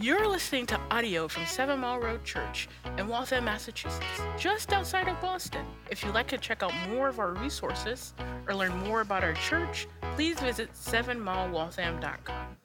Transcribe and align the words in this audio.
You're 0.00 0.28
listening 0.28 0.64
to 0.66 0.78
audio 0.92 1.26
from 1.26 1.44
Seven 1.44 1.80
Mile 1.80 1.98
Road 1.98 2.22
Church 2.22 2.68
in 2.98 3.08
Waltham, 3.08 3.46
Massachusetts, 3.46 4.06
just 4.38 4.72
outside 4.72 5.08
of 5.08 5.20
Boston. 5.20 5.66
If 5.90 6.04
you'd 6.04 6.14
like 6.14 6.28
to 6.28 6.38
check 6.38 6.62
out 6.62 6.72
more 6.88 7.08
of 7.08 7.18
our 7.18 7.32
resources 7.32 8.14
or 8.46 8.54
learn 8.54 8.76
more 8.86 9.00
about 9.00 9.24
our 9.24 9.32
church, 9.32 9.88
please 10.14 10.38
visit 10.38 10.72
sevenmilewaltham.com. 10.72 12.56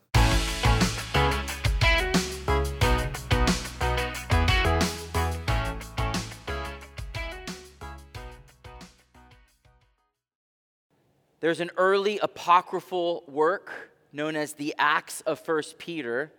There's 11.39 11.61
an 11.61 11.71
early 11.77 12.19
apocryphal 12.19 13.23
work 13.27 13.89
known 14.11 14.35
as 14.35 14.53
the 14.53 14.75
Acts 14.77 15.21
of 15.21 15.39
First 15.39 15.79
Peter. 15.79 16.31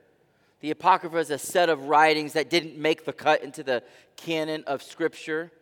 The 0.65 0.71
Apocrypha 0.71 1.19
is 1.19 1.29
a 1.29 1.37
set 1.37 1.69
of 1.69 1.89
writings 1.89 2.33
that 2.33 2.49
didn't 2.49 2.79
make 2.79 3.05
the 3.05 3.13
cut 3.13 3.45
into 3.45 3.63
the 3.63 3.83
canon 4.17 4.65
of 4.67 4.83
Scripture. 4.83 5.53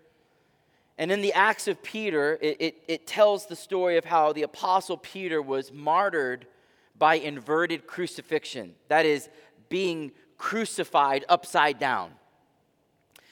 And 0.96 1.10
in 1.10 1.22
the 1.22 1.32
Acts 1.32 1.66
of 1.66 1.82
Peter, 1.82 2.38
it, 2.40 2.56
it, 2.60 2.76
it, 2.86 3.06
tells 3.08 3.46
the 3.46 3.56
story 3.56 3.96
of 3.96 4.04
how 4.04 4.32
the 4.32 4.44
Apostle 4.44 4.96
Peter 4.96 5.42
was 5.42 5.72
martyred 5.72 6.46
by 6.96 7.16
inverted 7.16 7.88
crucifixion. 7.88 8.76
That 8.86 9.04
is, 9.04 9.28
being 9.68 10.12
crucified 10.38 11.24
upside 11.28 11.80
down. 11.80 12.12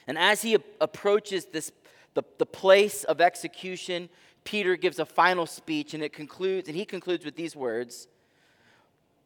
And 0.07 0.17
as 0.17 0.41
he 0.41 0.57
approaches 0.81 1.45
this, 1.53 1.71
the, 2.15 2.23
the 2.37 2.45
place 2.45 3.05
of 3.05 3.21
execution, 3.21 4.09
Peter 4.43 4.75
gives 4.75 4.99
a 4.99 5.05
final 5.05 5.45
speech, 5.45 5.93
and 5.93 6.03
it 6.03 6.11
concludes, 6.11 6.67
and 6.67 6.75
he 6.75 6.83
concludes 6.83 7.23
with 7.23 7.37
these 7.37 7.55
words 7.55 8.09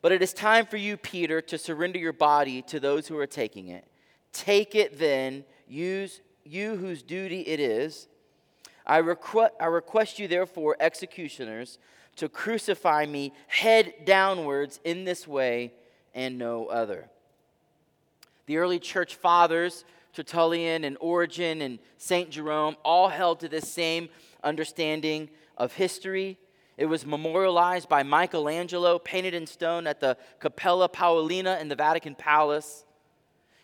But 0.06 0.12
it 0.12 0.22
is 0.22 0.34
time 0.34 0.68
for 0.68 0.78
you, 0.78 0.98
Peter, 0.98 1.42
to 1.42 1.58
surrender 1.58 1.98
your 1.98 2.14
body 2.14 2.62
to 2.68 2.80
those 2.80 3.08
who 3.08 3.18
are 3.18 3.26
taking 3.26 3.70
it. 3.70 3.88
Take 4.34 4.76
it 4.76 5.00
then, 5.00 5.44
use 5.68 6.22
you 6.44 6.76
whose 6.76 7.02
duty 7.02 7.42
it 7.42 7.60
is. 7.60 8.08
I, 8.86 9.02
requ- 9.02 9.50
I 9.60 9.66
request 9.66 10.20
you, 10.20 10.28
therefore, 10.28 10.78
executioners, 10.80 11.80
to 12.18 12.30
crucify 12.30 13.08
me 13.08 13.34
head 13.48 13.96
downwards 14.06 14.80
in 14.84 15.06
this 15.06 15.28
way 15.28 15.74
and 16.14 16.38
no 16.38 16.68
other. 16.68 17.10
The 18.46 18.58
early 18.58 18.78
church 18.78 19.16
fathers, 19.16 19.86
Tertullian 20.14 20.84
and 20.84 20.98
Origen 21.00 21.64
and 21.64 21.80
St. 21.98 22.30
Jerome, 22.30 22.78
all 22.86 23.10
held 23.10 23.40
to 23.40 23.50
this 23.50 23.72
same 23.72 24.10
understanding 24.44 25.32
of 25.58 25.74
history. 25.74 26.38
It 26.78 26.88
was 26.88 27.06
memorialized 27.06 27.88
by 27.88 28.04
Michelangelo, 28.04 29.00
painted 29.00 29.34
in 29.34 29.48
stone 29.48 29.88
at 29.88 30.02
the 30.02 30.18
Cappella 30.40 30.90
Paolina 30.90 31.58
in 31.62 31.70
the 31.70 31.76
Vatican 31.76 32.16
Palace. 32.16 32.86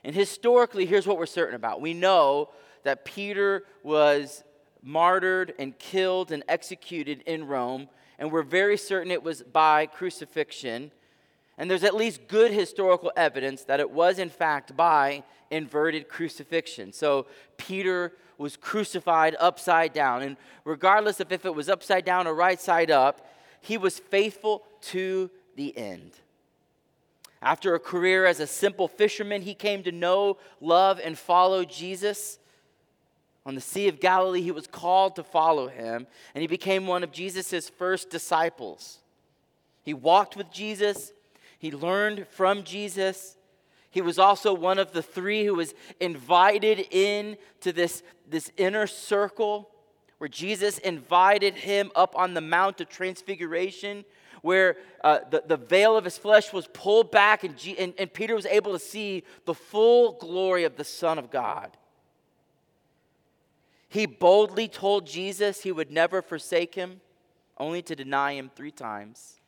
And 0.04 0.16
historically, 0.16 0.86
here's 0.86 1.06
what 1.06 1.18
we're 1.18 1.26
certain 1.26 1.56
about 1.56 1.82
we 1.82 1.94
know 1.94 2.50
that 2.84 3.06
Peter 3.06 3.64
was 3.84 4.44
martyred 4.82 5.54
and 5.60 5.78
killed 5.78 6.32
and 6.32 6.44
executed 6.48 7.22
in 7.26 7.46
Rome, 7.46 7.90
and 8.18 8.32
we're 8.32 8.44
very 8.44 8.78
certain 8.78 9.12
it 9.12 9.24
was 9.24 9.44
by 9.44 9.86
crucifixion. 9.86 10.92
And 11.58 11.70
there's 11.70 11.84
at 11.84 11.94
least 11.94 12.28
good 12.28 12.52
historical 12.52 13.12
evidence 13.16 13.66
that 13.66 13.80
it 13.80 13.92
was, 13.92 14.18
in 14.18 14.30
fact, 14.30 14.76
by 14.76 15.24
inverted 15.52 16.08
crucifixion. 16.08 16.92
So 16.94 17.28
Peter 17.58 18.14
was 18.42 18.58
crucified 18.58 19.36
upside 19.40 19.94
down. 19.94 20.22
And 20.24 20.36
regardless 20.66 21.20
of 21.20 21.32
if 21.32 21.46
it 21.46 21.56
was 21.56 21.70
upside 21.70 22.04
down 22.04 22.28
or 22.28 22.34
right 22.34 22.60
side 22.60 22.92
up, 22.92 23.28
he 23.62 23.78
was 23.78 24.00
faithful 24.00 24.64
to 24.82 25.30
the 25.56 25.78
end. 25.78 26.12
After 27.42 27.74
a 27.74 27.80
career 27.80 28.26
as 28.26 28.40
a 28.40 28.48
simple 28.48 28.88
fisherman, 28.88 29.42
he 29.42 29.54
came 29.54 29.84
to 29.84 29.92
know, 29.92 30.38
love, 30.60 31.00
and 31.04 31.18
follow 31.18 31.64
Jesus. 31.64 32.40
On 33.46 33.56
the 33.56 33.62
Sea 33.62 33.88
of 33.88 34.00
Galilee, 34.00 34.42
he 34.42 34.52
was 34.52 34.68
called 34.68 35.16
to 35.16 35.24
follow 35.24 35.68
him, 35.68 36.06
and 36.36 36.42
he 36.42 36.48
became 36.48 36.86
one 36.86 37.04
of 37.04 37.12
Jesus' 37.12 37.70
first 37.70 38.12
disciples. 38.12 39.00
He 39.82 39.94
walked 39.96 40.38
with 40.38 40.52
Jesus, 40.52 41.14
he 41.58 41.72
learned 41.72 42.28
from 42.28 42.64
Jesus. 42.64 43.38
He 43.92 44.02
was 44.02 44.18
also 44.18 44.54
one 44.54 44.80
of 44.80 44.94
the 44.94 45.04
three 45.04 45.46
who 45.46 45.56
was 45.56 45.74
invited 46.00 46.88
in 46.92 47.38
to 47.60 47.72
this, 47.74 48.04
this 48.28 48.50
inner 48.58 48.88
circle 48.88 49.70
where 50.18 50.30
Jesus 50.30 50.78
invited 50.78 51.56
him 51.56 51.92
up 51.96 52.16
on 52.16 52.34
the 52.34 52.42
Mount 52.42 52.80
of 52.80 52.90
Transfiguration, 52.90 54.06
where 54.44 54.78
uh, 55.04 55.20
the, 55.30 55.44
the 55.46 55.58
veil 55.58 55.98
of 55.98 56.06
his 56.06 56.18
flesh 56.18 56.54
was 56.54 56.68
pulled 56.68 57.12
back, 57.12 57.44
and, 57.44 57.58
G- 57.58 57.78
and, 57.78 57.94
and 57.98 58.14
Peter 58.14 58.36
was 58.36 58.46
able 58.46 58.72
to 58.72 58.80
see 58.80 59.24
the 59.46 59.54
full 59.54 60.14
glory 60.14 60.64
of 60.64 60.78
the 60.78 60.84
Son 60.84 61.20
of 61.20 61.32
God. 61.32 61.76
He 63.90 64.06
boldly 64.06 64.68
told 64.68 65.06
Jesus 65.06 65.64
he 65.64 65.72
would 65.72 65.92
never 65.92 66.22
forsake 66.22 66.76
him, 66.76 67.02
only 67.58 67.82
to 67.82 67.96
deny 67.96 68.34
him 68.34 68.52
three 68.56 68.72
times. 68.72 69.40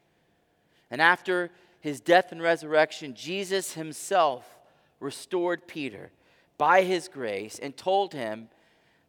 And 0.91 1.01
after 1.01 1.51
his 1.83 1.99
death 1.99 2.31
and 2.31 2.41
resurrection, 2.41 3.13
Jesus 3.13 3.73
himself 3.73 4.57
restored 5.01 5.67
Peter 5.67 6.11
by 6.57 6.83
his 6.83 7.09
grace 7.09 7.59
and 7.59 7.75
told 7.75 8.13
him 8.13 8.47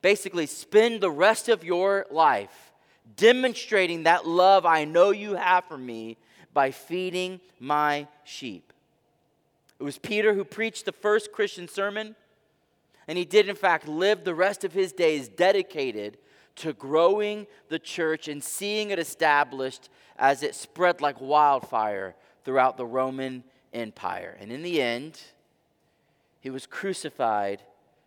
basically, 0.03 0.45
spend 0.45 1.01
the 1.01 1.09
rest 1.09 1.49
of 1.49 1.63
your 1.63 2.05
life 2.11 2.73
demonstrating 3.17 4.03
that 4.03 4.27
love 4.27 4.67
I 4.67 4.87
know 4.87 5.13
you 5.13 5.37
have 5.37 5.67
for 5.67 5.79
me 5.79 6.17
by 6.53 6.73
feeding 6.73 7.39
my 7.61 8.09
sheep. 8.25 8.73
It 9.79 9.85
was 9.85 9.99
Peter 9.99 10.35
who 10.35 10.43
preached 10.43 10.85
the 10.85 10.91
first 10.91 11.31
Christian 11.31 11.69
sermon, 11.69 12.17
and 13.07 13.17
he 13.17 13.25
did, 13.25 13.49
in 13.49 13.55
fact, 13.55 13.87
live 13.87 14.25
the 14.25 14.35
rest 14.35 14.65
of 14.65 14.73
his 14.73 14.93
days 14.93 15.29
dedicated 15.29 16.19
to 16.57 16.73
growing 16.73 17.47
the 17.69 17.79
church 17.79 18.27
and 18.27 18.43
seeing 18.43 18.91
it 18.91 18.99
established 18.99 19.89
as 20.19 20.43
it 20.43 20.57
spread 20.57 21.01
like 21.01 21.21
wildfire 21.21 22.17
throughout 22.45 22.77
the 22.77 22.87
Roman 22.87 23.45
Empire. 23.73 24.37
And 24.41 24.53
in 24.53 24.63
the 24.63 24.81
end, 24.81 25.21
he 26.41 26.51
was 26.51 26.67
crucified 26.67 27.63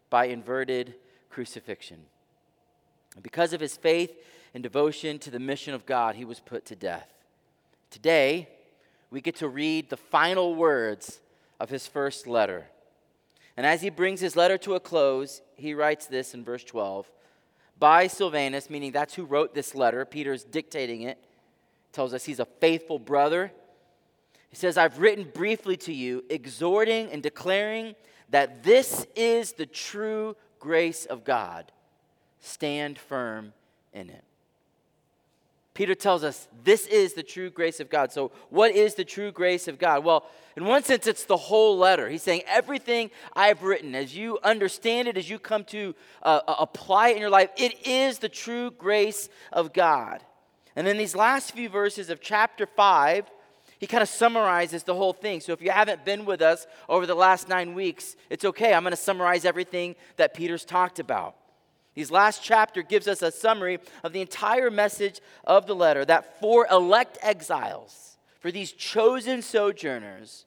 by 0.09 0.25
inverted 0.25 0.95
crucifixion. 1.29 1.99
And 3.15 3.23
because 3.23 3.53
of 3.53 3.59
his 3.59 3.75
faith 3.75 4.11
and 4.53 4.63
devotion 4.63 5.19
to 5.19 5.31
the 5.31 5.39
mission 5.39 5.73
of 5.73 5.85
God, 5.85 6.15
he 6.15 6.25
was 6.25 6.39
put 6.39 6.65
to 6.65 6.75
death. 6.75 7.11
Today, 7.89 8.47
we 9.09 9.21
get 9.21 9.35
to 9.37 9.47
read 9.47 9.89
the 9.89 9.97
final 9.97 10.55
words 10.55 11.19
of 11.59 11.69
his 11.69 11.87
first 11.87 12.27
letter. 12.27 12.67
And 13.55 13.65
as 13.65 13.81
he 13.81 13.89
brings 13.89 14.19
his 14.19 14.35
letter 14.35 14.57
to 14.59 14.75
a 14.75 14.79
close, 14.79 15.41
he 15.55 15.73
writes 15.73 16.05
this 16.05 16.33
in 16.33 16.43
verse 16.43 16.63
12 16.63 17.09
By 17.79 18.07
Silvanus, 18.07 18.69
meaning 18.69 18.91
that's 18.91 19.15
who 19.15 19.25
wrote 19.25 19.55
this 19.55 19.73
letter, 19.73 20.05
Peter's 20.05 20.43
dictating 20.43 21.01
it, 21.01 21.17
tells 21.91 22.13
us 22.13 22.25
he's 22.25 22.39
a 22.39 22.45
faithful 22.45 22.99
brother 22.99 23.51
he 24.49 24.55
says, 24.55 24.77
I've 24.77 24.99
written 24.99 25.29
briefly 25.33 25.77
to 25.77 25.93
you, 25.93 26.23
exhorting 26.29 27.09
and 27.11 27.21
declaring 27.21 27.95
that 28.29 28.63
this 28.63 29.05
is 29.15 29.53
the 29.53 29.65
true 29.65 30.35
grace 30.59 31.05
of 31.05 31.23
God. 31.23 31.71
Stand 32.39 32.97
firm 32.97 33.53
in 33.93 34.09
it. 34.09 34.23
Peter 35.73 35.93
tells 35.93 36.23
us 36.23 36.47
this 36.63 36.87
is 36.87 37.13
the 37.13 37.21
true 37.21 37.51
grace 37.51 37.79
of 37.79 37.87
God. 37.87 38.11
So, 38.11 38.31
what 38.49 38.71
is 38.71 38.95
the 38.95 39.05
true 39.05 39.31
grace 39.31 39.67
of 39.67 39.77
God? 39.77 40.03
Well, 40.03 40.25
in 40.55 40.65
one 40.65 40.83
sense, 40.83 41.05
it's 41.05 41.25
the 41.25 41.37
whole 41.37 41.77
letter. 41.77 42.09
He's 42.09 42.23
saying 42.23 42.41
everything 42.47 43.11
I've 43.33 43.61
written, 43.61 43.93
as 43.93 44.17
you 44.17 44.39
understand 44.43 45.07
it, 45.07 45.17
as 45.17 45.29
you 45.29 45.37
come 45.37 45.63
to 45.65 45.93
uh, 46.23 46.39
apply 46.47 47.09
it 47.09 47.17
in 47.17 47.21
your 47.21 47.29
life, 47.29 47.51
it 47.57 47.85
is 47.85 48.17
the 48.17 48.27
true 48.27 48.71
grace 48.71 49.29
of 49.53 49.71
God. 49.71 50.23
And 50.75 50.87
in 50.87 50.97
these 50.97 51.15
last 51.15 51.51
few 51.51 51.69
verses 51.69 52.09
of 52.09 52.21
chapter 52.21 52.65
5, 52.65 53.25
he 53.79 53.87
kind 53.87 54.01
of 54.01 54.09
summarizes 54.09 54.83
the 54.83 54.95
whole 54.95 55.13
thing. 55.13 55.39
So 55.39 55.53
if 55.53 55.61
you 55.61 55.69
haven't 55.69 56.03
been 56.03 56.25
with 56.25 56.41
us 56.41 56.65
over 56.89 57.05
the 57.05 57.15
last 57.15 57.47
nine 57.47 57.73
weeks, 57.73 58.15
it's 58.29 58.45
okay. 58.45 58.73
I'm 58.73 58.83
going 58.83 58.91
to 58.91 58.97
summarize 58.97 59.45
everything 59.45 59.95
that 60.15 60.33
Peter's 60.33 60.65
talked 60.65 60.99
about. 60.99 61.35
His 61.93 62.11
last 62.11 62.43
chapter 62.43 62.83
gives 62.83 63.07
us 63.07 63.21
a 63.21 63.31
summary 63.31 63.79
of 64.03 64.13
the 64.13 64.21
entire 64.21 64.69
message 64.69 65.19
of 65.43 65.65
the 65.65 65.75
letter 65.75 66.05
that 66.05 66.39
for 66.39 66.67
elect 66.71 67.17
exiles, 67.21 68.17
for 68.39 68.51
these 68.51 68.71
chosen 68.71 69.41
sojourners, 69.41 70.45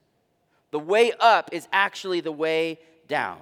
the 0.70 0.78
way 0.78 1.12
up 1.18 1.50
is 1.52 1.66
actually 1.72 2.20
the 2.20 2.32
way 2.32 2.78
down. 3.08 3.38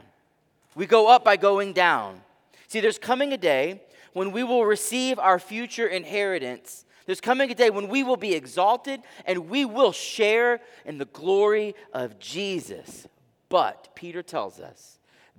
We 0.75 0.87
go 0.87 1.09
up 1.09 1.25
by 1.25 1.37
going 1.37 1.73
down. 1.75 2.23
See, 2.69 2.81
there's 2.81 2.99
coming 2.99 3.33
a 3.33 3.39
day 3.39 3.83
when 4.13 4.33
we 4.33 4.43
will 4.43 4.65
receive 4.65 5.19
our 5.19 5.39
future 5.39 5.87
inheritance 5.87 6.85
there's 7.09 7.23
coming 7.23 7.51
a 7.51 7.55
day 7.55 7.71
when 7.71 7.89
we 7.89 8.03
will 8.03 8.19
be 8.19 8.35
exalted 8.35 9.01
and 9.25 9.49
we 9.49 9.65
will 9.65 9.93
share 9.93 10.61
in 10.85 10.99
the 10.99 11.07
glory 11.07 11.75
of 11.95 12.19
Jesus. 12.19 13.09
But 13.49 13.89
Peter 13.95 14.23
tells 14.23 14.61
us 14.61 14.99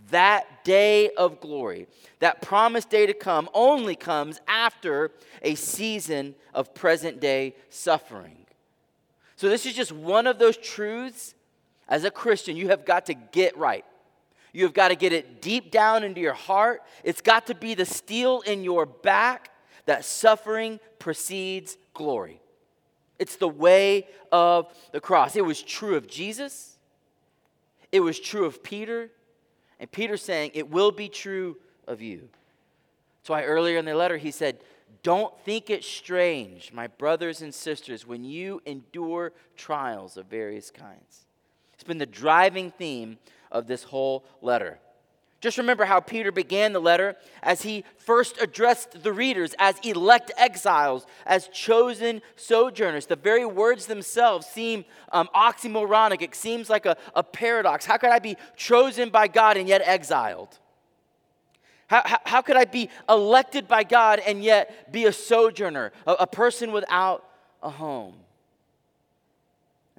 that 0.10 0.64
day 0.64 1.12
of 1.12 1.40
glory, 1.40 1.86
that 2.22 2.42
promised 2.42 2.90
day 2.90 3.06
to 3.06 3.14
come, 3.14 3.48
only 3.54 3.96
comes 3.96 4.42
after 4.48 5.12
a 5.44 5.54
season 5.54 6.34
of 6.56 6.74
present 6.74 7.20
day 7.20 7.54
suffering. 7.70 8.48
So, 9.36 9.48
this 9.48 9.68
is 9.68 9.76
just 9.76 9.92
one 9.92 10.26
of 10.26 10.40
those 10.40 10.58
truths 10.58 11.36
as 11.88 12.04
a 12.04 12.10
Christian, 12.10 12.58
you 12.58 12.70
have 12.70 12.84
got 12.84 13.06
to 13.06 13.14
get 13.14 13.56
right. 13.56 13.86
You 14.54 14.64
have 14.64 14.74
got 14.74 14.88
to 14.88 14.96
get 14.96 15.14
it 15.14 15.40
deep 15.40 15.70
down 15.70 16.04
into 16.04 16.20
your 16.20 16.34
heart. 16.34 16.82
It's 17.04 17.22
got 17.22 17.46
to 17.46 17.54
be 17.54 17.76
the 17.76 17.86
steel 17.86 18.42
in 18.42 18.64
your 18.64 18.88
back 18.88 19.52
that 19.90 20.06
suffering 20.06 20.80
precedes 21.00 21.76
glory. 21.96 22.40
It's 23.18 23.38
the 23.38 23.48
way 23.48 24.08
of 24.32 24.72
the 24.92 25.02
cross. 25.02 25.36
It 25.36 25.44
was 25.44 25.64
true 25.64 25.96
of 25.96 26.08
Jesus, 26.08 26.78
it 27.92 28.02
was 28.02 28.20
true 28.20 28.46
of 28.46 28.62
Peter, 28.62 29.10
and 29.80 29.92
Peter 29.92 30.16
saying, 30.16 30.52
It 30.54 30.70
will 30.70 30.92
be 30.92 31.10
true 31.10 31.58
of 31.88 32.04
you. 32.04 32.30
That's 33.20 33.30
why 33.30 33.44
earlier 33.44 33.80
in 33.80 33.86
the 33.86 33.96
letter 33.96 34.18
he 34.18 34.30
said, 34.30 34.60
Don't 35.02 35.36
think 35.40 35.72
it 35.72 35.84
strange, 35.84 36.72
my 36.72 36.86
brothers 36.86 37.42
and 37.42 37.52
sisters, 37.52 38.06
when 38.06 38.24
you 38.24 38.62
endure 38.68 39.34
trials 39.58 40.18
of 40.18 40.28
various 40.28 40.70
kinds. 40.70 41.26
It's 41.74 41.84
been 41.84 41.98
the 41.98 42.06
driving 42.06 42.70
theme 42.70 43.18
of 43.52 43.66
this 43.66 43.82
whole 43.82 44.24
letter. 44.44 44.78
Just 45.42 45.58
remember 45.58 45.86
how 45.86 46.02
Peter 46.02 46.34
began 46.34 46.74
the 46.74 46.82
letter 46.82 47.16
as 47.42 47.62
he 47.62 47.86
first 47.98 48.42
addressed 48.42 49.04
the 49.04 49.14
readers 49.14 49.56
as 49.58 49.80
elect 49.80 50.32
exiles, 50.38 51.06
as 51.26 51.48
chosen 51.48 52.22
sojourners. 52.36 53.06
The 53.06 53.16
very 53.16 53.46
words 53.46 53.86
themselves 53.86 54.46
seem 54.48 54.84
um, 55.14 55.30
oxymoronic. 55.34 56.22
It 56.22 56.36
seems 56.36 56.70
like 56.70 56.86
a, 56.86 56.98
a 57.16 57.24
paradox. 57.24 57.86
How 57.86 57.96
could 57.96 58.10
I 58.10 58.20
be 58.20 58.36
chosen 58.58 59.10
by 59.10 59.30
God 59.30 59.56
and 59.56 59.68
yet 59.70 59.82
exiled? 59.86 60.60
How, 61.88 62.02
how, 62.06 62.18
how 62.26 62.42
could 62.42 62.58
I 62.58 62.66
be 62.66 62.90
elected 63.08 63.68
by 63.68 63.84
God 63.84 64.20
and 64.20 64.44
yet 64.44 64.92
be 64.92 65.06
a 65.06 65.14
sojourner, 65.14 65.94
a, 66.06 66.12
a 66.12 66.28
person 66.28 66.74
without 66.74 67.24
a 67.64 67.70
home? 67.70 68.16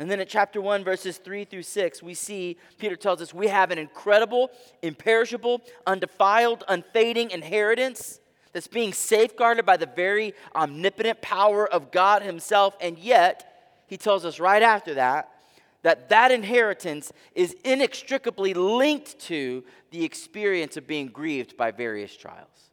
And 0.01 0.11
then 0.11 0.19
at 0.19 0.31
chapter 0.31 0.63
1, 0.63 0.83
verses 0.83 1.19
3 1.19 1.45
through 1.45 1.63
6, 1.63 2.03
we 2.03 2.15
see 2.15 2.57
Peter 2.79 2.97
tells 2.97 3.21
us 3.21 3.35
we 3.35 3.49
have 3.49 3.71
an 3.71 3.77
incredible, 3.77 4.51
imperishable, 4.81 5.61
undefiled, 5.87 6.65
unfading 6.69 7.31
inheritance 7.33 8.19
that's 8.55 8.67
being 8.67 8.95
safeguarded 8.95 9.67
by 9.67 9.77
the 9.77 9.85
very 9.85 10.33
omnipotent 10.55 11.21
power 11.21 11.69
of 11.71 11.91
God 11.91 12.23
Himself. 12.23 12.75
And 12.81 12.99
yet, 12.99 13.83
he 13.89 13.99
tells 13.99 14.25
us 14.25 14.41
right 14.41 14.63
after 14.63 14.95
that 14.95 15.29
that 15.83 16.09
that 16.09 16.31
inheritance 16.31 17.13
is 17.35 17.55
inextricably 17.63 18.55
linked 18.55 19.19
to 19.19 19.63
the 19.91 20.05
experience 20.05 20.79
of 20.79 20.87
being 20.87 21.09
grieved 21.09 21.59
by 21.59 21.71
various 21.71 22.17
trials. 22.17 22.71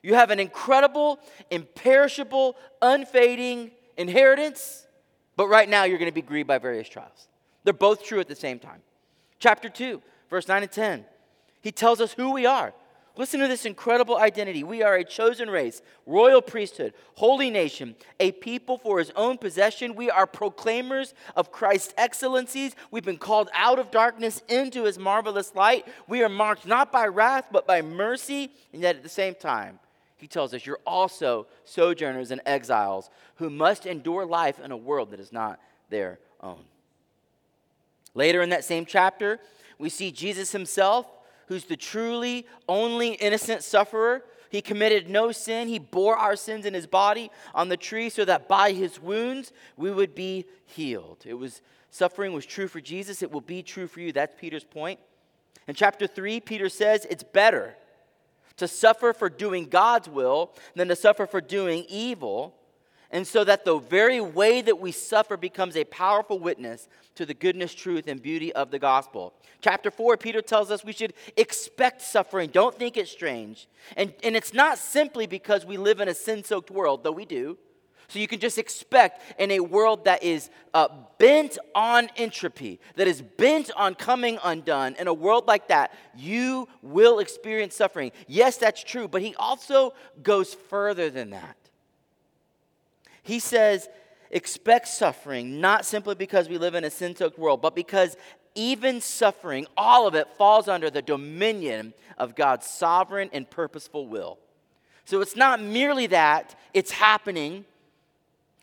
You 0.00 0.14
have 0.14 0.30
an 0.30 0.38
incredible, 0.38 1.18
imperishable, 1.50 2.56
unfading 2.80 3.72
inheritance 3.96 4.85
but 5.36 5.48
right 5.48 5.68
now, 5.68 5.84
you're 5.84 5.98
going 5.98 6.10
to 6.10 6.14
be 6.14 6.22
grieved 6.22 6.48
by 6.48 6.58
various 6.58 6.88
trials. 6.88 7.28
They're 7.64 7.74
both 7.74 8.04
true 8.04 8.20
at 8.20 8.28
the 8.28 8.34
same 8.34 8.58
time. 8.58 8.80
Chapter 9.38 9.68
2, 9.68 10.00
verse 10.30 10.48
9 10.48 10.62
and 10.62 10.72
10. 10.72 11.04
He 11.60 11.72
tells 11.72 12.00
us 12.00 12.12
who 12.12 12.32
we 12.32 12.46
are. 12.46 12.72
Listen 13.18 13.40
to 13.40 13.48
this 13.48 13.64
incredible 13.64 14.18
identity. 14.18 14.62
We 14.62 14.82
are 14.82 14.96
a 14.96 15.04
chosen 15.04 15.48
race, 15.48 15.80
royal 16.04 16.42
priesthood, 16.42 16.92
holy 17.14 17.48
nation, 17.48 17.96
a 18.20 18.32
people 18.32 18.76
for 18.76 18.98
his 18.98 19.10
own 19.16 19.38
possession. 19.38 19.94
We 19.94 20.10
are 20.10 20.26
proclaimers 20.26 21.14
of 21.34 21.50
Christ's 21.50 21.94
excellencies. 21.96 22.76
We've 22.90 23.04
been 23.04 23.16
called 23.16 23.48
out 23.54 23.78
of 23.78 23.90
darkness 23.90 24.42
into 24.48 24.84
his 24.84 24.98
marvelous 24.98 25.54
light. 25.54 25.86
We 26.06 26.22
are 26.22 26.28
marked 26.28 26.66
not 26.66 26.92
by 26.92 27.06
wrath, 27.06 27.46
but 27.50 27.66
by 27.66 27.80
mercy. 27.80 28.52
And 28.74 28.82
yet 28.82 28.96
at 28.96 29.02
the 29.02 29.08
same 29.08 29.34
time, 29.34 29.78
he 30.16 30.26
tells 30.26 30.54
us, 30.54 30.64
You're 30.64 30.80
also 30.86 31.46
sojourners 31.64 32.30
and 32.30 32.40
exiles 32.46 33.10
who 33.36 33.50
must 33.50 33.86
endure 33.86 34.24
life 34.24 34.58
in 34.58 34.72
a 34.72 34.76
world 34.76 35.10
that 35.10 35.20
is 35.20 35.32
not 35.32 35.60
their 35.90 36.18
own. 36.40 36.64
Later 38.14 38.40
in 38.42 38.50
that 38.50 38.64
same 38.64 38.86
chapter, 38.86 39.38
we 39.78 39.90
see 39.90 40.10
Jesus 40.10 40.52
himself, 40.52 41.06
who's 41.48 41.64
the 41.64 41.76
truly 41.76 42.46
only 42.68 43.10
innocent 43.10 43.62
sufferer. 43.62 44.24
He 44.48 44.62
committed 44.62 45.10
no 45.10 45.32
sin. 45.32 45.68
He 45.68 45.78
bore 45.78 46.16
our 46.16 46.34
sins 46.34 46.64
in 46.64 46.72
his 46.72 46.86
body 46.86 47.30
on 47.54 47.68
the 47.68 47.76
tree 47.76 48.08
so 48.08 48.24
that 48.24 48.48
by 48.48 48.72
his 48.72 49.00
wounds 49.00 49.52
we 49.76 49.90
would 49.90 50.14
be 50.14 50.46
healed. 50.64 51.24
It 51.26 51.34
was 51.34 51.60
suffering 51.90 52.32
was 52.32 52.46
true 52.46 52.68
for 52.68 52.80
Jesus, 52.80 53.22
it 53.22 53.30
will 53.30 53.40
be 53.40 53.62
true 53.62 53.86
for 53.86 54.00
you. 54.00 54.12
That's 54.12 54.34
Peter's 54.40 54.64
point. 54.64 54.98
In 55.68 55.74
chapter 55.74 56.06
3, 56.06 56.40
Peter 56.40 56.68
says 56.68 57.06
it's 57.10 57.22
better 57.22 57.76
to 58.56 58.68
suffer 58.68 59.12
for 59.12 59.28
doing 59.28 59.66
God's 59.66 60.08
will 60.08 60.52
than 60.74 60.88
to 60.88 60.96
suffer 60.96 61.26
for 61.26 61.40
doing 61.40 61.84
evil. 61.88 62.54
And 63.10 63.26
so 63.26 63.44
that 63.44 63.64
the 63.64 63.78
very 63.78 64.20
way 64.20 64.62
that 64.62 64.80
we 64.80 64.92
suffer 64.92 65.36
becomes 65.36 65.76
a 65.76 65.84
powerful 65.84 66.38
witness 66.38 66.88
to 67.14 67.24
the 67.24 67.34
goodness, 67.34 67.74
truth, 67.74 68.08
and 68.08 68.20
beauty 68.20 68.52
of 68.52 68.70
the 68.70 68.78
gospel. 68.78 69.32
Chapter 69.60 69.90
4, 69.90 70.16
Peter 70.16 70.42
tells 70.42 70.70
us 70.70 70.84
we 70.84 70.92
should 70.92 71.14
expect 71.36 72.02
suffering. 72.02 72.50
Don't 72.50 72.76
think 72.76 72.96
it's 72.96 73.10
strange. 73.10 73.68
And, 73.96 74.12
and 74.22 74.36
it's 74.36 74.52
not 74.52 74.78
simply 74.78 75.26
because 75.26 75.64
we 75.64 75.76
live 75.76 76.00
in 76.00 76.08
a 76.08 76.14
sin 76.14 76.44
soaked 76.44 76.70
world, 76.70 77.04
though 77.04 77.12
we 77.12 77.24
do. 77.24 77.56
So 78.08 78.18
you 78.18 78.28
can 78.28 78.40
just 78.40 78.58
expect 78.58 79.22
in 79.38 79.50
a 79.50 79.60
world 79.60 80.04
that 80.04 80.22
is 80.22 80.50
uh, 80.74 80.88
bent 81.18 81.58
on 81.74 82.08
entropy, 82.16 82.80
that 82.94 83.08
is 83.08 83.20
bent 83.20 83.70
on 83.76 83.94
coming 83.94 84.38
undone, 84.44 84.94
in 84.98 85.08
a 85.08 85.14
world 85.14 85.46
like 85.46 85.68
that, 85.68 85.92
you 86.16 86.68
will 86.82 87.18
experience 87.18 87.74
suffering. 87.74 88.12
Yes, 88.28 88.56
that's 88.56 88.82
true, 88.82 89.08
but 89.08 89.22
he 89.22 89.34
also 89.36 89.94
goes 90.22 90.54
further 90.54 91.10
than 91.10 91.30
that. 91.30 91.56
He 93.22 93.40
says, 93.40 93.88
expect 94.30 94.86
suffering, 94.86 95.60
not 95.60 95.84
simply 95.84 96.14
because 96.14 96.48
we 96.48 96.58
live 96.58 96.74
in 96.76 96.84
a 96.84 96.90
sin 96.90 97.16
soaked 97.16 97.38
world, 97.38 97.60
but 97.60 97.74
because 97.74 98.16
even 98.54 99.00
suffering, 99.00 99.66
all 99.76 100.06
of 100.06 100.14
it 100.14 100.28
falls 100.38 100.68
under 100.68 100.90
the 100.90 101.02
dominion 101.02 101.92
of 102.16 102.34
God's 102.34 102.66
sovereign 102.66 103.30
and 103.32 103.48
purposeful 103.50 104.06
will. 104.06 104.38
So 105.04 105.20
it's 105.20 105.36
not 105.36 105.60
merely 105.60 106.06
that 106.08 106.58
it's 106.72 106.90
happening 106.90 107.64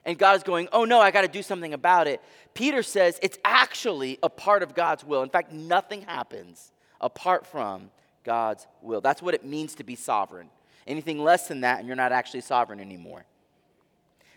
and 0.05 0.17
God 0.17 0.35
is 0.35 0.44
going, 0.44 0.67
oh 0.71 0.85
no, 0.85 1.00
I 1.00 1.11
got 1.11 1.21
to 1.21 1.27
do 1.27 1.41
something 1.41 1.73
about 1.73 2.07
it. 2.07 2.21
Peter 2.53 2.83
says 2.83 3.19
it's 3.21 3.38
actually 3.45 4.19
a 4.21 4.29
part 4.29 4.63
of 4.63 4.75
God's 4.75 5.03
will. 5.03 5.23
In 5.23 5.29
fact, 5.29 5.51
nothing 5.51 6.01
happens 6.01 6.71
apart 7.00 7.45
from 7.45 7.89
God's 8.23 8.67
will. 8.81 9.01
That's 9.01 9.21
what 9.21 9.33
it 9.33 9.45
means 9.45 9.75
to 9.75 9.83
be 9.83 9.95
sovereign. 9.95 10.50
Anything 10.85 11.23
less 11.23 11.47
than 11.47 11.61
that, 11.61 11.79
and 11.79 11.88
you're 11.88 11.95
not 11.95 12.11
actually 12.11 12.41
sovereign 12.41 12.79
anymore. 12.79 13.25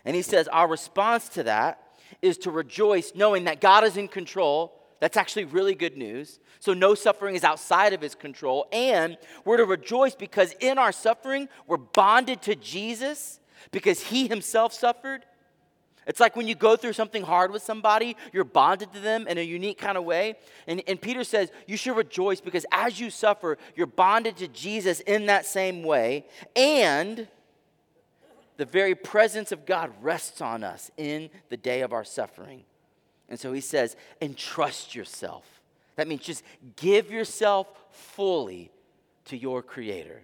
And 0.05 0.15
he 0.15 0.21
says, 0.21 0.47
our 0.47 0.67
response 0.67 1.27
to 1.29 1.43
that 1.43 1.81
is 2.21 2.37
to 2.39 2.51
rejoice 2.51 3.11
knowing 3.13 3.43
that 3.45 3.59
God 3.59 3.83
is 3.83 3.97
in 3.97 4.07
control. 4.07 4.73
That's 5.01 5.17
actually 5.17 5.45
really 5.45 5.75
good 5.75 5.97
news. 5.97 6.39
So, 6.59 6.73
no 6.73 6.95
suffering 6.95 7.35
is 7.35 7.43
outside 7.43 7.93
of 7.93 8.01
his 8.01 8.15
control. 8.15 8.67
And 8.71 9.17
we're 9.43 9.57
to 9.57 9.65
rejoice 9.65 10.15
because 10.15 10.53
in 10.59 10.77
our 10.77 10.93
suffering, 10.93 11.49
we're 11.67 11.77
bonded 11.77 12.41
to 12.43 12.55
Jesus 12.55 13.39
because 13.71 14.01
he 14.01 14.27
himself 14.27 14.73
suffered 14.73 15.25
it's 16.07 16.21
like 16.21 16.37
when 16.37 16.47
you 16.47 16.55
go 16.55 16.77
through 16.77 16.93
something 16.93 17.21
hard 17.21 17.51
with 17.51 17.61
somebody, 17.61 18.15
you're 18.31 18.45
bonded 18.45 18.93
to 18.93 18.99
them 18.99 19.27
in 19.27 19.37
a 19.37 19.41
unique 19.41 19.77
kind 19.77 19.97
of 19.97 20.05
way. 20.05 20.35
And, 20.65 20.81
and 20.87 20.99
Peter 20.99 21.25
says, 21.25 21.51
You 21.67 21.75
should 21.75 21.97
rejoice 21.97 22.39
because 22.39 22.65
as 22.71 22.97
you 22.97 23.09
suffer, 23.09 23.57
you're 23.75 23.87
bonded 23.87 24.37
to 24.37 24.47
Jesus 24.47 25.01
in 25.01 25.25
that 25.25 25.45
same 25.45 25.83
way. 25.83 26.25
And 26.55 27.27
the 28.55 28.65
very 28.65 28.95
presence 28.95 29.51
of 29.51 29.65
God 29.65 29.91
rests 30.01 30.39
on 30.39 30.63
us 30.63 30.89
in 30.95 31.29
the 31.49 31.57
day 31.57 31.81
of 31.81 31.91
our 31.91 32.05
suffering. 32.05 32.63
And 33.27 33.37
so 33.37 33.51
he 33.51 33.61
says, 33.61 33.97
Entrust 34.21 34.95
yourself. 34.95 35.45
That 35.97 36.07
means 36.07 36.21
just 36.21 36.43
give 36.77 37.11
yourself 37.11 37.67
fully 37.91 38.71
to 39.25 39.35
your 39.35 39.61
Creator. 39.61 40.21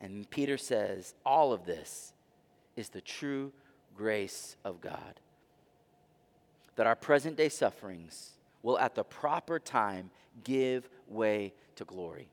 And 0.00 0.28
Peter 0.30 0.56
says, 0.56 1.12
All 1.22 1.52
of 1.52 1.66
this 1.66 2.14
is 2.76 2.90
the 2.90 3.00
true 3.00 3.52
grace 3.96 4.56
of 4.64 4.80
God. 4.80 5.20
That 6.76 6.86
our 6.86 6.96
present 6.96 7.36
day 7.36 7.48
sufferings 7.48 8.32
will 8.62 8.78
at 8.78 8.94
the 8.94 9.04
proper 9.04 9.58
time 9.58 10.10
give 10.44 10.88
way 11.08 11.54
to 11.76 11.84
glory. 11.84 12.28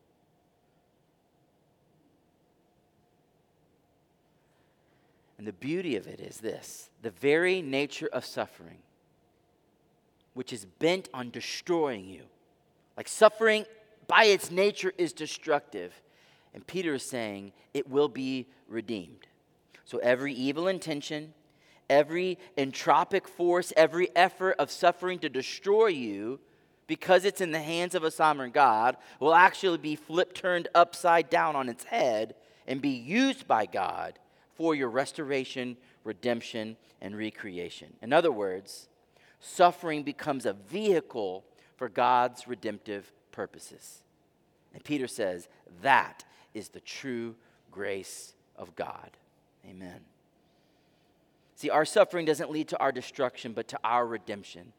And 5.37 5.47
the 5.47 5.53
beauty 5.53 5.95
of 5.95 6.07
it 6.07 6.19
is 6.19 6.37
this 6.37 6.89
the 7.01 7.09
very 7.09 7.61
nature 7.61 8.09
of 8.11 8.25
suffering, 8.25 8.79
which 10.33 10.53
is 10.53 10.65
bent 10.65 11.09
on 11.13 11.31
destroying 11.31 12.07
you, 12.07 12.23
like 12.95 13.07
suffering 13.07 13.65
by 14.07 14.25
its 14.25 14.51
nature 14.51 14.93
is 14.97 15.13
destructive. 15.13 15.93
And 16.53 16.65
Peter 16.65 16.93
is 16.93 17.03
saying 17.03 17.51
it 17.73 17.89
will 17.89 18.07
be 18.07 18.47
redeemed. 18.67 19.27
So 19.85 19.97
every 19.99 20.33
evil 20.33 20.67
intention, 20.67 21.33
every 21.89 22.37
entropic 22.57 23.27
force, 23.27 23.73
every 23.75 24.09
effort 24.15 24.55
of 24.59 24.71
suffering 24.71 25.19
to 25.19 25.29
destroy 25.29 25.87
you, 25.87 26.39
because 26.87 27.25
it's 27.25 27.41
in 27.41 27.51
the 27.51 27.61
hands 27.61 27.95
of 27.95 28.03
a 28.03 28.11
sovereign 28.11 28.51
God, 28.51 28.97
will 29.19 29.33
actually 29.33 29.77
be 29.77 29.95
flipped 29.95 30.35
turned 30.35 30.67
upside 30.75 31.29
down 31.29 31.55
on 31.55 31.69
its 31.69 31.85
head 31.85 32.35
and 32.67 32.81
be 32.81 32.89
used 32.89 33.47
by 33.47 33.65
God 33.65 34.19
for 34.55 34.75
your 34.75 34.89
restoration, 34.89 35.77
redemption, 36.03 36.77
and 37.01 37.17
recreation. 37.17 37.93
In 38.01 38.13
other 38.13 38.31
words, 38.31 38.87
suffering 39.39 40.03
becomes 40.03 40.45
a 40.45 40.53
vehicle 40.53 41.43
for 41.75 41.89
God's 41.89 42.47
redemptive 42.47 43.11
purposes. 43.31 44.03
And 44.73 44.83
Peter 44.83 45.07
says 45.07 45.47
that 45.81 46.23
is 46.53 46.69
the 46.69 46.79
true 46.79 47.35
grace 47.71 48.33
of 48.55 48.75
God. 48.75 49.11
Amen. 49.67 49.99
See, 51.55 51.69
our 51.69 51.85
suffering 51.85 52.25
doesn't 52.25 52.51
lead 52.51 52.67
to 52.69 52.79
our 52.79 52.91
destruction, 52.91 53.53
but 53.53 53.67
to 53.69 53.79
our 53.83 54.05
redemption. 54.05 54.73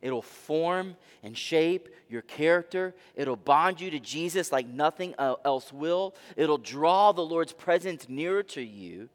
It'll 0.00 0.22
form 0.22 0.96
and 1.22 1.36
shape 1.36 1.88
your 2.08 2.22
character. 2.22 2.94
It'll 3.14 3.36
bond 3.36 3.80
you 3.80 3.90
to 3.90 4.00
Jesus 4.00 4.50
like 4.50 4.66
nothing 4.66 5.14
else 5.18 5.72
will. 5.72 6.14
It'll 6.36 6.58
draw 6.58 7.12
the 7.12 7.24
Lord's 7.24 7.52
presence 7.52 8.08
nearer 8.08 8.42
to 8.44 8.62
you. 8.62 9.10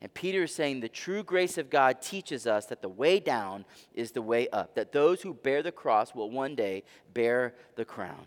And 0.00 0.12
Peter 0.12 0.44
is 0.44 0.54
saying 0.54 0.80
the 0.80 0.88
true 0.88 1.22
grace 1.22 1.58
of 1.58 1.70
God 1.70 2.00
teaches 2.00 2.46
us 2.46 2.66
that 2.66 2.82
the 2.82 2.88
way 2.88 3.18
down 3.18 3.64
is 3.94 4.12
the 4.12 4.22
way 4.22 4.48
up, 4.48 4.74
that 4.74 4.92
those 4.92 5.22
who 5.22 5.34
bear 5.34 5.62
the 5.62 5.72
cross 5.72 6.14
will 6.14 6.30
one 6.30 6.54
day 6.54 6.82
bear 7.12 7.54
the 7.76 7.84
crown. 7.84 8.26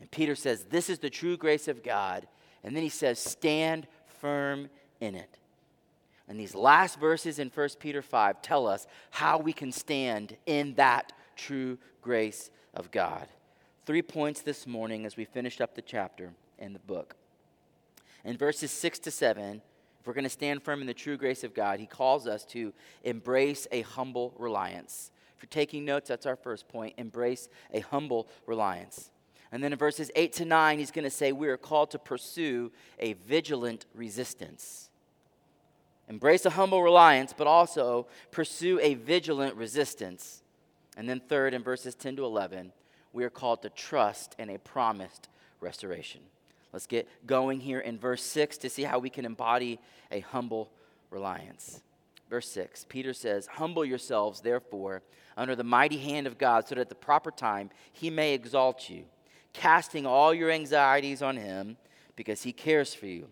And 0.00 0.10
Peter 0.10 0.34
says, 0.34 0.64
This 0.64 0.90
is 0.90 0.98
the 0.98 1.10
true 1.10 1.36
grace 1.36 1.68
of 1.68 1.82
God. 1.82 2.26
And 2.62 2.76
then 2.76 2.82
he 2.82 2.88
says, 2.90 3.18
Stand 3.18 3.86
firm 4.06 4.68
in 5.00 5.14
it. 5.14 5.38
And 6.28 6.40
these 6.40 6.54
last 6.54 6.98
verses 6.98 7.38
in 7.38 7.50
1 7.50 7.68
Peter 7.78 8.02
5 8.02 8.40
tell 8.40 8.66
us 8.66 8.86
how 9.10 9.38
we 9.38 9.52
can 9.52 9.72
stand 9.72 10.36
in 10.46 10.74
that 10.74 11.12
true 11.36 11.78
grace 12.00 12.50
of 12.72 12.90
God. 12.90 13.28
Three 13.84 14.02
points 14.02 14.40
this 14.40 14.66
morning 14.66 15.04
as 15.04 15.16
we 15.16 15.26
finish 15.26 15.60
up 15.60 15.74
the 15.74 15.82
chapter 15.82 16.32
and 16.58 16.74
the 16.74 16.80
book. 16.80 17.16
In 18.24 18.38
verses 18.38 18.70
6 18.70 19.00
to 19.00 19.10
7, 19.10 19.60
if 20.00 20.06
we're 20.06 20.14
going 20.14 20.24
to 20.24 20.30
stand 20.30 20.62
firm 20.62 20.80
in 20.80 20.86
the 20.86 20.94
true 20.94 21.16
grace 21.16 21.44
of 21.44 21.54
God, 21.54 21.80
he 21.80 21.86
calls 21.86 22.26
us 22.26 22.44
to 22.46 22.72
embrace 23.02 23.66
a 23.70 23.82
humble 23.82 24.34
reliance. 24.38 25.10
If 25.36 25.42
you're 25.42 25.48
taking 25.48 25.84
notes, 25.84 26.08
that's 26.08 26.26
our 26.26 26.36
first 26.36 26.68
point 26.68 26.94
embrace 26.96 27.48
a 27.72 27.80
humble 27.80 28.28
reliance. 28.46 29.10
And 29.54 29.62
then 29.62 29.72
in 29.72 29.78
verses 29.78 30.10
8 30.16 30.32
to 30.32 30.44
9, 30.44 30.80
he's 30.80 30.90
going 30.90 31.04
to 31.04 31.10
say 31.10 31.30
we 31.30 31.46
are 31.46 31.56
called 31.56 31.92
to 31.92 31.98
pursue 32.00 32.72
a 32.98 33.12
vigilant 33.12 33.86
resistance. 33.94 34.90
Embrace 36.08 36.44
a 36.44 36.50
humble 36.50 36.82
reliance, 36.82 37.32
but 37.32 37.46
also 37.46 38.08
pursue 38.32 38.80
a 38.82 38.94
vigilant 38.94 39.54
resistance. 39.54 40.42
And 40.96 41.08
then, 41.08 41.20
third, 41.20 41.54
in 41.54 41.62
verses 41.62 41.94
10 41.94 42.16
to 42.16 42.24
11, 42.24 42.72
we 43.12 43.22
are 43.22 43.30
called 43.30 43.62
to 43.62 43.70
trust 43.70 44.34
in 44.40 44.50
a 44.50 44.58
promised 44.58 45.28
restoration. 45.60 46.22
Let's 46.72 46.88
get 46.88 47.08
going 47.24 47.60
here 47.60 47.78
in 47.78 47.96
verse 47.96 48.24
6 48.24 48.58
to 48.58 48.68
see 48.68 48.82
how 48.82 48.98
we 48.98 49.08
can 49.08 49.24
embody 49.24 49.78
a 50.10 50.18
humble 50.18 50.68
reliance. 51.10 51.80
Verse 52.28 52.50
6, 52.50 52.86
Peter 52.88 53.12
says, 53.12 53.46
Humble 53.46 53.84
yourselves, 53.84 54.40
therefore, 54.40 55.02
under 55.36 55.54
the 55.54 55.62
mighty 55.62 55.98
hand 55.98 56.26
of 56.26 56.38
God, 56.38 56.66
so 56.66 56.74
that 56.74 56.80
at 56.80 56.88
the 56.88 56.96
proper 56.96 57.30
time 57.30 57.70
he 57.92 58.10
may 58.10 58.34
exalt 58.34 58.90
you, 58.90 59.04
casting 59.54 60.04
all 60.04 60.34
your 60.34 60.50
anxieties 60.50 61.22
on 61.22 61.38
him, 61.38 61.78
because 62.16 62.42
he 62.42 62.52
cares 62.52 62.92
for 62.92 63.06
you. 63.06 63.28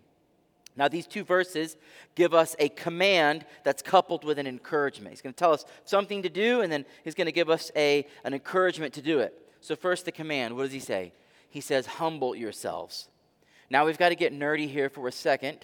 Now, 0.75 0.87
these 0.87 1.05
two 1.05 1.23
verses 1.23 1.77
give 2.15 2.33
us 2.33 2.55
a 2.57 2.69
command 2.69 3.45
that's 3.63 3.83
coupled 3.83 4.23
with 4.23 4.39
an 4.39 4.47
encouragement. 4.47 5.11
He's 5.11 5.21
going 5.21 5.33
to 5.33 5.37
tell 5.37 5.53
us 5.53 5.65
something 5.85 6.23
to 6.23 6.29
do, 6.29 6.61
and 6.61 6.71
then 6.71 6.85
he's 7.03 7.13
going 7.13 7.27
to 7.27 7.31
give 7.31 7.49
us 7.49 7.71
a, 7.75 8.07
an 8.23 8.33
encouragement 8.33 8.93
to 8.95 9.01
do 9.01 9.19
it. 9.19 9.39
So, 9.61 9.75
first, 9.75 10.05
the 10.05 10.11
command. 10.11 10.55
What 10.55 10.63
does 10.63 10.71
he 10.71 10.79
say? 10.79 11.13
He 11.49 11.61
says, 11.61 11.85
Humble 11.85 12.35
yourselves. 12.35 13.07
Now, 13.69 13.85
we've 13.85 13.97
got 13.97 14.09
to 14.09 14.15
get 14.15 14.33
nerdy 14.33 14.67
here 14.67 14.89
for 14.89 15.07
a 15.07 15.11
second 15.11 15.59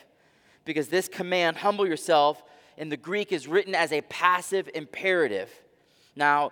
because 0.63 0.89
this 0.89 1.07
command, 1.07 1.57
humble 1.57 1.87
yourself, 1.87 2.43
in 2.77 2.89
the 2.89 2.97
Greek 2.97 3.31
is 3.31 3.47
written 3.47 3.75
as 3.75 3.91
a 3.91 4.01
passive 4.01 4.69
imperative. 4.73 5.49
Now, 6.15 6.51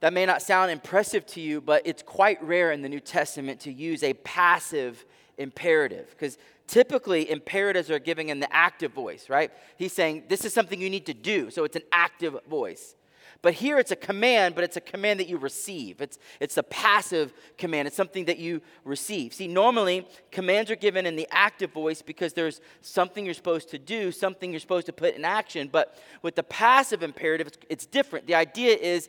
that 0.00 0.12
may 0.12 0.26
not 0.26 0.42
sound 0.42 0.70
impressive 0.70 1.26
to 1.26 1.40
you, 1.40 1.60
but 1.60 1.82
it's 1.84 2.02
quite 2.02 2.42
rare 2.42 2.72
in 2.72 2.82
the 2.82 2.88
New 2.88 3.00
Testament 3.00 3.60
to 3.60 3.72
use 3.72 4.02
a 4.02 4.12
passive 4.14 5.04
imperative 5.38 6.08
because 6.10 6.38
typically 6.66 7.30
imperatives 7.30 7.90
are 7.90 7.98
given 7.98 8.28
in 8.28 8.40
the 8.40 8.52
active 8.54 8.92
voice, 8.92 9.28
right? 9.28 9.50
He's 9.76 9.92
saying 9.92 10.24
this 10.28 10.44
is 10.44 10.52
something 10.52 10.80
you 10.80 10.90
need 10.90 11.06
to 11.06 11.14
do, 11.14 11.50
so 11.50 11.64
it's 11.64 11.76
an 11.76 11.82
active 11.92 12.36
voice. 12.48 12.94
But 13.42 13.54
here 13.54 13.78
it's 13.78 13.90
a 13.90 13.96
command, 13.96 14.54
but 14.54 14.64
it's 14.64 14.76
a 14.76 14.80
command 14.80 15.20
that 15.20 15.28
you 15.28 15.36
receive. 15.36 16.00
It's, 16.00 16.18
it's 16.40 16.56
a 16.56 16.62
passive 16.62 17.32
command. 17.58 17.86
It's 17.86 17.96
something 17.96 18.24
that 18.24 18.38
you 18.38 18.62
receive. 18.84 19.34
See, 19.34 19.46
normally 19.46 20.06
commands 20.30 20.70
are 20.70 20.76
given 20.76 21.06
in 21.06 21.16
the 21.16 21.28
active 21.30 21.72
voice 21.72 22.02
because 22.02 22.32
there's 22.32 22.60
something 22.80 23.24
you're 23.24 23.34
supposed 23.34 23.70
to 23.70 23.78
do, 23.78 24.10
something 24.10 24.50
you're 24.50 24.60
supposed 24.60 24.86
to 24.86 24.92
put 24.92 25.14
in 25.14 25.24
action. 25.24 25.68
But 25.70 25.98
with 26.22 26.34
the 26.34 26.42
passive 26.42 27.02
imperative, 27.02 27.46
it's, 27.46 27.58
it's 27.68 27.86
different. 27.86 28.26
The 28.26 28.34
idea 28.34 28.76
is 28.76 29.08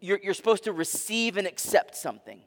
you're, 0.00 0.20
you're 0.22 0.34
supposed 0.34 0.64
to 0.64 0.72
receive 0.72 1.36
and 1.36 1.46
accept 1.46 1.96
something. 1.96 2.40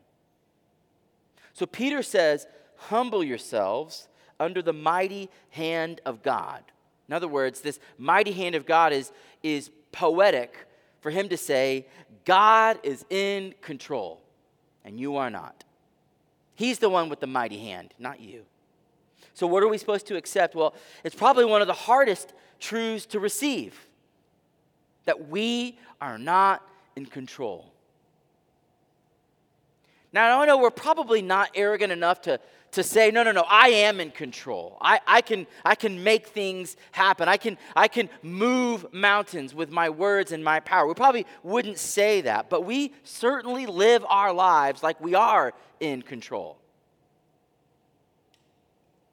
So 1.54 1.66
Peter 1.66 2.04
says, 2.04 2.46
humble 2.75 3.24
yourselves 3.24 4.08
under 4.39 4.62
the 4.62 4.74
mighty 4.74 5.30
hand 5.50 6.01
of 6.06 6.22
God. 6.22 6.63
In 7.08 7.13
other 7.13 7.27
words, 7.27 7.62
this 7.62 7.80
mighty 7.98 8.32
hand 8.32 8.56
of 8.56 8.66
God 8.66 8.94
is, 8.94 9.12
is 9.42 9.72
poetic 9.92 10.68
for 11.01 11.10
him 11.10 11.30
to 11.30 11.38
say, 11.38 11.88
God 12.25 12.80
is 12.84 13.06
in 13.10 13.54
control, 13.62 14.22
and 14.84 15.00
you 15.00 15.16
are 15.16 15.30
not. 15.30 15.63
He's 16.56 16.80
the 16.80 16.89
one 16.89 17.10
with 17.10 17.20
the 17.20 17.27
mighty 17.27 17.58
hand, 17.58 17.94
not 17.98 18.20
you. 18.20 18.44
So, 19.34 19.48
what 19.48 19.63
are 19.63 19.68
we 19.68 19.77
supposed 19.77 20.08
to 20.08 20.18
accept? 20.18 20.56
Well, 20.56 20.74
it's 21.04 21.16
probably 21.16 21.46
one 21.46 21.62
of 21.62 21.68
the 21.68 21.74
hardest 21.74 22.34
truths 22.60 23.06
to 23.08 23.20
receive 23.20 23.88
that 25.06 25.30
we 25.30 25.77
are 26.01 26.18
not 26.18 26.68
in 26.98 27.06
control. 27.06 27.72
Now, 30.12 30.42
I 30.42 30.46
know 30.48 30.58
we're 30.58 30.72
probably 30.72 31.22
not 31.22 31.51
arrogant 31.54 31.94
enough 31.94 32.22
to, 32.24 32.39
to 32.72 32.82
say, 32.82 33.12
no, 33.12 33.22
no, 33.22 33.32
no, 33.32 33.46
I 33.48 33.70
am 33.70 34.00
in 34.00 34.10
control. 34.10 34.80
I, 34.82 35.00
I, 35.06 35.22
can, 35.22 35.46
I 35.63 35.75
can 35.75 36.04
make 36.04 36.27
things 36.27 36.75
happen. 36.92 37.30
I 37.30 37.38
can, 37.38 37.56
I 37.75 37.88
can 37.88 38.10
move 38.24 38.92
mountains 38.92 39.54
with 39.54 39.70
my 39.70 39.92
words 39.92 40.32
and 40.32 40.44
my 40.44 40.60
power. 40.60 40.88
We 40.88 40.96
probably 40.96 41.27
wouldn't 41.44 41.77
say 41.77 42.22
that, 42.22 42.50
but 42.50 42.66
we 42.66 42.94
certainly 43.04 43.68
live 43.68 44.04
our 44.10 44.34
lives 44.34 44.82
like 44.82 45.00
we 45.00 45.13
are 45.13 45.54
in 45.80 46.01
control. 46.01 46.58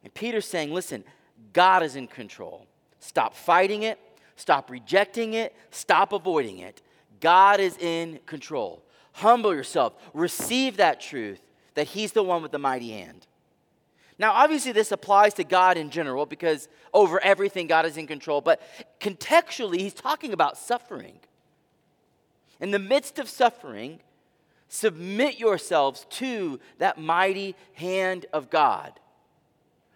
And 0.02 0.14
Peter's 0.14 0.46
saying, 0.46 0.72
listen, 0.72 1.04
God 1.52 1.82
is 1.82 1.96
in 1.96 2.06
control. 2.06 2.66
Stop 3.00 3.34
fighting 3.34 3.82
it, 3.82 3.98
stop 4.36 4.70
rejecting 4.70 5.34
it, 5.34 5.54
stop 5.70 6.14
avoiding 6.14 6.60
it. 6.60 6.80
God 7.24 7.58
is 7.58 7.78
in 7.78 8.20
control. 8.26 8.82
Humble 9.12 9.54
yourself. 9.54 9.94
Receive 10.12 10.76
that 10.76 11.00
truth 11.00 11.40
that 11.72 11.86
He's 11.86 12.12
the 12.12 12.22
one 12.22 12.42
with 12.42 12.52
the 12.52 12.58
mighty 12.58 12.90
hand. 12.90 13.26
Now, 14.18 14.32
obviously, 14.32 14.72
this 14.72 14.92
applies 14.92 15.32
to 15.34 15.44
God 15.44 15.78
in 15.78 15.88
general 15.88 16.26
because 16.26 16.68
over 16.92 17.18
everything, 17.24 17.66
God 17.66 17.86
is 17.86 17.96
in 17.96 18.06
control. 18.06 18.42
But 18.42 18.60
contextually, 19.00 19.78
He's 19.78 19.94
talking 19.94 20.34
about 20.34 20.58
suffering. 20.58 21.18
In 22.60 22.72
the 22.72 22.78
midst 22.78 23.18
of 23.18 23.30
suffering, 23.30 24.00
submit 24.68 25.38
yourselves 25.38 26.04
to 26.10 26.60
that 26.76 26.98
mighty 26.98 27.56
hand 27.72 28.26
of 28.34 28.50
God. 28.50 29.00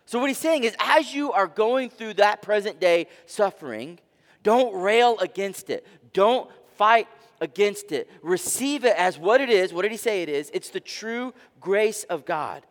So, 0.06 0.18
what 0.18 0.30
He's 0.30 0.38
saying 0.38 0.64
is, 0.64 0.74
as 0.80 1.12
you 1.12 1.30
are 1.32 1.46
going 1.46 1.90
through 1.90 2.14
that 2.14 2.40
present 2.40 2.80
day 2.80 3.06
suffering, 3.26 3.98
don't 4.42 4.80
rail 4.80 5.18
against 5.18 5.68
it. 5.68 5.86
Don't 6.14 6.50
fight 6.78 7.06
against 7.40 7.92
it. 7.92 8.10
Receive 8.22 8.84
it 8.84 8.96
as 8.96 9.18
what 9.18 9.40
it 9.40 9.50
is. 9.50 9.72
What 9.72 9.82
did 9.82 9.90
he 9.90 9.96
say 9.96 10.22
it 10.22 10.28
is? 10.28 10.50
It's 10.52 10.70
the 10.70 10.80
true 10.80 11.34
grace 11.60 12.04
of 12.04 12.24
God. 12.24 12.64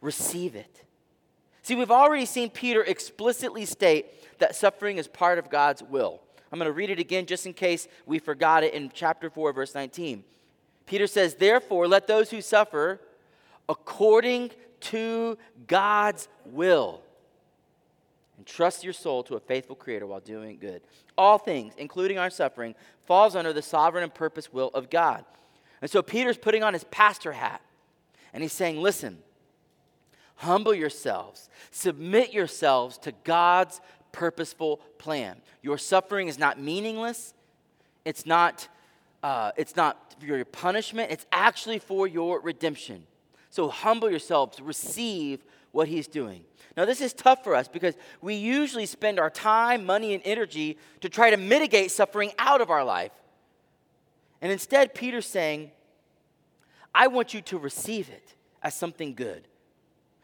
Receive 0.00 0.54
it. 0.54 0.84
See, 1.62 1.74
we've 1.74 1.90
already 1.90 2.26
seen 2.26 2.50
Peter 2.50 2.82
explicitly 2.82 3.64
state 3.64 4.06
that 4.38 4.56
suffering 4.56 4.96
is 4.98 5.06
part 5.06 5.38
of 5.38 5.50
God's 5.50 5.82
will. 5.82 6.20
I'm 6.50 6.58
going 6.58 6.66
to 6.66 6.72
read 6.72 6.90
it 6.90 6.98
again 6.98 7.26
just 7.26 7.46
in 7.46 7.52
case 7.52 7.86
we 8.06 8.18
forgot 8.18 8.64
it 8.64 8.74
in 8.74 8.90
chapter 8.92 9.30
4, 9.30 9.52
verse 9.52 9.74
19. 9.74 10.24
Peter 10.86 11.06
says, 11.06 11.34
Therefore, 11.34 11.86
let 11.86 12.06
those 12.06 12.30
who 12.30 12.40
suffer 12.40 13.00
according 13.68 14.50
to 14.80 15.38
God's 15.66 16.28
will 16.46 17.02
and 18.40 18.46
trust 18.46 18.82
your 18.82 18.94
soul 18.94 19.22
to 19.22 19.34
a 19.34 19.38
faithful 19.38 19.76
creator 19.76 20.06
while 20.06 20.18
doing 20.18 20.56
good. 20.58 20.80
All 21.18 21.36
things, 21.36 21.74
including 21.76 22.16
our 22.16 22.30
suffering, 22.30 22.74
falls 23.04 23.36
under 23.36 23.52
the 23.52 23.60
sovereign 23.60 24.02
and 24.02 24.14
purpose 24.14 24.50
will 24.50 24.68
of 24.68 24.88
God. 24.88 25.26
And 25.82 25.90
so 25.90 26.00
Peter's 26.00 26.38
putting 26.38 26.62
on 26.62 26.72
his 26.72 26.84
pastor 26.84 27.32
hat 27.32 27.60
and 28.32 28.42
he's 28.42 28.54
saying, 28.54 28.80
listen, 28.80 29.18
humble 30.36 30.72
yourselves, 30.72 31.50
submit 31.70 32.32
yourselves 32.32 32.96
to 32.96 33.12
God's 33.24 33.82
purposeful 34.10 34.78
plan. 34.96 35.42
Your 35.60 35.76
suffering 35.76 36.28
is 36.28 36.38
not 36.38 36.58
meaningless. 36.58 37.34
It's 38.06 38.24
not, 38.24 38.68
uh, 39.22 39.52
it's 39.58 39.76
not 39.76 40.14
for 40.18 40.24
your 40.24 40.42
punishment. 40.46 41.12
It's 41.12 41.26
actually 41.30 41.78
for 41.78 42.06
your 42.06 42.40
redemption. 42.40 43.02
So 43.50 43.68
humble 43.68 44.08
yourselves, 44.08 44.62
receive 44.62 45.44
what 45.72 45.88
he's 45.88 46.08
doing. 46.08 46.44
Now, 46.76 46.84
this 46.84 47.00
is 47.00 47.12
tough 47.12 47.42
for 47.42 47.54
us 47.54 47.68
because 47.68 47.94
we 48.20 48.34
usually 48.34 48.86
spend 48.86 49.18
our 49.18 49.30
time, 49.30 49.84
money, 49.84 50.14
and 50.14 50.22
energy 50.24 50.78
to 51.00 51.08
try 51.08 51.30
to 51.30 51.36
mitigate 51.36 51.90
suffering 51.90 52.32
out 52.38 52.60
of 52.60 52.70
our 52.70 52.84
life. 52.84 53.12
And 54.40 54.52
instead, 54.52 54.94
Peter's 54.94 55.26
saying, 55.26 55.72
I 56.94 57.08
want 57.08 57.34
you 57.34 57.42
to 57.42 57.58
receive 57.58 58.08
it 58.08 58.34
as 58.62 58.74
something 58.74 59.14
good. 59.14 59.46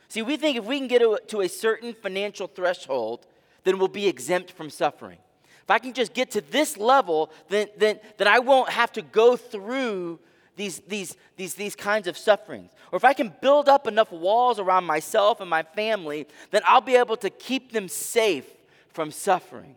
See, 0.09 0.23
we 0.23 0.37
think 0.37 0.57
if 0.57 0.65
we 0.65 0.79
can 0.79 0.89
get 0.89 1.29
to 1.29 1.41
a 1.41 1.49
certain 1.49 1.95
financial 1.95 2.47
threshold, 2.47 3.27
then 3.65 3.79
we'll 3.79 3.89
be 3.89 4.07
exempt 4.07 4.53
from 4.53 4.71
suffering. 4.71 5.19
If 5.63 5.71
I 5.71 5.81
can 5.81 5.93
just 5.93 6.15
get 6.15 6.31
to 6.33 6.41
this 6.41 6.77
level, 6.77 7.33
then, 7.49 7.67
then, 7.77 7.99
then 8.19 8.29
I 8.29 8.39
won't 8.39 8.69
have 8.71 8.93
to 8.93 9.03
go 9.03 9.37
through 9.37 10.21
these, 10.57 10.81
these, 10.89 11.17
these, 11.37 11.55
these 11.55 11.77
kinds 11.77 12.09
of 12.09 12.17
sufferings. 12.17 12.73
Or 12.91 12.97
if 12.97 13.05
I 13.05 13.13
can 13.13 13.33
build 13.41 13.69
up 13.69 13.87
enough 13.87 14.11
walls 14.11 14.59
around 14.59 14.85
myself 14.85 15.41
and 15.41 15.49
my 15.49 15.63
family, 15.63 16.27
then 16.51 16.63
I'll 16.65 16.81
be 16.81 16.97
able 16.97 17.17
to 17.19 17.31
keep 17.31 17.73
them 17.73 17.89
safe 17.89 18.47
from 18.89 19.11
suffering. 19.11 19.77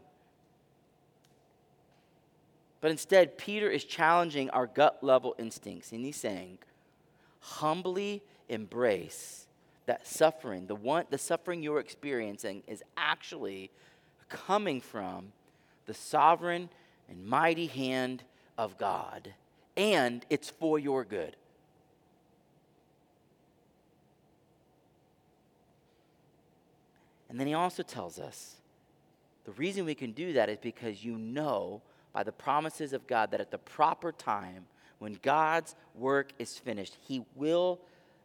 But 2.81 2.91
instead, 2.91 3.37
Peter 3.37 3.69
is 3.69 3.83
challenging 3.83 4.49
our 4.51 4.65
gut 4.65 5.03
level 5.03 5.35
instincts, 5.37 5.91
and 5.91 6.05
he's 6.05 6.15
saying, 6.15 6.59
humbly 7.41 8.23
embrace 8.47 9.47
that 9.85 10.07
suffering, 10.07 10.67
the, 10.67 10.75
one, 10.75 11.05
the 11.09 11.17
suffering 11.17 11.61
you're 11.61 11.79
experiencing, 11.79 12.63
is 12.67 12.83
actually 12.95 13.69
coming 14.29 14.79
from 14.79 15.33
the 15.87 15.93
sovereign 15.93 16.69
and 17.09 17.25
mighty 17.25 17.65
hand 17.65 18.23
of 18.57 18.77
God 18.77 19.33
and 19.79 20.25
it's 20.29 20.49
for 20.49 20.77
your 20.77 21.05
good. 21.05 21.37
And 27.29 27.39
then 27.39 27.47
he 27.47 27.53
also 27.53 27.81
tells 27.81 28.19
us 28.19 28.55
the 29.45 29.51
reason 29.53 29.85
we 29.85 29.95
can 29.95 30.11
do 30.11 30.33
that 30.33 30.49
is 30.49 30.57
because 30.57 31.05
you 31.05 31.17
know 31.17 31.81
by 32.11 32.23
the 32.23 32.31
promises 32.33 32.91
of 32.91 33.07
God 33.07 33.31
that 33.31 33.39
at 33.39 33.51
the 33.51 33.57
proper 33.57 34.11
time, 34.11 34.65
when 34.97 35.17
God's 35.21 35.75
work 35.95 36.33
is 36.37 36.57
finished, 36.57 36.97
he 37.07 37.23
will 37.37 37.79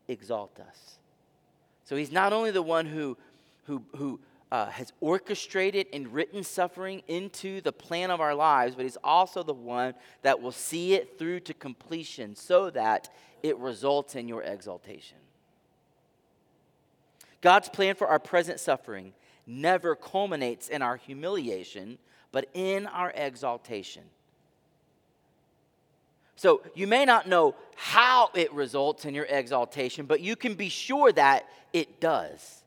exalt 0.09 0.59
us. 0.59 0.99
So 1.85 1.95
he's 1.95 2.11
not 2.11 2.33
only 2.33 2.51
the 2.51 2.63
one 2.63 2.87
who, 2.87 3.17
who, 3.67 3.85
who 3.95 4.19
uh, 4.55 4.67
has 4.67 4.93
orchestrated 5.01 5.89
and 5.93 6.15
written 6.15 6.45
suffering 6.45 7.03
into 7.09 7.61
the 7.63 7.73
plan 7.73 8.09
of 8.13 8.21
our 8.21 8.37
lives, 8.37 8.77
but 8.77 8.85
He's 8.85 8.97
also 9.03 9.43
the 9.43 9.53
one 9.53 9.95
that 10.23 10.41
will 10.41 10.53
see 10.53 10.95
it 10.95 11.19
through 11.19 11.41
to 11.41 11.55
completion 11.55 12.37
so 12.37 12.71
that 12.71 13.13
it 13.43 13.59
results 13.59 14.15
in 14.15 14.29
your 14.29 14.45
exaltation. 14.45 15.19
God's 17.41 17.69
plan 17.69 17.97
for 17.97 18.07
our 18.07 18.21
present 18.21 18.61
suffering 18.61 19.13
never 19.45 19.97
culminates 19.97 20.69
in 20.69 20.83
our 20.83 20.99
humiliation, 20.99 21.99
but 22.31 22.49
in 22.55 22.87
our 22.87 23.11
exaltation. 23.17 24.05
So 26.37 26.63
you 26.77 26.87
may 26.87 27.05
not 27.05 27.29
know 27.29 27.57
how 27.75 28.31
it 28.35 28.53
results 28.53 29.05
in 29.05 29.17
your 29.17 29.27
exaltation, 29.27 30.07
but 30.07 30.21
you 30.21 30.37
can 30.37 30.55
be 30.55 30.69
sure 30.69 31.11
that 31.11 31.49
it 31.73 31.99
does 31.99 32.64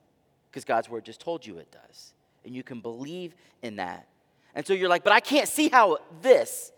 because 0.50 0.66
God's 0.66 0.89
word 0.89 1.06
just 1.06 1.22
told 1.22 1.46
you 1.46 1.58
it 1.58 1.72
does. 1.72 2.13
And 2.46 2.56
you 2.56 2.63
can 2.63 2.80
believe 2.80 3.36
in 3.62 3.77
that. 3.77 4.08
And 4.56 4.66
so 4.66 4.74
you're 4.74 4.89
like, 4.89 5.04
but 5.04 5.13
I 5.13 5.20
can't 5.20 5.48
see 5.48 5.70
how 5.70 5.98
this, 6.22 6.72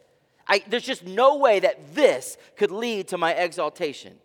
I, 0.48 0.64
there's 0.68 0.84
just 0.84 1.06
no 1.06 1.38
way 1.38 1.60
that 1.60 1.96
this 1.96 2.38
could 2.58 2.72
lead 2.72 3.08
to 3.10 3.18
my 3.18 3.34
exaltation. 3.34 4.16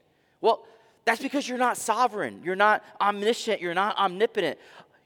Well, 0.41 0.65
that's 1.05 1.23
because 1.23 1.49
you're 1.49 1.59
not 1.59 1.77
sovereign. 1.77 2.41
You're 2.43 2.57
not 2.57 2.83
omniscient. 3.01 3.61
You're 3.61 3.75
not 3.75 3.97
omnipotent. 3.99 4.59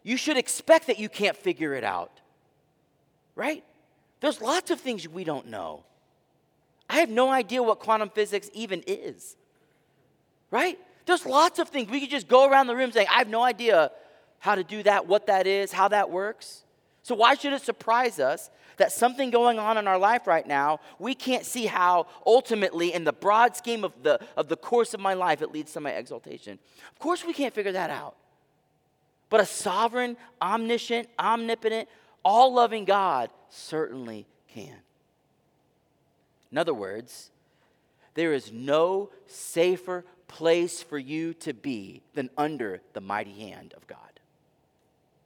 You 0.03 0.17
should 0.17 0.37
expect 0.37 0.87
that 0.87 0.99
you 0.99 1.09
can't 1.09 1.37
figure 1.37 1.75
it 1.75 1.85
out. 1.85 2.21
Right? 3.35 3.65
There's 4.21 4.41
lots 4.41 4.71
of 4.71 4.81
things 4.81 5.07
we 5.09 5.25
don't 5.25 5.49
know. 5.49 5.85
I 6.89 7.01
have 7.01 7.11
no 7.11 7.31
idea 7.31 7.63
what 7.63 7.81
quantum 7.81 8.11
physics 8.11 8.49
even 8.55 8.83
is. 8.87 9.37
Right? 10.51 10.79
There's 11.05 11.27
lots 11.27 11.59
of 11.59 11.69
things. 11.69 11.91
We 11.91 12.01
could 12.01 12.11
just 12.11 12.29
go 12.29 12.49
around 12.49 12.67
the 12.67 12.77
room 12.77 12.93
saying, 12.93 13.09
I 13.11 13.19
have 13.19 13.29
no 13.29 13.43
idea 13.43 13.91
how 14.39 14.55
to 14.55 14.65
do 14.65 14.83
that, 14.83 15.07
what 15.07 15.27
that 15.27 15.47
is, 15.47 15.73
how 15.73 15.89
that 15.89 16.11
works. 16.11 16.65
So, 17.03 17.15
why 17.15 17.35
should 17.35 17.53
it 17.53 17.63
surprise 17.63 18.19
us 18.19 18.51
that 18.77 18.93
something 18.93 19.31
going 19.31 19.59
on 19.59 19.77
in 19.79 19.89
our 19.89 19.99
life 19.99 20.27
right 20.27 20.47
now, 20.47 20.81
we 20.99 21.15
can't 21.15 21.45
see 21.45 21.67
how 21.67 22.07
ultimately, 22.27 22.93
in 22.93 23.05
the 23.05 23.13
broad 23.13 23.57
scheme 23.57 23.85
of 23.85 23.93
the, 24.03 24.21
of 24.37 24.49
the 24.49 24.57
course 24.57 24.95
of 24.95 25.01
my 25.01 25.15
life, 25.15 25.43
it 25.43 25.53
leads 25.53 25.73
to 25.73 25.81
my 25.81 25.91
exaltation? 25.91 26.59
Of 26.93 26.99
course, 26.99 27.25
we 27.25 27.33
can't 27.33 27.55
figure 27.55 27.73
that 27.73 27.91
out. 27.91 28.17
But 29.31 29.41
a 29.41 29.47
sovereign, 29.47 30.17
omniscient, 30.41 31.09
omnipotent, 31.19 31.89
all 32.25 32.55
loving 32.55 32.85
God 32.85 33.31
certainly 33.51 34.27
can. 34.49 34.77
In 36.51 36.59
other 36.59 36.75
words, 36.75 37.31
there 38.15 38.33
is 38.33 38.53
no 38.53 39.11
safer 39.27 40.05
place 40.29 40.83
for 40.83 40.99
you 40.99 41.35
to 41.35 41.53
be 41.53 42.03
than 42.15 42.31
under 42.37 42.81
the 42.93 43.01
mighty 43.01 43.33
hand 43.33 43.75
of 43.77 43.87
God. 43.87 44.18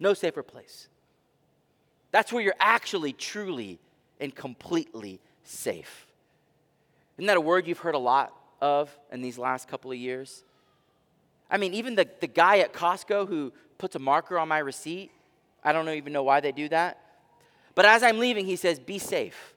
No 0.03 0.15
safer 0.15 0.43
place. 0.43 0.89
That's 2.11 2.33
where 2.33 2.43
you're 2.43 2.57
actually, 2.59 3.13
truly, 3.13 3.79
and 4.21 4.35
completely 4.35 5.21
safe. 5.45 6.09
Isn't 7.17 7.29
that 7.29 7.37
a 7.37 7.41
word 7.41 7.69
you've 7.69 7.79
heard 7.79 7.95
a 7.95 7.99
lot 7.99 8.35
of 8.61 8.91
in 9.13 9.23
these 9.23 9.39
last 9.39 9.69
couple 9.69 9.93
of 9.93 9.97
years? 9.97 10.43
I 11.49 11.57
mean, 11.57 11.73
even 11.73 11.95
the, 11.95 12.09
the 12.19 12.27
guy 12.27 12.59
at 12.59 12.73
Costco 12.73 13.29
who 13.29 13.53
puts 13.79 13.95
a 13.95 14.01
marker 14.01 14.41
on 14.41 14.49
my 14.49 14.59
receipt, 14.59 15.13
I 15.63 15.73
don't 15.73 15.89
even 15.89 16.13
know 16.13 16.25
why 16.25 16.41
they 16.41 16.51
do 16.51 16.69
that. 16.71 16.99
But 17.77 17.85
as 17.85 18.03
I'm 18.03 18.19
leaving, 18.19 18.45
he 18.45 18.57
says, 18.57 18.81
Be 18.81 18.99
safe. 18.99 19.55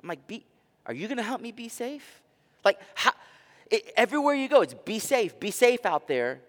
I'm 0.00 0.08
like, 0.08 0.24
be, 0.28 0.44
Are 0.86 0.94
you 0.94 1.08
going 1.08 1.18
to 1.18 1.24
help 1.24 1.40
me 1.40 1.50
be 1.50 1.68
safe? 1.68 2.22
Like, 2.64 2.78
how, 2.94 3.10
it, 3.72 3.92
everywhere 3.96 4.36
you 4.36 4.48
go, 4.48 4.62
it's 4.62 4.74
be 4.74 5.00
safe, 5.00 5.40
be 5.40 5.50
safe 5.50 5.84
out 5.84 6.06
there. 6.06 6.42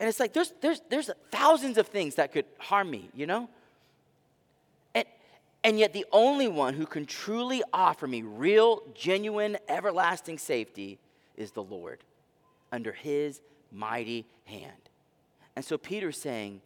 And 0.00 0.08
it's 0.08 0.20
like 0.20 0.32
there's, 0.32 0.52
there's, 0.60 0.80
there's 0.88 1.10
thousands 1.30 1.78
of 1.78 1.88
things 1.88 2.16
that 2.16 2.32
could 2.32 2.44
harm 2.58 2.90
me, 2.90 3.10
you 3.14 3.26
know? 3.26 3.48
And, 4.94 5.04
and 5.64 5.78
yet, 5.78 5.92
the 5.92 6.06
only 6.12 6.46
one 6.48 6.74
who 6.74 6.86
can 6.86 7.04
truly 7.04 7.62
offer 7.72 8.06
me 8.06 8.22
real, 8.22 8.82
genuine, 8.94 9.58
everlasting 9.68 10.38
safety 10.38 10.98
is 11.36 11.50
the 11.52 11.62
Lord 11.62 12.04
under 12.70 12.92
his 12.92 13.40
mighty 13.72 14.26
hand. 14.44 14.72
And 15.56 15.64
so 15.64 15.76
Peter's 15.76 16.20
saying, 16.20 16.60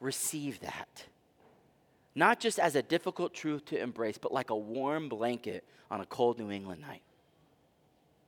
receive 0.00 0.60
that. 0.60 1.04
Not 2.14 2.40
just 2.40 2.58
as 2.58 2.74
a 2.74 2.82
difficult 2.82 3.34
truth 3.34 3.66
to 3.66 3.80
embrace, 3.80 4.18
but 4.18 4.32
like 4.32 4.50
a 4.50 4.56
warm 4.56 5.08
blanket 5.08 5.64
on 5.90 6.00
a 6.00 6.06
cold 6.06 6.38
New 6.38 6.50
England 6.50 6.80
night. 6.80 7.02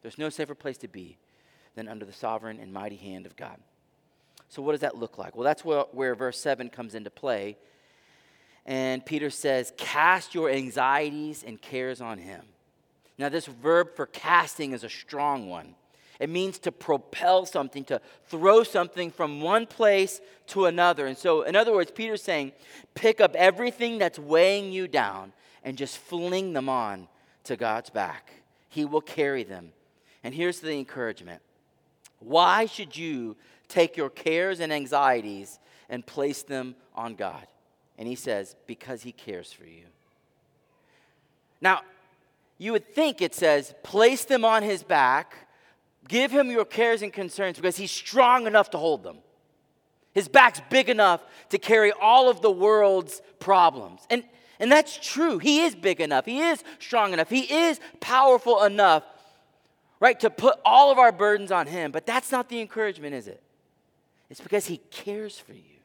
There's 0.02 0.18
no 0.18 0.28
safer 0.28 0.54
place 0.54 0.78
to 0.78 0.88
be 0.88 1.16
than 1.74 1.88
under 1.88 2.04
the 2.04 2.12
sovereign 2.12 2.58
and 2.60 2.72
mighty 2.72 2.96
hand 2.96 3.26
of 3.26 3.36
God. 3.36 3.58
So, 4.48 4.62
what 4.62 4.72
does 4.72 4.80
that 4.82 4.96
look 4.96 5.18
like? 5.18 5.34
Well, 5.34 5.44
that's 5.44 5.64
where, 5.64 5.84
where 5.92 6.14
verse 6.14 6.38
7 6.38 6.68
comes 6.70 6.94
into 6.94 7.10
play. 7.10 7.56
And 8.66 9.04
Peter 9.04 9.30
says, 9.30 9.72
Cast 9.76 10.34
your 10.34 10.50
anxieties 10.50 11.44
and 11.46 11.60
cares 11.60 12.00
on 12.00 12.18
him. 12.18 12.42
Now, 13.18 13.28
this 13.28 13.46
verb 13.46 13.94
for 13.94 14.06
casting 14.06 14.72
is 14.72 14.84
a 14.84 14.88
strong 14.88 15.48
one. 15.48 15.74
It 16.20 16.30
means 16.30 16.58
to 16.60 16.72
propel 16.72 17.44
something, 17.44 17.84
to 17.84 18.00
throw 18.28 18.62
something 18.62 19.10
from 19.10 19.40
one 19.40 19.66
place 19.66 20.20
to 20.48 20.66
another. 20.66 21.06
And 21.06 21.18
so, 21.18 21.42
in 21.42 21.56
other 21.56 21.72
words, 21.72 21.90
Peter's 21.90 22.22
saying, 22.22 22.52
pick 22.94 23.20
up 23.20 23.34
everything 23.34 23.98
that's 23.98 24.18
weighing 24.18 24.72
you 24.72 24.86
down 24.86 25.32
and 25.64 25.76
just 25.76 25.98
fling 25.98 26.52
them 26.52 26.68
on 26.68 27.08
to 27.44 27.56
God's 27.56 27.90
back. 27.90 28.32
He 28.68 28.84
will 28.84 29.00
carry 29.00 29.42
them. 29.42 29.72
And 30.22 30.34
here's 30.34 30.60
the 30.60 30.72
encouragement 30.72 31.42
why 32.20 32.64
should 32.64 32.96
you 32.96 33.36
take 33.74 33.96
your 33.96 34.10
cares 34.10 34.60
and 34.60 34.72
anxieties 34.72 35.58
and 35.88 36.06
place 36.06 36.42
them 36.42 36.76
on 36.94 37.14
God? 37.14 37.46
And 37.98 38.08
he 38.08 38.14
says, 38.14 38.56
because 38.66 39.02
he 39.02 39.12
cares 39.12 39.52
for 39.52 39.64
you. 39.64 39.84
Now, 41.60 41.82
you 42.58 42.72
would 42.72 42.94
think 42.94 43.20
it 43.20 43.34
says, 43.34 43.74
place 43.82 44.24
them 44.24 44.44
on 44.44 44.62
his 44.62 44.82
back, 44.82 45.34
give 46.08 46.30
him 46.30 46.50
your 46.50 46.64
cares 46.64 47.02
and 47.02 47.12
concerns 47.12 47.56
because 47.56 47.76
he's 47.76 47.90
strong 47.90 48.46
enough 48.46 48.70
to 48.70 48.78
hold 48.78 49.02
them. 49.02 49.18
His 50.12 50.28
back's 50.28 50.60
big 50.70 50.88
enough 50.88 51.22
to 51.50 51.58
carry 51.58 51.90
all 51.90 52.28
of 52.28 52.40
the 52.42 52.50
world's 52.50 53.20
problems. 53.40 54.02
And, 54.10 54.22
and 54.60 54.70
that's 54.70 54.96
true. 54.96 55.38
He 55.38 55.62
is 55.62 55.74
big 55.74 56.00
enough. 56.00 56.26
He 56.26 56.40
is 56.40 56.62
strong 56.78 57.12
enough. 57.12 57.30
He 57.30 57.52
is 57.52 57.80
powerful 58.00 58.62
enough 58.62 59.02
right? 60.04 60.20
To 60.20 60.28
put 60.28 60.56
all 60.66 60.92
of 60.92 60.98
our 60.98 61.12
burdens 61.12 61.50
on 61.50 61.66
Him. 61.66 61.90
But 61.90 62.04
that's 62.04 62.30
not 62.30 62.50
the 62.50 62.60
encouragement, 62.60 63.14
is 63.14 63.26
it? 63.26 63.42
It's 64.34 64.40
because 64.40 64.66
He 64.66 64.78
cares 64.90 65.38
for 65.38 65.52
you. 65.52 65.78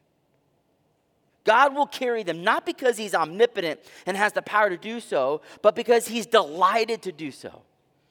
God 1.44 1.76
will 1.76 1.86
carry 1.86 2.24
them 2.24 2.44
not 2.44 2.66
because 2.66 2.98
He's 2.98 3.14
omnipotent 3.14 3.80
and 4.08 4.18
has 4.18 4.34
the 4.34 4.42
power 4.42 4.72
to 4.72 4.78
do 4.78 5.00
so, 5.00 5.42
but 5.62 5.76
because 5.76 6.08
He's 6.08 6.26
delighted 6.26 7.04
to 7.04 7.12
do 7.12 7.30
so. 7.30 7.62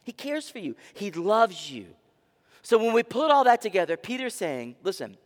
He 0.05 0.13
cares 0.13 0.49
for 0.49 0.61
you, 0.61 0.77
He 0.95 1.11
loves 1.11 1.73
you. 1.73 1.87
So 2.63 2.79
when 2.79 2.93
we 2.93 3.03
put 3.03 3.33
all 3.33 3.43
that 3.45 3.61
together, 3.61 3.97
Peter's 3.97 4.33
saying, 4.33 4.77
listen, 4.85 5.17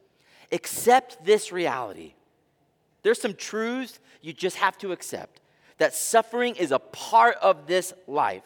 accept 0.51 1.23
this 1.23 1.53
reality. 1.53 2.15
There's 3.03 3.21
some 3.21 3.35
truths 3.35 4.01
you 4.23 4.33
just 4.33 4.57
have 4.57 4.79
to 4.79 4.93
accept 4.93 5.43
that 5.77 5.93
suffering 5.93 6.57
is 6.57 6.73
a 6.73 6.79
part 6.79 7.37
of 7.43 7.67
this 7.67 7.93
life. 8.07 8.45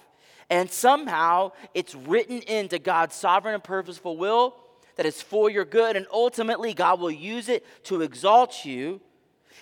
And 0.51 0.69
somehow 0.69 1.53
it's 1.75 1.95
written 1.95 2.41
into 2.41 2.81
God's 2.81 3.15
sovereign 3.15 3.55
and 3.55 3.63
purposeful 3.63 4.17
will 4.17 4.57
that 4.97 5.07
is 5.07 5.23
for 5.23 5.49
your 5.51 5.65
good. 5.65 5.97
And 5.97 6.07
ultimately, 6.13 6.75
God 6.75 7.01
will 7.01 7.11
use 7.11 7.49
it 7.49 7.65
to 7.85 8.03
exalt 8.03 8.65
you. 8.65 9.01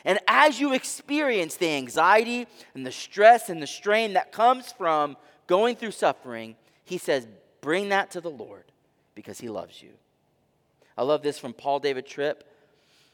And 0.05 0.18
as 0.27 0.61
you 0.61 0.73
experience 0.73 1.57
the 1.57 1.70
anxiety 1.70 2.47
and 2.75 2.87
the 2.87 2.92
stress 2.92 3.49
and 3.49 3.62
the 3.62 3.66
strain 3.66 4.14
that 4.14 4.33
comes 4.33 4.73
from 4.73 5.16
going 5.47 5.77
through 5.77 5.92
suffering, 5.92 6.57
He 6.85 6.99
says, 6.99 7.27
bring 7.61 7.90
that 7.90 8.11
to 8.12 8.20
the 8.20 8.31
Lord 8.31 8.64
because 9.14 9.40
He 9.40 9.49
loves 9.49 9.83
you. 9.83 9.90
I 10.97 11.03
love 11.03 11.23
this 11.23 11.38
from 11.38 11.53
Paul 11.53 11.81
David 11.81 12.07
Tripp. 12.07 12.44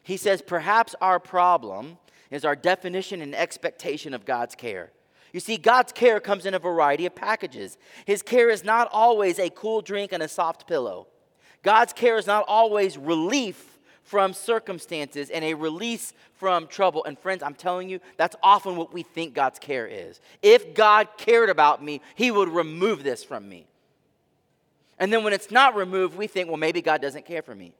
He 0.03 0.17
says, 0.17 0.43
Perhaps 0.43 0.95
our 1.01 1.19
problem 1.19 1.99
is 2.31 2.45
our 2.45 2.57
definition 2.57 3.23
and 3.23 3.35
expectation 3.35 4.15
of 4.15 4.25
God's 4.25 4.55
care. 4.55 4.91
You 5.33 5.41
see, 5.41 5.57
God's 5.57 5.93
care 5.93 6.21
comes 6.21 6.47
in 6.47 6.55
a 6.55 6.59
variety 6.59 7.07
of 7.07 7.15
packages. 7.15 7.79
His 8.05 8.23
care 8.23 8.51
is 8.51 8.65
not 8.65 8.89
always 8.93 9.39
a 9.39 9.51
cool 9.51 9.81
drink 9.81 10.13
and 10.13 10.23
a 10.23 10.29
soft 10.29 10.67
pillow. 10.67 11.07
God's 11.63 11.93
care 11.93 12.17
is 12.17 12.27
not 12.27 12.45
always 12.49 12.97
relief 12.97 13.79
from 14.03 14.33
circumstances 14.33 15.31
and 15.31 15.45
a 15.45 15.55
release 15.55 16.13
from 16.35 16.67
trouble. 16.67 17.05
And 17.05 17.19
friends, 17.19 17.43
I'm 17.43 17.55
telling 17.55 17.89
you, 17.89 18.01
that's 18.17 18.35
often 18.43 18.77
what 18.77 18.93
we 18.93 19.03
think 19.03 19.35
God's 19.35 19.59
care 19.59 19.87
is. 19.87 20.21
If 20.43 20.75
God 20.75 21.09
cared 21.17 21.49
about 21.49 21.83
me, 21.83 22.01
He 22.17 22.31
would 22.31 22.49
remove 22.49 23.05
this 23.05 23.23
from 23.23 23.49
me. 23.49 23.67
And 24.99 25.13
then 25.13 25.23
when 25.23 25.33
it's 25.33 25.51
not 25.51 25.77
removed, 25.77 26.17
we 26.17 26.27
think, 26.27 26.49
well, 26.49 26.57
maybe 26.57 26.83
God 26.83 27.01
doesn't 27.01 27.25
care 27.25 27.43
for 27.43 27.55
me. 27.55 27.73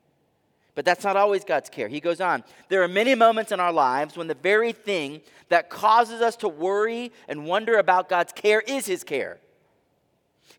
But 0.75 0.85
that's 0.85 1.05
not 1.05 1.17
always 1.17 1.45
God's 1.45 1.69
care. 1.69 1.89
He 1.89 2.01
goes 2.01 2.21
on. 2.21 2.45
There 2.69 2.83
are 2.83 2.89
many 2.89 3.15
moments 3.15 3.51
in 3.51 3.61
our 3.61 3.73
lives 3.73 4.17
when 4.17 4.29
the 4.29 4.35
very 4.35 4.73
thing 4.73 5.21
that 5.49 5.69
causes 5.69 6.21
us 6.23 6.37
to 6.37 6.49
worry 6.49 7.13
and 7.29 7.45
wonder 7.45 7.77
about 7.79 8.09
God's 8.09 8.33
care 8.33 8.61
is 8.61 8.87
His 8.87 9.03
care. 9.05 9.39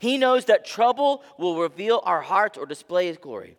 He 0.02 0.18
knows 0.18 0.46
that 0.46 0.66
trouble 0.66 1.22
will 1.38 1.62
reveal 1.62 2.02
our 2.04 2.22
hearts 2.22 2.58
or 2.58 2.66
display 2.66 3.06
His 3.06 3.20
glory. 3.20 3.56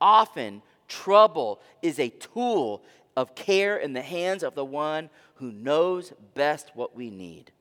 Often, 0.00 0.62
trouble 0.88 1.60
is 1.82 2.00
a 2.00 2.08
tool 2.08 2.82
of 3.16 3.36
care 3.36 3.76
in 3.76 3.92
the 3.92 4.02
hands 4.02 4.42
of 4.42 4.56
the 4.56 4.64
one 4.64 5.08
who 5.36 5.52
knows 5.52 6.12
best 6.34 6.72
what 6.74 6.96
we 6.96 7.10
need. 7.10 7.52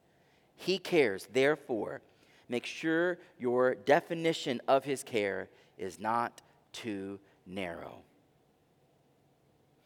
He 0.55 0.79
cares, 0.79 1.27
therefore, 1.31 2.01
make 2.49 2.65
sure 2.65 3.19
your 3.37 3.75
definition 3.75 4.61
of 4.67 4.83
his 4.83 5.03
care 5.03 5.47
is 5.77 5.99
not 5.99 6.41
too 6.73 7.19
narrow. 7.45 7.99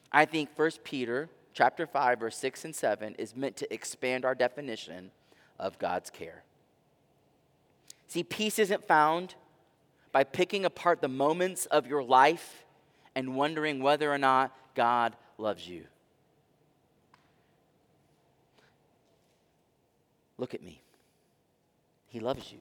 I 0.09 0.23
think 0.23 0.51
1 0.55 0.71
Peter 0.85 1.27
chapter 1.53 1.85
5 1.85 2.21
verse 2.21 2.37
6 2.37 2.63
and 2.63 2.75
7 2.75 3.15
is 3.15 3.35
meant 3.35 3.57
to 3.57 3.73
expand 3.73 4.23
our 4.23 4.35
definition 4.35 5.11
of 5.59 5.77
God's 5.79 6.09
care. 6.09 6.45
See, 8.11 8.23
peace 8.23 8.59
isn't 8.59 8.83
found 8.83 9.35
by 10.11 10.25
picking 10.25 10.65
apart 10.65 10.99
the 10.99 11.07
moments 11.07 11.65
of 11.67 11.87
your 11.87 12.03
life 12.03 12.65
and 13.15 13.37
wondering 13.37 13.81
whether 13.81 14.11
or 14.11 14.17
not 14.17 14.53
God 14.75 15.15
loves 15.37 15.65
you. 15.65 15.85
Look 20.37 20.53
at 20.53 20.61
me. 20.61 20.81
He 22.07 22.19
loves 22.19 22.51
you. 22.51 22.57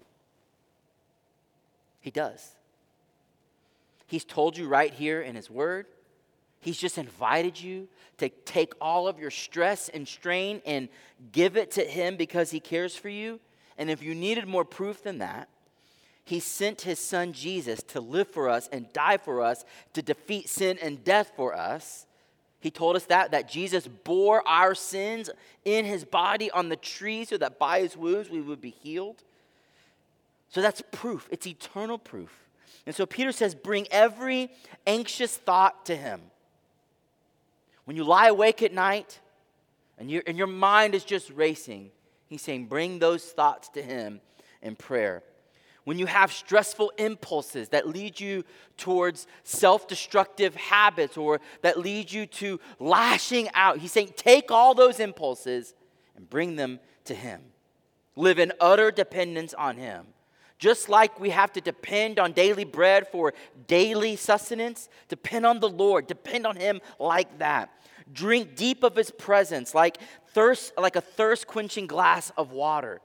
He 2.00 2.12
does. 2.12 2.54
He's 4.06 4.24
told 4.24 4.56
you 4.56 4.68
right 4.68 4.94
here 4.94 5.20
in 5.20 5.34
His 5.34 5.50
Word. 5.50 5.86
He's 6.60 6.78
just 6.78 6.96
invited 6.96 7.60
you 7.60 7.88
to 8.18 8.28
take 8.28 8.72
all 8.80 9.08
of 9.08 9.18
your 9.18 9.32
stress 9.32 9.88
and 9.88 10.06
strain 10.06 10.62
and 10.64 10.88
give 11.32 11.56
it 11.56 11.72
to 11.72 11.82
Him 11.84 12.14
because 12.14 12.52
He 12.52 12.60
cares 12.60 12.94
for 12.94 13.08
you. 13.08 13.40
And 13.80 13.90
if 13.90 14.02
you 14.02 14.14
needed 14.14 14.46
more 14.46 14.66
proof 14.66 15.02
than 15.02 15.18
that, 15.18 15.48
He 16.24 16.38
sent 16.38 16.82
His 16.82 16.98
Son 16.98 17.32
Jesus 17.32 17.82
to 17.84 18.00
live 18.00 18.28
for 18.28 18.50
us 18.50 18.68
and 18.70 18.92
die 18.92 19.16
for 19.16 19.42
us, 19.42 19.64
to 19.94 20.02
defeat 20.02 20.50
sin 20.50 20.78
and 20.82 21.02
death 21.02 21.32
for 21.34 21.56
us. 21.56 22.06
He 22.60 22.70
told 22.70 22.94
us 22.94 23.06
that, 23.06 23.30
that 23.30 23.48
Jesus 23.48 23.88
bore 23.88 24.46
our 24.46 24.74
sins 24.74 25.30
in 25.64 25.86
His 25.86 26.04
body 26.04 26.50
on 26.50 26.68
the 26.68 26.76
tree 26.76 27.24
so 27.24 27.38
that 27.38 27.58
by 27.58 27.80
His 27.80 27.96
wounds 27.96 28.28
we 28.28 28.42
would 28.42 28.60
be 28.60 28.76
healed. 28.82 29.24
So 30.50 30.60
that's 30.60 30.82
proof, 30.92 31.26
it's 31.32 31.46
eternal 31.46 31.96
proof. 31.96 32.30
And 32.84 32.94
so 32.94 33.06
Peter 33.06 33.32
says, 33.32 33.54
bring 33.54 33.86
every 33.90 34.50
anxious 34.86 35.36
thought 35.36 35.86
to 35.86 35.96
him. 35.96 36.20
When 37.84 37.96
you 37.96 38.04
lie 38.04 38.28
awake 38.28 38.62
at 38.62 38.72
night 38.72 39.20
and, 39.98 40.10
you 40.10 40.22
and 40.26 40.36
your 40.36 40.46
mind 40.46 40.94
is 40.94 41.04
just 41.04 41.30
racing, 41.30 41.90
he's 42.30 42.40
saying, 42.40 42.66
bring 42.66 42.98
those 42.98 43.24
thoughts 43.24 43.68
to 43.70 43.82
him 43.82 44.22
in 44.62 44.76
prayer. 44.76 45.22
When 45.84 45.98
you 45.98 46.06
have 46.06 46.32
stressful 46.32 46.92
impulses 46.96 47.70
that 47.70 47.88
lead 47.88 48.20
you 48.20 48.44
towards 48.76 49.26
self 49.42 49.88
destructive 49.88 50.54
habits 50.54 51.16
or 51.16 51.40
that 51.62 51.78
lead 51.78 52.12
you 52.12 52.26
to 52.26 52.60
lashing 52.78 53.48
out, 53.54 53.78
he's 53.78 53.92
saying, 53.92 54.12
take 54.16 54.50
all 54.50 54.74
those 54.74 55.00
impulses 55.00 55.74
and 56.16 56.30
bring 56.30 56.56
them 56.56 56.80
to 57.04 57.14
him. 57.14 57.40
Live 58.14 58.38
in 58.38 58.52
utter 58.60 58.90
dependence 58.90 59.52
on 59.54 59.76
him. 59.76 60.06
Just 60.60 60.90
like 60.90 61.18
we 61.18 61.30
have 61.30 61.52
to 61.54 61.60
depend 61.62 62.18
on 62.18 62.32
daily 62.32 62.64
bread 62.64 63.08
for 63.08 63.32
daily 63.66 64.14
sustenance, 64.14 64.90
depend 65.08 65.46
on 65.46 65.58
the 65.58 65.68
Lord, 65.70 66.06
depend 66.06 66.46
on 66.46 66.54
Him 66.54 66.82
like 66.98 67.38
that. 67.38 67.70
Drink 68.12 68.56
deep 68.56 68.82
of 68.82 68.96
His 68.96 69.10
presence, 69.10 69.74
like 69.74 69.98
thirst, 70.32 70.72
like 70.78 70.96
a 70.96 71.00
thirst 71.00 71.46
quenching 71.46 71.86
glass 71.86 72.32
of 72.36 72.52
water. 72.52 73.00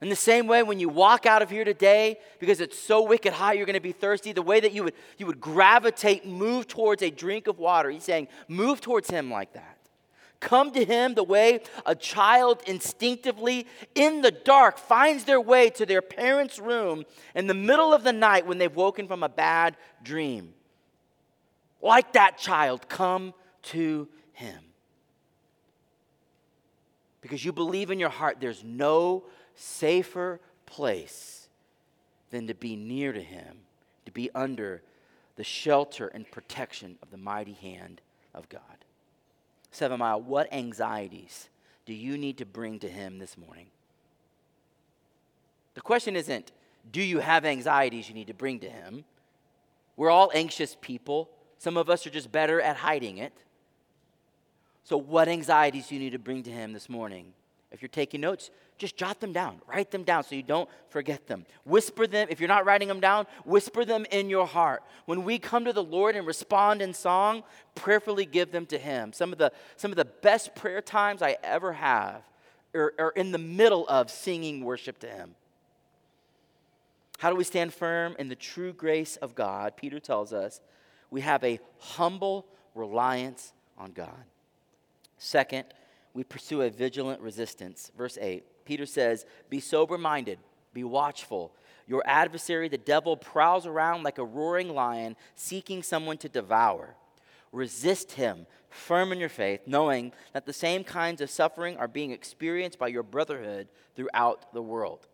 In 0.00 0.08
the 0.08 0.16
same 0.16 0.46
way, 0.46 0.62
when 0.62 0.78
you 0.78 0.88
walk 0.88 1.26
out 1.26 1.42
of 1.42 1.50
here 1.50 1.64
today, 1.64 2.18
because 2.38 2.60
it's 2.60 2.78
so 2.78 3.02
wicked 3.02 3.32
hot, 3.32 3.56
you're 3.56 3.66
going 3.66 3.74
to 3.74 3.80
be 3.80 3.92
thirsty, 3.92 4.32
the 4.32 4.42
way 4.42 4.60
that 4.60 4.72
you 4.72 4.84
would, 4.84 4.94
you 5.16 5.26
would 5.26 5.40
gravitate, 5.40 6.24
move 6.24 6.68
towards 6.68 7.02
a 7.02 7.10
drink 7.10 7.48
of 7.48 7.58
water, 7.58 7.90
he's 7.90 8.04
saying, 8.04 8.28
move 8.46 8.80
towards 8.80 9.10
him 9.10 9.28
like 9.28 9.54
that. 9.54 9.76
Come 10.38 10.70
to 10.72 10.84
him 10.84 11.14
the 11.14 11.24
way 11.24 11.62
a 11.84 11.96
child 11.96 12.62
instinctively 12.64 13.66
in 13.96 14.22
the 14.22 14.30
dark 14.30 14.78
finds 14.78 15.24
their 15.24 15.40
way 15.40 15.68
to 15.70 15.84
their 15.84 16.00
parents' 16.00 16.60
room 16.60 17.04
in 17.34 17.48
the 17.48 17.54
middle 17.54 17.92
of 17.92 18.04
the 18.04 18.12
night 18.12 18.46
when 18.46 18.58
they've 18.58 18.74
woken 18.74 19.08
from 19.08 19.24
a 19.24 19.28
bad 19.28 19.76
dream. 20.04 20.54
Like 21.82 22.12
that 22.12 22.38
child, 22.38 22.88
come 22.88 23.34
to 23.62 24.08
him. 24.38 24.60
Because 27.20 27.44
you 27.44 27.52
believe 27.52 27.90
in 27.90 27.98
your 27.98 28.08
heart 28.08 28.38
there's 28.40 28.64
no 28.64 29.24
safer 29.54 30.40
place 30.66 31.48
than 32.30 32.46
to 32.46 32.54
be 32.54 32.76
near 32.76 33.12
to 33.12 33.22
him, 33.22 33.58
to 34.06 34.12
be 34.12 34.30
under 34.34 34.82
the 35.36 35.44
shelter 35.44 36.08
and 36.08 36.30
protection 36.30 36.96
of 37.02 37.10
the 37.10 37.16
mighty 37.16 37.52
hand 37.54 38.00
of 38.34 38.48
God. 38.48 38.60
Seven 39.70 39.98
Mile, 39.98 40.20
what 40.20 40.52
anxieties 40.52 41.48
do 41.86 41.94
you 41.94 42.18
need 42.18 42.38
to 42.38 42.44
bring 42.44 42.78
to 42.80 42.88
Him 42.88 43.18
this 43.18 43.38
morning? 43.38 43.66
The 45.74 45.80
question 45.80 46.16
isn't, 46.16 46.52
do 46.90 47.00
you 47.00 47.20
have 47.20 47.44
anxieties 47.44 48.08
you 48.08 48.14
need 48.14 48.26
to 48.26 48.34
bring 48.34 48.60
to 48.60 48.68
Him? 48.68 49.04
We're 49.96 50.10
all 50.10 50.30
anxious 50.34 50.76
people. 50.80 51.30
Some 51.58 51.76
of 51.76 51.88
us 51.88 52.06
are 52.06 52.10
just 52.10 52.32
better 52.32 52.60
at 52.60 52.76
hiding 52.76 53.18
it. 53.18 53.32
So, 54.88 54.96
what 54.96 55.28
anxieties 55.28 55.88
do 55.88 55.96
you 55.96 56.00
need 56.00 56.12
to 56.12 56.18
bring 56.18 56.42
to 56.44 56.50
Him 56.50 56.72
this 56.72 56.88
morning? 56.88 57.34
If 57.70 57.82
you're 57.82 57.90
taking 57.90 58.22
notes, 58.22 58.50
just 58.78 58.96
jot 58.96 59.20
them 59.20 59.34
down, 59.34 59.60
write 59.66 59.90
them 59.90 60.02
down 60.02 60.24
so 60.24 60.34
you 60.34 60.42
don't 60.42 60.66
forget 60.88 61.26
them. 61.26 61.44
Whisper 61.66 62.06
them, 62.06 62.28
if 62.30 62.40
you're 62.40 62.48
not 62.48 62.64
writing 62.64 62.88
them 62.88 62.98
down, 62.98 63.26
whisper 63.44 63.84
them 63.84 64.06
in 64.10 64.30
your 64.30 64.46
heart. 64.46 64.82
When 65.04 65.24
we 65.24 65.38
come 65.38 65.66
to 65.66 65.74
the 65.74 65.84
Lord 65.84 66.16
and 66.16 66.26
respond 66.26 66.80
in 66.80 66.94
song, 66.94 67.42
prayerfully 67.74 68.24
give 68.24 68.50
them 68.50 68.64
to 68.64 68.78
Him. 68.78 69.12
Some 69.12 69.30
of 69.30 69.38
the, 69.38 69.52
some 69.76 69.90
of 69.90 69.98
the 69.98 70.06
best 70.06 70.54
prayer 70.54 70.80
times 70.80 71.20
I 71.20 71.36
ever 71.42 71.74
have 71.74 72.22
are, 72.74 72.94
are 72.98 73.10
in 73.10 73.30
the 73.30 73.36
middle 73.36 73.86
of 73.88 74.10
singing 74.10 74.64
worship 74.64 74.98
to 75.00 75.06
Him. 75.06 75.34
How 77.18 77.28
do 77.28 77.36
we 77.36 77.44
stand 77.44 77.74
firm 77.74 78.16
in 78.18 78.30
the 78.30 78.36
true 78.36 78.72
grace 78.72 79.16
of 79.16 79.34
God? 79.34 79.76
Peter 79.76 80.00
tells 80.00 80.32
us 80.32 80.62
we 81.10 81.20
have 81.20 81.44
a 81.44 81.60
humble 81.78 82.46
reliance 82.74 83.52
on 83.76 83.92
God. 83.92 84.24
Second, 85.18 85.66
we 86.14 86.24
pursue 86.24 86.62
a 86.62 86.70
vigilant 86.70 87.20
resistance. 87.20 87.90
Verse 87.96 88.16
8. 88.20 88.44
Peter 88.64 88.86
says, 88.86 89.26
Be 89.50 89.60
sober 89.60 89.98
minded, 89.98 90.38
be 90.72 90.84
watchful. 90.84 91.52
Your 91.86 92.02
adversary, 92.06 92.68
the 92.68 92.78
devil, 92.78 93.16
prowls 93.16 93.66
around 93.66 94.02
like 94.02 94.18
a 94.18 94.24
roaring 94.24 94.68
lion, 94.68 95.16
seeking 95.34 95.82
someone 95.82 96.18
to 96.18 96.28
devour. 96.28 96.94
Resist 97.50 98.12
him, 98.12 98.46
firm 98.68 99.10
in 99.10 99.18
your 99.18 99.30
faith, 99.30 99.60
knowing 99.66 100.12
that 100.34 100.44
the 100.44 100.52
same 100.52 100.84
kinds 100.84 101.22
of 101.22 101.30
suffering 101.30 101.78
are 101.78 101.88
being 101.88 102.10
experienced 102.10 102.78
by 102.78 102.88
your 102.88 103.02
brotherhood 103.02 103.68
throughout 103.96 104.52
the 104.52 104.62
world. 104.62 105.06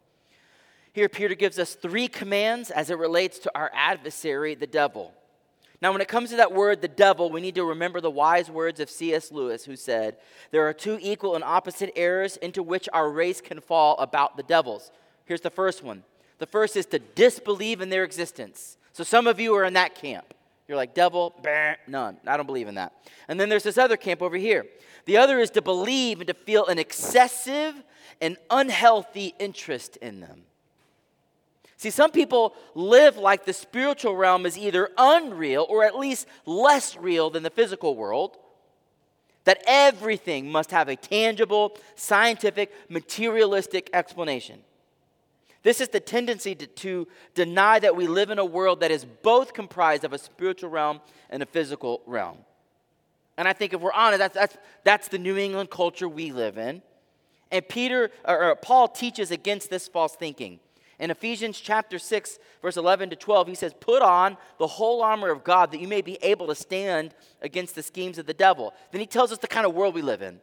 Here, 0.92 1.08
Peter 1.08 1.34
gives 1.34 1.58
us 1.58 1.74
three 1.74 2.08
commands 2.08 2.70
as 2.70 2.90
it 2.90 2.98
relates 2.98 3.38
to 3.40 3.52
our 3.54 3.70
adversary, 3.74 4.54
the 4.54 4.66
devil. 4.66 5.12
Now, 5.84 5.92
when 5.92 6.00
it 6.00 6.08
comes 6.08 6.30
to 6.30 6.36
that 6.36 6.50
word, 6.50 6.80
the 6.80 6.88
devil, 6.88 7.28
we 7.28 7.42
need 7.42 7.56
to 7.56 7.64
remember 7.66 8.00
the 8.00 8.10
wise 8.10 8.50
words 8.50 8.80
of 8.80 8.88
C.S. 8.88 9.30
Lewis, 9.30 9.66
who 9.66 9.76
said, 9.76 10.16
There 10.50 10.66
are 10.66 10.72
two 10.72 10.98
equal 11.02 11.34
and 11.34 11.44
opposite 11.44 11.92
errors 11.94 12.38
into 12.38 12.62
which 12.62 12.88
our 12.94 13.10
race 13.10 13.42
can 13.42 13.60
fall 13.60 13.94
about 13.98 14.38
the 14.38 14.42
devils. 14.44 14.90
Here's 15.26 15.42
the 15.42 15.50
first 15.50 15.82
one 15.82 16.02
the 16.38 16.46
first 16.46 16.74
is 16.76 16.86
to 16.86 16.98
disbelieve 16.98 17.82
in 17.82 17.90
their 17.90 18.02
existence. 18.02 18.78
So, 18.94 19.04
some 19.04 19.26
of 19.26 19.38
you 19.38 19.54
are 19.56 19.64
in 19.64 19.74
that 19.74 19.94
camp. 19.94 20.32
You're 20.68 20.78
like, 20.78 20.94
devil, 20.94 21.34
bah, 21.42 21.74
none. 21.86 22.16
I 22.26 22.38
don't 22.38 22.46
believe 22.46 22.68
in 22.68 22.76
that. 22.76 22.94
And 23.28 23.38
then 23.38 23.50
there's 23.50 23.64
this 23.64 23.76
other 23.76 23.98
camp 23.98 24.22
over 24.22 24.38
here. 24.38 24.64
The 25.04 25.18
other 25.18 25.38
is 25.38 25.50
to 25.50 25.60
believe 25.60 26.20
and 26.20 26.28
to 26.28 26.34
feel 26.34 26.64
an 26.64 26.78
excessive 26.78 27.74
and 28.22 28.38
unhealthy 28.48 29.34
interest 29.38 29.98
in 29.98 30.20
them. 30.20 30.44
See, 31.76 31.90
some 31.90 32.10
people 32.10 32.54
live 32.74 33.16
like 33.16 33.44
the 33.44 33.52
spiritual 33.52 34.16
realm 34.16 34.46
is 34.46 34.56
either 34.56 34.90
unreal 34.96 35.66
or 35.68 35.84
at 35.84 35.98
least 35.98 36.26
less 36.46 36.96
real 36.96 37.30
than 37.30 37.42
the 37.42 37.50
physical 37.50 37.96
world. 37.96 38.36
That 39.44 39.62
everything 39.66 40.50
must 40.50 40.70
have 40.70 40.88
a 40.88 40.96
tangible, 40.96 41.76
scientific, 41.96 42.72
materialistic 42.88 43.90
explanation. 43.92 44.60
This 45.62 45.80
is 45.80 45.88
the 45.88 46.00
tendency 46.00 46.54
to, 46.54 46.66
to, 46.66 47.08
deny 47.34 47.78
that 47.78 47.96
we 47.96 48.06
live 48.06 48.30
in 48.30 48.38
a 48.38 48.44
world 48.44 48.80
that 48.80 48.90
is 48.90 49.04
both 49.04 49.54
comprised 49.54 50.04
of 50.04 50.12
a 50.12 50.18
spiritual 50.18 50.70
realm 50.70 51.00
and 51.30 51.42
a 51.42 51.46
physical 51.46 52.02
realm. 52.06 52.38
And 53.36 53.48
I 53.48 53.52
think 53.54 53.72
if 53.72 53.80
we're 53.80 53.92
honest, 53.92 54.18
that's, 54.18 54.34
that's, 54.34 54.56
that's 54.84 55.08
the 55.08 55.18
New 55.18 55.36
England 55.36 55.70
culture 55.70 56.08
we 56.08 56.32
live 56.32 56.58
in. 56.58 56.82
And 57.50 57.66
Peter 57.66 58.10
or, 58.24 58.50
or 58.50 58.56
Paul 58.56 58.88
teaches 58.88 59.30
against 59.30 59.70
this 59.70 59.88
false 59.88 60.14
thinking. 60.14 60.60
In 60.98 61.10
Ephesians 61.10 61.58
chapter 61.60 61.98
6, 61.98 62.38
verse 62.62 62.76
11 62.76 63.10
to 63.10 63.16
12, 63.16 63.48
he 63.48 63.54
says, 63.54 63.74
Put 63.78 64.02
on 64.02 64.36
the 64.58 64.66
whole 64.66 65.02
armor 65.02 65.30
of 65.30 65.42
God 65.42 65.72
that 65.72 65.80
you 65.80 65.88
may 65.88 66.02
be 66.02 66.18
able 66.22 66.46
to 66.46 66.54
stand 66.54 67.14
against 67.42 67.74
the 67.74 67.82
schemes 67.82 68.18
of 68.18 68.26
the 68.26 68.34
devil. 68.34 68.72
Then 68.92 69.00
he 69.00 69.06
tells 69.06 69.32
us 69.32 69.38
the 69.38 69.48
kind 69.48 69.66
of 69.66 69.74
world 69.74 69.94
we 69.94 70.02
live 70.02 70.22
in. 70.22 70.40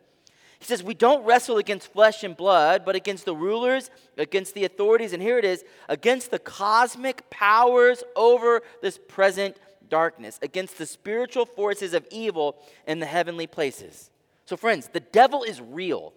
He 0.59 0.65
says, 0.65 0.83
We 0.83 0.93
don't 0.93 1.25
wrestle 1.25 1.57
against 1.57 1.91
flesh 1.91 2.23
and 2.23 2.35
blood, 2.35 2.83
but 2.85 2.95
against 2.95 3.25
the 3.25 3.35
rulers, 3.35 3.89
against 4.17 4.53
the 4.53 4.65
authorities, 4.65 5.13
and 5.13 5.21
here 5.21 5.39
it 5.39 5.45
is, 5.45 5.63
against 5.89 6.31
the 6.31 6.39
cosmic 6.39 7.29
powers 7.29 8.03
over 8.15 8.61
this 8.81 8.99
present 9.07 9.57
darkness, 9.89 10.37
against 10.41 10.77
the 10.77 10.85
spiritual 10.85 11.45
forces 11.45 11.93
of 11.93 12.05
evil 12.11 12.57
in 12.85 12.99
the 12.99 13.05
heavenly 13.05 13.47
places. 13.47 14.11
So, 14.45 14.57
friends, 14.57 14.89
the 14.91 14.99
devil 14.99 15.43
is 15.43 15.61
real. 15.61 16.13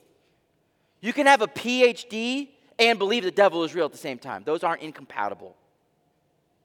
You 1.01 1.13
can 1.13 1.27
have 1.27 1.41
a 1.41 1.47
PhD 1.47 2.49
and 2.79 2.99
believe 2.99 3.25
the 3.25 3.31
devil 3.31 3.65
is 3.65 3.75
real 3.75 3.87
at 3.87 3.93
the 3.93 3.99
same 3.99 4.19
time. 4.19 4.43
Those 4.45 4.65
aren't 4.65 4.83
incompatible. 4.83 5.57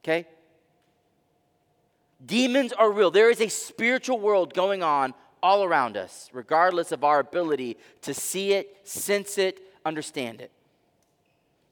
Okay? 0.03 0.27
Demons 2.25 2.73
are 2.73 2.91
real. 2.91 3.11
There 3.11 3.29
is 3.29 3.41
a 3.41 3.47
spiritual 3.47 4.19
world 4.19 4.53
going 4.53 4.83
on 4.83 5.13
all 5.41 5.63
around 5.63 5.95
us, 5.95 6.29
regardless 6.33 6.91
of 6.91 7.03
our 7.03 7.19
ability 7.19 7.77
to 8.01 8.13
see 8.13 8.53
it, 8.53 8.75
sense 8.83 9.37
it, 9.37 9.61
understand 9.85 10.41
it. 10.41 10.51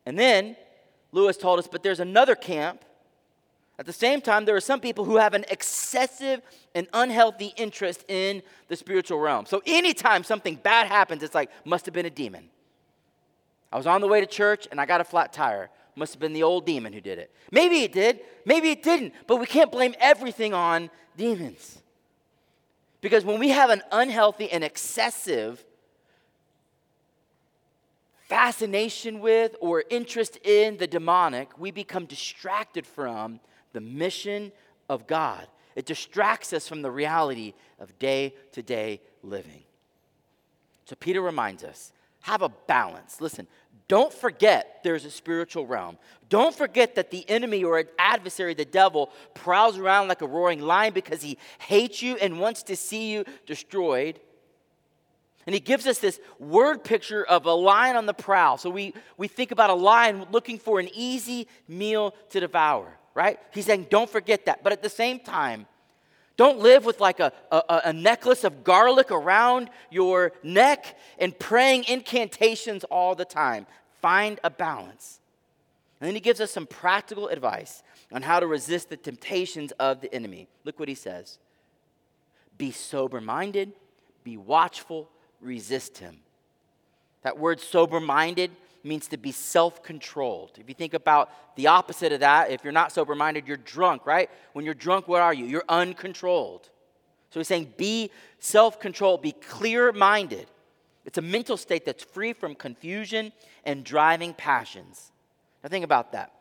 And 0.06 0.17
then 0.17 0.56
Lewis 1.12 1.36
told 1.36 1.60
us, 1.60 1.67
but 1.67 1.84
there's 1.84 2.00
another 2.00 2.36
camp. 2.36 2.84
At 3.80 3.86
the 3.86 3.93
same 3.93 4.21
time, 4.21 4.45
there 4.45 4.56
are 4.56 4.62
some 4.62 4.80
people 4.80 5.04
who 5.04 5.17
have 5.17 5.34
an 5.34 5.45
excessive 5.52 6.41
and 6.73 6.88
unhealthy 6.93 7.54
interest 7.58 8.06
in 8.08 8.41
the 8.69 8.76
spiritual 8.76 9.19
realm. 9.19 9.45
So 9.45 9.62
anytime 9.65 10.23
something 10.23 10.56
bad 10.56 10.88
happens, 10.88 11.23
it's 11.23 11.36
like, 11.36 11.52
must 11.65 11.86
have 11.86 11.93
been 11.93 12.06
a 12.06 12.12
demon. 12.12 12.50
I 13.72 13.78
was 13.78 13.88
on 13.88 14.02
the 14.02 14.08
way 14.08 14.22
to 14.22 14.28
church 14.28 14.68
and 14.72 14.80
I 14.80 14.86
got 14.86 15.02
a 15.02 15.04
flat 15.04 15.34
tire. 15.34 15.70
Must 15.96 16.14
have 16.14 16.20
been 16.20 16.34
the 16.34 16.44
old 16.44 16.66
demon 16.66 16.94
who 16.94 17.02
did 17.02 17.18
it. 17.18 17.32
Maybe 17.52 17.82
it 17.82 17.92
did, 17.92 18.20
maybe 18.46 18.70
it 18.70 18.84
didn't, 18.84 19.14
but 19.26 19.38
we 19.38 19.48
can't 19.48 19.72
blame 19.72 19.96
everything 20.00 20.54
on 20.54 20.92
demons. 21.16 21.82
Because 23.02 23.26
when 23.26 23.40
we 23.40 23.50
have 23.50 23.70
an 23.70 23.82
unhealthy 23.92 24.52
and 24.52 24.64
excessive 24.64 25.64
fascination 28.28 29.20
with 29.22 29.56
or 29.60 29.84
interest 29.90 30.38
in 30.44 30.78
the 30.78 30.88
demonic, 30.88 31.58
we 31.58 31.72
become 31.72 32.06
distracted 32.06 32.86
from 32.86 33.40
the 33.74 33.82
mission 33.82 34.52
of 34.90 35.08
God. 35.08 35.48
It 35.76 35.86
distracts 35.86 36.54
us 36.54 36.68
from 36.68 36.82
the 36.82 36.92
reality 36.92 37.54
of 37.80 37.98
day 38.00 38.34
to 38.52 38.62
day 38.62 39.02
living. 39.24 39.64
So 40.86 40.96
Peter 40.96 41.22
reminds 41.22 41.64
us 41.64 41.92
have 42.28 42.42
a 42.42 42.50
balance. 42.68 43.22
Listen, 43.22 43.48
don't 43.88 44.13
forget 44.13 44.82
there's 44.84 45.06
a 45.06 45.10
spiritual 45.10 45.66
realm. 45.66 45.98
Don't 46.28 46.54
forget 46.54 46.96
that 46.96 47.10
the 47.10 47.28
enemy 47.30 47.63
or 47.63 47.86
adversary, 47.98 48.54
the 48.54 48.66
devil, 48.66 49.12
prowls 49.34 49.78
around 49.78 50.10
like 50.10 50.22
a 50.22 50.28
roaring 50.28 50.62
lion 50.62 50.94
because 50.94 51.22
he 51.22 51.38
hates 51.60 52.02
you 52.02 52.18
and 52.18 52.38
wants 52.40 52.63
to 52.63 52.76
see 52.76 53.13
you 53.13 53.24
destroyed. 53.46 54.20
And 55.46 55.54
he 55.54 55.62
gives 55.62 55.88
us 55.88 56.00
this 56.00 56.20
word 56.38 56.84
picture 56.84 57.24
of 57.24 57.46
a 57.46 57.54
lion 57.54 57.96
on 57.96 58.06
the 58.06 58.13
prowl. 58.13 58.58
So 58.58 58.70
we, 58.70 58.94
we 59.16 59.30
think 59.30 59.52
about 59.52 59.70
a 59.70 59.76
lion 59.76 60.26
looking 60.30 60.60
for 60.60 60.82
an 60.82 60.90
easy 60.94 61.48
meal 61.70 62.13
to 62.32 62.42
devour, 62.42 62.92
right? 63.16 63.40
He's 63.54 63.66
saying, 63.66 63.88
don't 63.90 64.10
forget 64.10 64.48
that. 64.48 64.63
But 64.63 64.74
at 64.74 64.84
the 64.84 64.90
same 64.90 65.20
time, 65.20 65.66
don't 66.38 66.60
live 66.60 66.86
with 66.86 67.00
like 67.00 67.19
a, 67.19 67.34
a, 67.52 67.82
a, 67.86 67.93
necklace 67.93 68.43
of 68.43 68.63
garlic 68.63 69.10
around 69.10 69.71
your 69.89 70.32
neck 70.43 70.95
and 71.17 71.38
praying 71.38 71.86
incantations 71.88 72.84
all 72.86 73.15
the 73.15 73.26
time. 73.26 73.65
Find 74.02 74.39
a 74.43 74.52
balance. 74.52 75.19
And 76.00 76.08
then 76.08 76.13
he 76.13 76.21
gives 76.21 76.39
us 76.39 76.52
some 76.52 76.67
practical 76.67 77.28
advice 77.28 77.82
on 78.12 78.21
how 78.21 78.39
to 78.39 78.45
resist 78.45 78.89
the 78.89 78.97
temptations 78.97 79.71
of 79.73 80.00
the 80.00 80.13
enemy. 80.13 80.47
Look 80.63 80.80
what 80.80 80.88
he 80.88 80.95
says 80.95 81.39
Be 82.58 82.71
sober 82.71 83.19
minded, 83.19 83.73
be 84.23 84.38
watchful, 84.38 85.10
resist 85.41 85.97
him. 85.97 86.19
That 87.23 87.39
word 87.39 87.60
sober 87.60 88.00
minded 88.00 88.52
means 88.88 89.08
to 89.10 89.17
be 89.17 89.32
self 89.32 89.84
controlled. 89.84 90.52
If 90.58 90.67
you 90.67 90.76
think 90.76 90.93
about 90.93 91.30
the 91.56 91.67
opposite 91.67 92.12
of 92.12 92.21
that, 92.21 92.52
if 92.52 92.63
you're 92.63 92.73
not 92.73 92.91
sober 92.91 93.15
minded, 93.15 93.47
you're 93.47 93.58
drunk, 93.58 94.06
right? 94.06 94.30
When 94.54 94.65
you're 94.65 94.73
drunk, 94.73 95.08
what 95.08 95.21
are 95.21 95.34
you? 95.34 95.45
You're 95.45 95.65
uncontrolled. 95.69 96.69
So 97.30 97.39
he's 97.39 97.47
saying 97.47 97.73
be 97.78 98.12
self 98.39 98.80
controlled, 98.80 99.21
be 99.21 99.34
clear 99.34 99.91
minded. 99.91 100.47
It's 101.06 101.17
a 101.17 101.21
mental 101.21 101.56
state 101.56 101.86
that's 101.86 102.04
free 102.04 102.34
from 102.34 102.56
confusion 102.56 103.32
and 103.63 103.84
driving 103.84 104.34
passions. 104.34 105.12
Now, 105.63 105.69
think 105.69 105.86
about 105.86 106.12
that. 106.12 106.34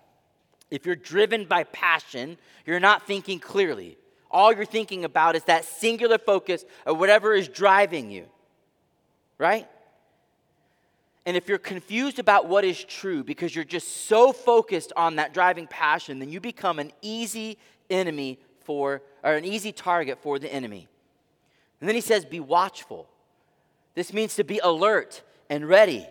If 0.70 0.84
you're 0.84 0.96
driven 0.96 1.44
by 1.44 1.64
passion, 1.64 2.36
you're 2.64 2.80
not 2.80 3.06
thinking 3.06 3.38
clearly. 3.38 3.96
All 4.30 4.52
you're 4.52 4.64
thinking 4.64 5.04
about 5.04 5.36
is 5.36 5.44
that 5.44 5.64
singular 5.64 6.18
focus 6.18 6.64
of 6.84 6.98
whatever 6.98 7.32
is 7.32 7.46
driving 7.48 8.10
you, 8.10 8.26
right? 9.38 9.68
And 11.26 11.36
if 11.36 11.48
you're 11.48 11.58
confused 11.58 12.20
about 12.20 12.46
what 12.46 12.64
is 12.64 12.82
true 12.82 13.24
because 13.24 13.54
you're 13.54 13.64
just 13.64 14.06
so 14.06 14.32
focused 14.32 14.92
on 14.96 15.16
that 15.16 15.34
driving 15.34 15.66
passion, 15.66 16.20
then 16.20 16.30
you 16.30 16.40
become 16.40 16.78
an 16.78 16.92
easy 17.02 17.58
enemy 17.90 18.38
for, 18.60 19.02
or 19.24 19.32
an 19.32 19.44
easy 19.44 19.72
target 19.72 20.18
for 20.22 20.38
the 20.38 20.52
enemy. 20.52 20.86
And 21.80 21.88
then 21.88 21.96
he 21.96 22.00
says, 22.00 22.24
be 22.24 22.38
watchful. 22.38 23.08
This 23.94 24.12
means 24.12 24.36
to 24.36 24.44
be 24.44 24.60
alert 24.62 25.22
and 25.50 25.68
ready. 25.68 26.06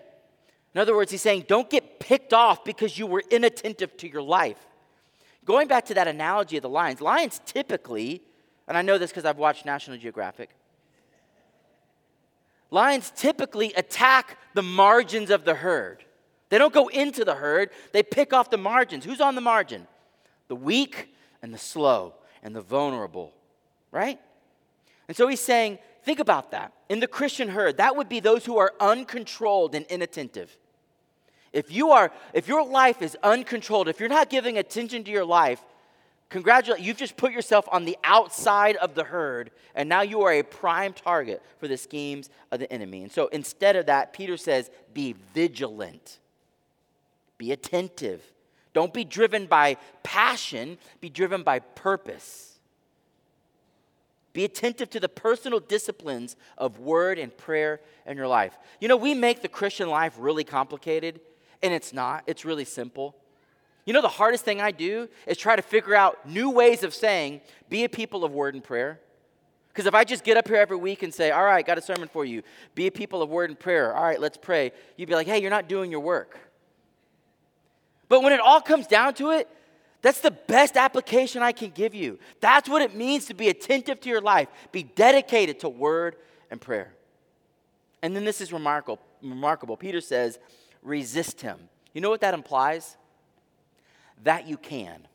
In 0.74 0.82
other 0.82 0.94
words, 0.94 1.12
he's 1.12 1.22
saying, 1.22 1.46
don't 1.48 1.70
get 1.70 2.00
picked 2.00 2.34
off 2.34 2.66
because 2.66 3.00
you 3.00 3.08
were 3.08 3.24
inattentive 3.32 3.96
to 3.98 4.10
your 4.10 4.22
life. 4.22 4.60
Going 5.46 5.70
back 5.70 5.86
to 5.86 5.94
that 5.94 6.10
analogy 6.10 6.58
of 6.58 6.64
the 6.64 6.70
lions, 6.70 7.00
lions 7.00 7.40
typically, 7.46 8.22
and 8.68 8.78
I 8.78 8.82
know 8.82 8.98
this 8.98 9.12
because 9.12 9.24
I've 9.24 9.38
watched 9.38 9.66
National 9.66 9.98
Geographic, 9.98 10.50
Lions 12.72 13.12
typically 13.16 13.74
attack 13.74 14.38
the 14.54 14.64
margins 14.64 15.30
of 15.30 15.46
the 15.46 15.56
herd. 15.56 16.04
They 16.50 16.58
don't 16.58 16.74
go 16.74 16.88
into 16.88 17.26
the 17.26 17.36
herd, 17.36 17.70
they 17.92 18.04
pick 18.04 18.34
off 18.34 18.50
the 18.50 18.58
margins. 18.58 19.06
Who's 19.06 19.22
on 19.22 19.36
the 19.36 19.42
margin? 19.42 19.88
The 20.48 20.56
weak 20.56 21.10
and 21.42 21.54
the 21.54 21.58
slow 21.58 22.14
and 22.44 22.56
the 22.56 22.62
vulnerable, 22.62 23.34
right? 23.92 24.20
And 25.08 25.18
so 25.18 25.28
he's 25.28 25.42
saying, 25.42 25.80
think 26.04 26.20
about 26.20 26.52
that. 26.52 26.74
In 26.90 27.00
the 27.00 27.08
Christian 27.08 27.50
herd, 27.50 27.78
that 27.78 27.96
would 27.96 28.10
be 28.10 28.20
those 28.20 28.46
who 28.46 28.58
are 28.58 28.74
uncontrolled 28.80 29.76
and 29.76 29.86
inattentive. 29.88 30.56
If 31.52 31.72
you 31.72 31.92
are 31.92 32.12
if 32.34 32.48
your 32.48 32.66
life 32.66 33.02
is 33.02 33.18
uncontrolled, 33.24 33.88
if 33.88 34.00
you're 34.00 34.10
not 34.10 34.30
giving 34.30 34.58
attention 34.58 35.04
to 35.06 35.12
your 35.12 35.24
life, 35.24 35.64
Congratulate, 36.30 36.82
you've 36.82 36.98
just 36.98 37.18
put 37.18 37.32
yourself 37.32 37.68
on 37.72 37.86
the 37.86 37.98
outside 38.04 38.76
of 38.78 38.96
the 38.96 39.04
herd, 39.04 39.52
and 39.76 39.88
now 39.88 40.02
you 40.02 40.24
are 40.24 40.34
a 40.34 40.44
prime 40.44 40.92
target 40.92 41.42
for 41.60 41.68
the 41.68 41.78
schemes 41.78 42.30
of 42.52 42.60
the 42.60 42.72
enemy. 42.74 43.04
And 43.04 43.12
so 43.12 43.28
instead 43.28 43.76
of 43.76 43.86
that, 43.86 44.12
Peter 44.12 44.36
says, 44.36 44.72
be 44.94 45.16
vigilant, 45.34 46.20
be 47.38 47.52
attentive. 47.52 48.22
Don't 48.74 48.94
be 48.94 49.06
driven 49.06 49.46
by 49.46 49.78
passion, 50.04 50.78
be 51.00 51.10
driven 51.10 51.44
by 51.44 51.60
purpose. 51.60 52.60
Be 54.34 54.44
attentive 54.44 54.90
to 54.90 55.00
the 55.00 55.08
personal 55.08 55.62
disciplines 55.62 56.36
of 56.58 56.80
word 56.80 57.18
and 57.18 57.36
prayer 57.38 57.80
in 58.06 58.18
your 58.18 58.28
life. 58.28 58.58
You 58.82 58.90
know, 58.90 58.98
we 58.98 59.14
make 59.14 59.42
the 59.42 59.48
Christian 59.48 59.90
life 59.90 60.16
really 60.18 60.44
complicated, 60.44 61.22
and 61.64 61.74
it's 61.74 61.94
not, 61.94 62.24
it's 62.28 62.44
really 62.44 62.66
simple. 62.66 63.16
You 63.86 63.94
know, 63.94 64.02
the 64.02 64.08
hardest 64.08 64.44
thing 64.44 64.60
I 64.60 64.72
do 64.72 65.08
is 65.28 65.38
try 65.38 65.56
to 65.56 65.62
figure 65.62 65.96
out 65.96 66.28
new 66.28 66.50
ways 66.50 66.84
of 66.84 66.94
saying, 66.94 67.42
be 67.70 67.84
a 67.84 67.90
people 67.90 68.26
of 68.26 68.32
word 68.32 68.56
and 68.56 68.64
prayer. 68.64 69.00
Because 69.70 69.86
if 69.86 69.94
I 69.94 70.04
just 70.04 70.24
get 70.24 70.38
up 70.38 70.48
here 70.48 70.58
every 70.58 70.78
week 70.78 71.04
and 71.04 71.14
say, 71.14 71.32
all 71.32 71.44
right, 71.44 71.66
got 71.66 71.78
a 71.78 71.82
sermon 71.82 72.08
for 72.08 72.26
you, 72.26 72.42
be 72.74 72.88
a 72.88 72.92
people 72.92 73.22
of 73.22 73.30
word 73.30 73.50
and 73.50 73.60
prayer, 73.60 73.94
all 73.94 74.04
right, 74.04 74.20
let's 74.20 74.38
pray, 74.38 74.72
you'd 74.98 75.10
be 75.10 75.16
like, 75.16 75.28
hey, 75.28 75.40
you're 75.40 75.52
not 75.52 75.68
doing 75.68 75.92
your 75.92 76.00
work. 76.00 76.40
But 78.08 78.24
when 78.24 78.34
it 78.34 78.40
all 78.40 78.62
comes 78.62 78.88
down 78.88 79.14
to 79.16 79.32
it, 79.32 79.48
that's 80.02 80.22
the 80.22 80.32
best 80.32 80.78
application 80.78 81.42
I 81.42 81.52
can 81.52 81.72
give 81.72 81.94
you. 81.94 82.20
That's 82.40 82.70
what 82.70 82.82
it 82.82 82.96
means 82.96 83.26
to 83.26 83.34
be 83.34 83.50
attentive 83.50 84.00
to 84.02 84.10
your 84.10 84.22
life, 84.22 84.48
be 84.72 84.84
dedicated 84.84 85.60
to 85.62 85.70
word 85.70 86.16
and 86.50 86.62
prayer. 86.62 86.94
And 88.02 88.16
then 88.16 88.24
this 88.24 88.40
is 88.40 88.54
remarkable. 88.54 89.00
remarkable. 89.22 89.78
Peter 89.78 90.02
says, 90.02 90.40
resist 90.84 91.42
him. 91.42 91.58
You 91.94 92.02
know 92.02 92.10
what 92.10 92.22
that 92.22 92.34
implies? 92.34 92.98
That 94.24 94.48
you 94.48 94.58
can. 94.58 95.08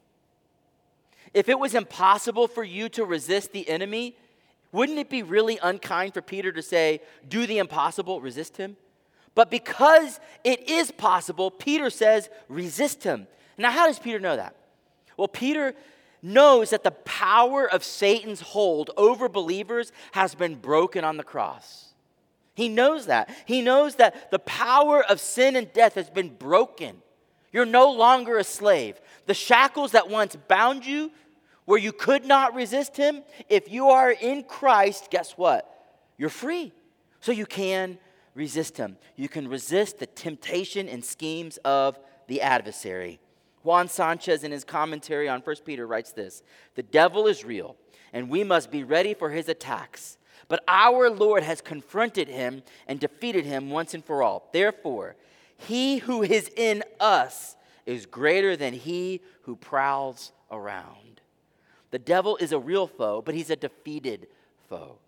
If 1.33 1.49
it 1.49 1.59
was 1.59 1.75
impossible 1.75 2.49
for 2.49 2.65
you 2.65 2.89
to 2.91 3.05
resist 3.05 3.53
the 3.53 3.69
enemy, 3.69 4.17
wouldn't 4.73 4.99
it 4.99 5.09
be 5.09 5.23
really 5.23 5.59
unkind 5.63 6.15
for 6.15 6.23
Peter 6.23 6.53
to 6.53 6.63
say, 6.63 7.01
do 7.29 7.47
the 7.47 7.59
impossible, 7.59 8.21
resist 8.21 8.57
him? 8.57 8.77
But 9.35 9.51
because 9.51 10.21
it 10.45 10.69
is 10.69 10.91
possible, 10.91 11.51
Peter 11.51 11.91
says, 11.91 12.29
resist 12.49 13.05
him. 13.05 13.27
Now, 13.57 13.71
how 13.71 13.87
does 13.87 13.99
Peter 13.99 14.19
know 14.19 14.37
that? 14.37 14.55
Well, 15.17 15.29
Peter 15.29 15.75
knows 16.23 16.71
that 16.71 16.85
the 16.85 16.91
power 16.91 17.71
of 17.71 17.85
Satan's 17.85 18.41
hold 18.41 18.91
over 18.97 19.29
believers 19.29 19.93
has 20.13 20.35
been 20.35 20.57
broken 20.57 21.05
on 21.05 21.17
the 21.17 21.25
cross. 21.25 21.87
He 22.55 22.69
knows 22.69 23.07
that. 23.07 23.31
He 23.47 23.63
knows 23.63 23.97
that 23.97 24.31
the 24.31 24.39
power 24.39 25.05
of 25.05 25.21
sin 25.21 25.57
and 25.57 25.73
death 25.73 25.95
has 25.95 26.11
been 26.11 26.29
broken. 26.29 27.03
You're 27.53 27.67
no 27.67 27.91
longer 27.91 28.39
a 28.39 28.45
slave. 28.45 29.01
The 29.27 29.35
shackles 29.35 29.93
that 29.93 30.09
once 30.09 30.37
bound 30.49 30.87
you, 30.87 31.11
where 31.65 31.79
you 31.79 31.93
could 31.93 32.25
not 32.25 32.55
resist 32.55 32.97
him, 32.97 33.23
if 33.49 33.71
you 33.71 33.89
are 33.89 34.11
in 34.11 34.45
Christ, 34.45 35.09
guess 35.11 35.33
what? 35.33 35.67
You're 36.17 36.29
free. 36.29 36.73
So 37.21 37.33
you 37.33 37.47
can 37.47 37.99
resist 38.35 38.77
him. 38.77 38.97
You 39.17 39.29
can 39.29 39.49
resist 39.49 39.99
the 39.99 40.07
temptation 40.07 40.89
and 40.89 41.05
schemes 41.05 41.59
of 41.65 41.99
the 42.27 42.41
adversary. 42.41 43.21
Juan 43.63 43.89
Sanchez, 43.89 44.43
in 44.43 44.53
his 44.53 44.65
commentary 44.65 45.29
on 45.29 45.41
1 45.41 45.57
Peter, 45.65 45.87
writes 45.87 46.13
this 46.13 46.43
The 46.75 46.83
devil 46.83 47.27
is 47.27 47.45
real, 47.45 47.77
and 48.13 48.31
we 48.31 48.45
must 48.45 48.71
be 48.71 48.85
ready 48.85 49.15
for 49.15 49.31
his 49.31 49.49
attacks. 49.49 50.17
But 50.49 50.65
our 50.67 51.11
Lord 51.11 51.43
has 51.43 51.61
confronted 51.61 52.29
him 52.29 52.63
and 52.89 52.99
defeated 52.99 53.45
him 53.45 53.71
once 53.71 53.95
and 53.95 54.05
for 54.05 54.23
all. 54.23 54.49
Therefore, 54.53 55.15
he 55.67 55.99
who 55.99 56.23
is 56.23 56.51
in 56.57 56.83
us 56.99 57.57
is 57.87 58.07
greater 58.07 58.57
than 58.57 58.73
he 58.73 59.21
who 59.43 59.57
prowls 59.57 60.33
around. 60.51 61.21
The 61.91 61.99
devil 61.99 62.37
is 62.37 62.53
a 62.53 62.59
real 62.59 62.87
foe, 62.87 63.23
but 63.23 63.35
he's 63.35 63.51
a 63.51 63.57
defeated 63.57 64.29
foe. 64.69 64.99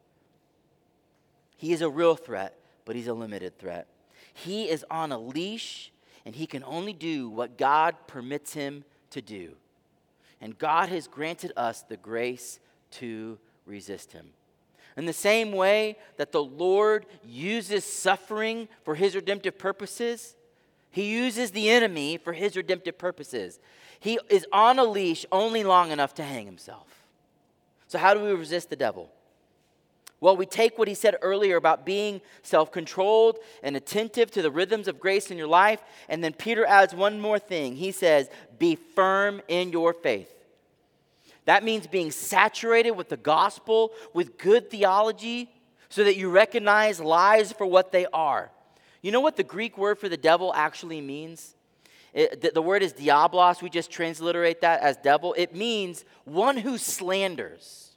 He 1.57 1.73
is 1.73 1.81
a 1.81 1.89
real 1.89 2.17
threat, 2.17 2.59
but 2.85 2.97
he's 2.97 3.07
a 3.07 3.15
limited 3.15 3.59
threat. 3.59 3.87
He 4.35 4.69
is 4.69 4.85
on 4.91 5.13
a 5.13 5.19
leash, 5.19 5.93
and 6.25 6.35
he 6.35 6.47
can 6.47 6.65
only 6.65 6.93
do 6.93 7.29
what 7.29 7.57
God 7.57 7.95
permits 8.07 8.55
him 8.55 8.85
to 9.11 9.23
do. 9.23 9.53
And 10.41 10.59
God 10.59 10.89
has 10.89 11.07
granted 11.07 11.53
us 11.57 11.83
the 11.83 11.97
grace 11.97 12.59
to 12.93 13.39
resist 13.65 14.13
him. 14.13 14.31
In 14.97 15.07
the 15.07 15.13
same 15.13 15.53
way 15.53 15.97
that 16.17 16.33
the 16.33 16.43
Lord 16.43 17.07
uses 17.25 17.85
suffering 17.85 18.69
for 18.85 18.95
his 18.95 19.15
redemptive 19.15 19.57
purposes, 19.57 20.35
he 20.93 21.11
uses 21.11 21.51
the 21.51 21.71
enemy 21.71 22.19
for 22.19 22.35
his 22.35 22.55
redemptive 22.55 22.99
purposes. 22.99 23.59
He 23.99 24.19
is 24.29 24.47
on 24.53 24.79
a 24.79 24.85
leash 24.85 25.25
only 25.33 25.65
long 25.65 25.91
enough 25.91 26.15
to 26.17 26.23
hang 26.23 26.45
himself. 26.45 27.03
So, 27.89 27.99
how 27.99 28.15
do 28.15 28.21
we 28.21 28.33
resist 28.33 28.71
the 28.71 28.77
devil? 28.77 29.11
Well, 30.21 30.37
we 30.37 30.47
take 30.47 30.79
what 30.79 30.87
he 30.87 30.95
said 30.95 31.17
earlier 31.23 31.57
about 31.57 31.85
being 31.87 32.21
self 32.43 32.71
controlled 32.71 33.39
and 33.63 33.75
attentive 33.75 34.31
to 34.33 34.43
the 34.43 34.51
rhythms 34.51 34.87
of 34.87 35.01
grace 35.01 35.31
in 35.31 35.39
your 35.39 35.49
life. 35.49 35.83
And 36.09 36.23
then 36.23 36.35
Peter 36.35 36.65
adds 36.65 36.95
one 36.95 37.21
more 37.21 37.39
thing. 37.39 37.75
He 37.75 37.91
says, 37.91 38.29
Be 38.59 38.77
firm 38.77 39.41
in 39.49 39.73
your 39.73 39.93
faith. 39.93 40.31
That 41.47 41.65
means 41.65 41.87
being 41.87 42.11
saturated 42.11 42.93
with 42.93 43.09
the 43.09 43.17
gospel, 43.17 43.93
with 44.13 44.39
good 44.39 44.71
theology, 44.71 45.51
so 45.89 46.05
that 46.05 46.17
you 46.17 46.31
recognize 46.31 47.01
lies 47.01 47.51
for 47.51 47.67
what 47.67 47.93
they 47.93 48.07
are. 48.13 48.53
You 49.03 49.11
know 49.13 49.21
what 49.21 49.37
the 49.37 49.43
Greek 49.43 49.77
word 49.77 49.99
for 49.99 50.09
the 50.09 50.17
devil 50.17 50.55
actually 50.55 51.01
means? 51.01 51.55
It, 52.15 52.41
the, 52.41 52.53
the 52.55 52.63
word 52.63 52.83
is 52.83 52.93
diabolos. 52.93 53.61
We 53.61 53.69
just 53.69 53.91
transliterate 53.91 54.61
that 54.61 54.81
as 54.81 54.97
devil. 54.97 55.35
It 55.37 55.55
means 55.55 56.05
one 56.25 56.57
who 56.57 56.79
slanders. 56.79 57.91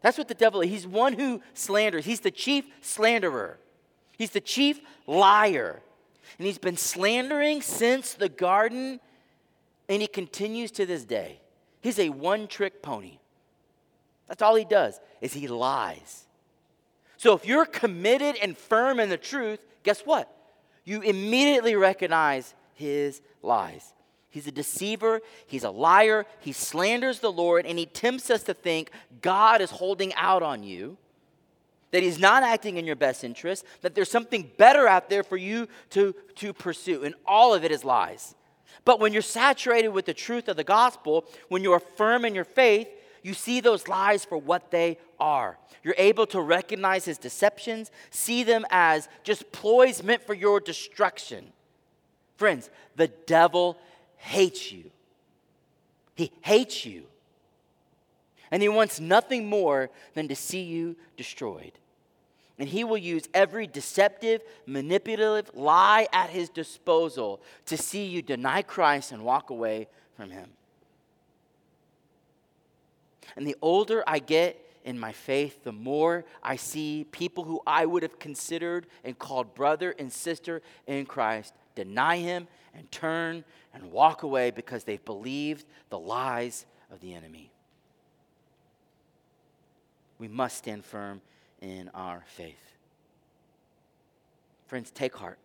That's 0.00 0.18
what 0.18 0.28
the 0.28 0.34
devil 0.34 0.60
is. 0.60 0.68
He's 0.68 0.86
one 0.86 1.14
who 1.14 1.40
slanders. 1.54 2.04
He's 2.04 2.20
the 2.20 2.30
chief 2.30 2.66
slanderer. 2.80 3.58
He's 4.18 4.30
the 4.30 4.40
chief 4.40 4.80
liar. 5.06 5.80
And 6.38 6.46
he's 6.46 6.58
been 6.58 6.76
slandering 6.76 7.62
since 7.62 8.14
the 8.14 8.28
garden, 8.28 9.00
and 9.88 10.02
he 10.02 10.08
continues 10.08 10.70
to 10.72 10.86
this 10.86 11.04
day. 11.04 11.40
He's 11.80 11.98
a 11.98 12.08
one-trick 12.08 12.82
pony. 12.82 13.18
That's 14.26 14.42
all 14.42 14.54
he 14.54 14.64
does, 14.64 14.98
is 15.20 15.34
he 15.34 15.46
lies. 15.46 16.24
So 17.16 17.34
if 17.34 17.46
you're 17.46 17.66
committed 17.66 18.36
and 18.42 18.56
firm 18.56 19.00
in 19.00 19.08
the 19.08 19.16
truth, 19.16 19.60
guess 19.82 20.00
what? 20.02 20.30
You 20.84 21.00
immediately 21.00 21.76
recognize 21.76 22.54
his 22.74 23.20
lies. 23.42 23.94
He's 24.30 24.48
a 24.48 24.52
deceiver, 24.52 25.20
he's 25.46 25.62
a 25.62 25.70
liar, 25.70 26.26
he 26.40 26.52
slanders 26.52 27.20
the 27.20 27.30
Lord, 27.30 27.66
and 27.66 27.78
he 27.78 27.86
tempts 27.86 28.30
us 28.30 28.42
to 28.44 28.54
think 28.54 28.90
God 29.22 29.60
is 29.60 29.70
holding 29.70 30.12
out 30.14 30.42
on 30.42 30.64
you, 30.64 30.96
that 31.92 32.02
he's 32.02 32.18
not 32.18 32.42
acting 32.42 32.76
in 32.76 32.84
your 32.84 32.96
best 32.96 33.22
interest, 33.22 33.64
that 33.82 33.94
there's 33.94 34.10
something 34.10 34.50
better 34.56 34.88
out 34.88 35.08
there 35.08 35.22
for 35.22 35.36
you 35.36 35.68
to, 35.90 36.16
to 36.34 36.52
pursue. 36.52 37.04
And 37.04 37.14
all 37.24 37.54
of 37.54 37.64
it 37.64 37.70
is 37.70 37.84
lies. 37.84 38.34
But 38.84 38.98
when 38.98 39.12
you're 39.12 39.22
saturated 39.22 39.88
with 39.88 40.04
the 40.04 40.12
truth 40.12 40.48
of 40.48 40.56
the 40.56 40.64
gospel, 40.64 41.26
when 41.48 41.62
you're 41.62 41.78
firm 41.78 42.24
in 42.24 42.34
your 42.34 42.44
faith, 42.44 42.88
you 43.24 43.32
see 43.32 43.60
those 43.60 43.88
lies 43.88 44.22
for 44.24 44.36
what 44.36 44.70
they 44.70 44.98
are. 45.18 45.56
You're 45.82 45.94
able 45.96 46.26
to 46.26 46.40
recognize 46.42 47.06
his 47.06 47.16
deceptions, 47.16 47.90
see 48.10 48.44
them 48.44 48.66
as 48.70 49.08
just 49.22 49.50
ploys 49.50 50.02
meant 50.02 50.26
for 50.26 50.34
your 50.34 50.60
destruction. 50.60 51.46
Friends, 52.36 52.68
the 52.96 53.08
devil 53.08 53.78
hates 54.18 54.70
you. 54.70 54.90
He 56.14 56.32
hates 56.42 56.84
you. 56.84 57.04
And 58.50 58.60
he 58.60 58.68
wants 58.68 59.00
nothing 59.00 59.46
more 59.46 59.88
than 60.12 60.28
to 60.28 60.36
see 60.36 60.62
you 60.62 60.94
destroyed. 61.16 61.72
And 62.58 62.68
he 62.68 62.84
will 62.84 62.98
use 62.98 63.26
every 63.32 63.66
deceptive, 63.66 64.42
manipulative 64.66 65.56
lie 65.56 66.08
at 66.12 66.28
his 66.28 66.50
disposal 66.50 67.40
to 67.66 67.78
see 67.78 68.04
you 68.04 68.20
deny 68.20 68.60
Christ 68.60 69.12
and 69.12 69.24
walk 69.24 69.48
away 69.48 69.88
from 70.14 70.30
him. 70.30 70.50
And 73.36 73.46
the 73.46 73.56
older 73.60 74.04
I 74.06 74.18
get 74.18 74.60
in 74.84 74.98
my 74.98 75.12
faith, 75.12 75.64
the 75.64 75.72
more 75.72 76.24
I 76.42 76.56
see 76.56 77.06
people 77.10 77.44
who 77.44 77.60
I 77.66 77.86
would 77.86 78.02
have 78.02 78.18
considered 78.18 78.86
and 79.02 79.18
called 79.18 79.54
brother 79.54 79.94
and 79.98 80.12
sister 80.12 80.62
in 80.86 81.06
Christ 81.06 81.54
deny 81.74 82.18
him 82.18 82.46
and 82.74 82.90
turn 82.92 83.44
and 83.72 83.90
walk 83.90 84.22
away 84.22 84.50
because 84.50 84.84
they've 84.84 85.04
believed 85.04 85.66
the 85.90 85.98
lies 85.98 86.66
of 86.90 87.00
the 87.00 87.14
enemy. 87.14 87.50
We 90.18 90.28
must 90.28 90.58
stand 90.58 90.84
firm 90.84 91.20
in 91.60 91.90
our 91.94 92.22
faith. 92.26 92.76
Friends, 94.66 94.90
take 94.90 95.16
heart. 95.16 95.38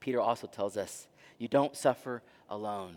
Peter 0.00 0.20
also 0.20 0.46
tells 0.46 0.76
us 0.76 1.08
you 1.38 1.48
don't 1.48 1.76
suffer 1.76 2.22
alone. 2.48 2.96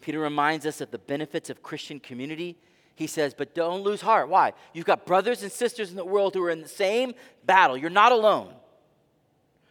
Peter 0.00 0.18
reminds 0.18 0.66
us 0.66 0.80
of 0.80 0.90
the 0.90 0.98
benefits 0.98 1.50
of 1.50 1.62
Christian 1.62 1.98
community. 1.98 2.56
He 2.94 3.06
says, 3.06 3.34
but 3.34 3.54
don't 3.54 3.82
lose 3.82 4.00
heart. 4.00 4.28
Why? 4.28 4.52
You've 4.72 4.84
got 4.84 5.04
brothers 5.04 5.42
and 5.42 5.50
sisters 5.50 5.90
in 5.90 5.96
the 5.96 6.04
world 6.04 6.34
who 6.34 6.42
are 6.44 6.50
in 6.50 6.62
the 6.62 6.68
same 6.68 7.14
battle. 7.44 7.76
You're 7.76 7.90
not 7.90 8.12
alone. 8.12 8.52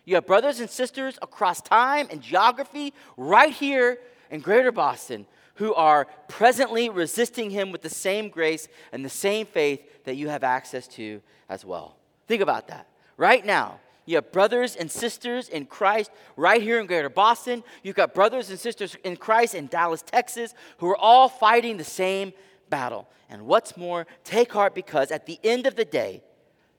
You 0.05 0.15
have 0.15 0.25
brothers 0.25 0.59
and 0.59 0.69
sisters 0.69 1.17
across 1.21 1.61
time 1.61 2.07
and 2.09 2.21
geography 2.21 2.93
right 3.15 3.53
here 3.53 3.99
in 4.29 4.41
Greater 4.41 4.71
Boston 4.71 5.25
who 5.55 5.73
are 5.75 6.07
presently 6.27 6.89
resisting 6.89 7.49
him 7.49 7.71
with 7.71 7.81
the 7.81 7.89
same 7.89 8.29
grace 8.29 8.67
and 8.91 9.05
the 9.05 9.09
same 9.09 9.45
faith 9.45 10.03
that 10.03 10.15
you 10.15 10.27
have 10.27 10.43
access 10.43 10.87
to 10.87 11.21
as 11.47 11.63
well. 11.63 11.95
Think 12.27 12.41
about 12.41 12.67
that. 12.69 12.87
Right 13.17 13.45
now, 13.45 13.79
you 14.05 14.15
have 14.15 14.31
brothers 14.31 14.75
and 14.75 14.91
sisters 14.91 15.47
in 15.47 15.65
Christ 15.65 16.11
right 16.35 16.61
here 16.61 16.79
in 16.79 16.87
Greater 16.87 17.09
Boston. 17.09 17.63
You've 17.83 17.95
got 17.95 18.13
brothers 18.13 18.49
and 18.49 18.59
sisters 18.59 18.97
in 19.03 19.15
Christ 19.15 19.55
in 19.55 19.67
Dallas, 19.67 20.01
Texas, 20.01 20.53
who 20.79 20.89
are 20.89 20.97
all 20.97 21.29
fighting 21.29 21.77
the 21.77 21.83
same 21.83 22.33
battle. 22.73 23.07
And 23.29 23.45
what's 23.45 23.77
more, 23.77 24.07
take 24.23 24.51
heart 24.51 24.73
because 24.73 25.11
at 25.11 25.27
the 25.27 25.39
end 25.43 25.67
of 25.67 25.75
the 25.75 25.85
day, 25.85 26.23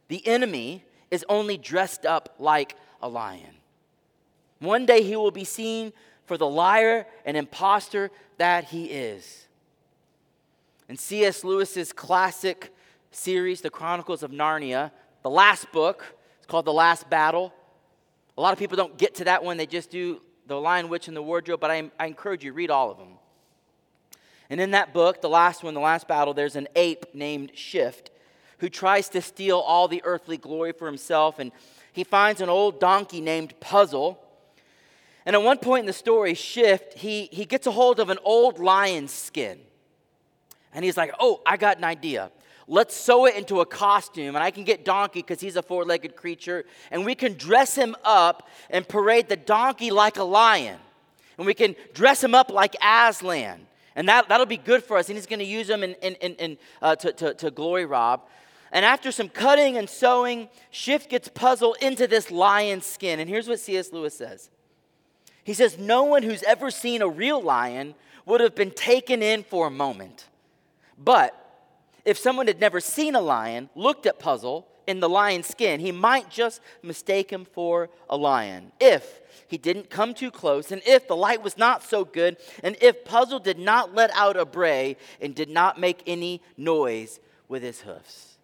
the 0.09 0.27
enemy 0.27 0.85
is 1.09 1.25
only 1.29 1.57
dressed 1.57 2.05
up 2.05 2.35
like 2.41 2.75
a 3.01 3.09
lion. 3.09 3.55
One 4.59 4.87
day 4.87 5.05
he 5.05 5.15
will 5.15 5.31
be 5.31 5.45
seen 5.45 5.93
for 6.27 6.37
the 6.37 6.49
liar 6.49 7.07
and 7.25 7.37
impostor 7.37 8.11
that 8.39 8.65
he 8.65 8.87
is. 8.87 9.47
In 10.89 10.97
C.S. 10.97 11.45
Lewis's 11.45 11.93
classic 11.93 12.75
series, 13.13 13.61
The 13.61 13.71
Chronicles 13.71 14.25
of 14.25 14.33
Narnia, 14.33 14.91
the 15.23 15.31
last 15.31 15.71
book, 15.71 16.05
it's 16.39 16.47
called 16.49 16.65
The 16.65 16.73
Last 16.73 17.09
Battle. 17.09 17.55
A 18.37 18.41
lot 18.41 18.53
of 18.53 18.59
people 18.59 18.77
don't 18.77 18.99
get 18.99 19.15
to 19.17 19.25
that 19.27 19.45
one, 19.45 19.59
they 19.59 19.67
just 19.67 19.91
do 19.91 20.21
The 20.49 20.57
Lion, 20.57 20.89
Witch, 20.89 21.07
and 21.07 21.17
the 21.17 21.23
Wardrobe, 21.23 21.61
but 21.61 21.71
I, 21.71 21.89
I 22.01 22.07
encourage 22.07 22.43
you, 22.43 22.53
read 22.53 22.71
all 22.73 22.91
of 22.91 22.99
them. 22.99 23.11
And 24.51 24.61
in 24.61 24.73
that 24.73 24.93
book, 24.93 25.21
the 25.21 25.29
last 25.29 25.63
one, 25.63 25.75
The 25.75 25.81
Last 25.81 26.07
Battle, 26.07 26.35
there's 26.35 26.57
an 26.57 26.69
ape 26.77 27.07
named 27.15 27.53
Shift 27.55 28.11
who 28.59 28.69
tries 28.69 29.09
to 29.11 29.21
steal 29.21 29.59
all 29.59 29.89
the 29.89 30.03
earthly 30.05 30.37
glory 30.37 30.73
for 30.73 30.87
himself. 30.87 31.39
And 31.39 31.51
he 31.93 32.05
finds 32.05 32.41
an 32.41 32.49
old 32.49 32.81
donkey 32.81 33.21
named 33.21 33.59
Puzzle. 33.61 34.21
And 35.27 35.35
at 35.35 35.43
one 35.43 35.59
point 35.59 35.81
in 35.81 35.87
the 35.87 35.93
story, 35.93 36.35
Shift, 36.35 36.99
he, 36.99 37.29
he 37.33 37.45
gets 37.45 37.67
a 37.67 37.71
hold 37.71 38.01
of 38.01 38.11
an 38.11 38.19
old 38.25 38.59
lion's 38.59 39.13
skin. 39.13 39.59
And 40.75 40.85
he's 40.85 40.97
like, 40.97 41.15
oh, 41.21 41.41
I 41.47 41.57
got 41.57 41.79
an 41.79 41.85
idea. 41.85 42.31
Let's 42.67 42.97
sew 42.97 43.27
it 43.27 43.37
into 43.37 43.61
a 43.61 43.67
costume, 43.67 44.35
and 44.37 44.43
I 44.43 44.51
can 44.51 44.65
get 44.65 44.85
Donkey 44.85 45.21
because 45.21 45.41
he's 45.41 45.57
a 45.57 45.63
four 45.63 45.85
legged 45.85 46.17
creature, 46.17 46.65
and 46.91 47.05
we 47.05 47.15
can 47.15 47.35
dress 47.35 47.75
him 47.75 47.95
up 48.05 48.49
and 48.71 48.89
parade 48.89 49.29
the 49.29 49.37
donkey 49.37 49.91
like 49.91 50.17
a 50.17 50.25
lion. 50.25 50.79
And 51.37 51.47
we 51.47 51.53
can 51.53 51.77
dress 51.93 52.25
him 52.25 52.35
up 52.35 52.51
like 52.51 52.75
Aslan. 52.83 53.67
And 53.97 54.09
that, 54.09 54.29
that'll 54.29 54.47
be 54.47 54.57
good 54.57 54.83
for 54.83 54.97
us. 54.97 55.09
And 55.09 55.17
he's 55.17 55.27
going 55.27 55.39
to 55.39 55.45
use 55.45 55.69
them 55.69 55.83
in, 55.83 55.95
in, 56.03 56.15
in, 56.17 56.35
in 56.35 56.59
uh, 56.83 56.97
to, 56.97 57.13
to, 57.13 57.35
to 57.35 57.51
glory 57.51 57.87
Rob. 57.87 58.23
And 58.73 58.85
after 58.85 59.13
some 59.13 59.29
cutting 59.29 59.77
and 59.77 59.89
sewing, 59.89 60.49
Shift 60.71 61.09
gets 61.09 61.29
puzzled 61.29 61.77
into 61.81 62.09
this 62.09 62.31
lion's 62.31 62.87
skin. 62.87 63.21
And 63.21 63.31
here's 63.31 63.49
what 63.49 63.61
C.S. 63.61 63.93
Lewis 63.93 64.17
says 64.17 64.51
He 65.45 65.55
says, 65.55 65.79
No 65.79 66.03
one 66.03 66.25
who's 66.25 66.43
ever 66.43 66.71
seen 66.71 67.01
a 67.01 67.09
real 67.09 67.41
lion 67.41 67.95
would 68.27 68.41
have 68.41 68.55
been 68.55 68.73
taken 68.73 69.23
in 69.23 69.45
for 69.45 69.69
a 69.69 69.71
moment. 69.71 70.27
But 70.99 71.41
if 72.05 72.19
someone 72.19 72.47
had 72.47 72.61
never 72.61 72.81
seen 72.81 73.15
a 73.15 73.21
lion, 73.21 73.71
looked 73.75 74.07
at 74.07 74.19
Puzzle 74.19 74.67
in 74.87 75.01
the 75.01 75.09
lion's 75.09 75.47
skin, 75.47 75.81
he 75.81 75.93
might 75.93 76.31
just 76.31 76.61
mistake 76.83 77.31
him 77.31 77.45
for 77.45 77.91
a 78.09 78.17
lion. 78.17 78.73
If 78.81 79.21
he 79.49 79.59
didn't 79.59 79.91
come 79.91 80.15
too 80.15 80.31
close, 80.31 80.73
and 80.73 80.83
if 80.87 81.07
the 81.09 81.17
light 81.17 81.43
was 81.43 81.57
not 81.57 81.83
so 81.83 82.05
good, 82.05 82.37
and 82.63 82.77
if 82.81 83.05
Puzzle 83.05 83.39
did 83.39 83.59
not 83.59 83.95
let 83.95 84.11
out 84.15 84.37
a 84.37 84.45
bray 84.45 84.97
and 85.21 85.35
did 85.35 85.49
not 85.49 85.79
make 85.79 86.03
any 86.07 86.41
noise 86.57 87.21
with 87.49 87.63
his 87.63 87.81
hoofs. 87.81 88.39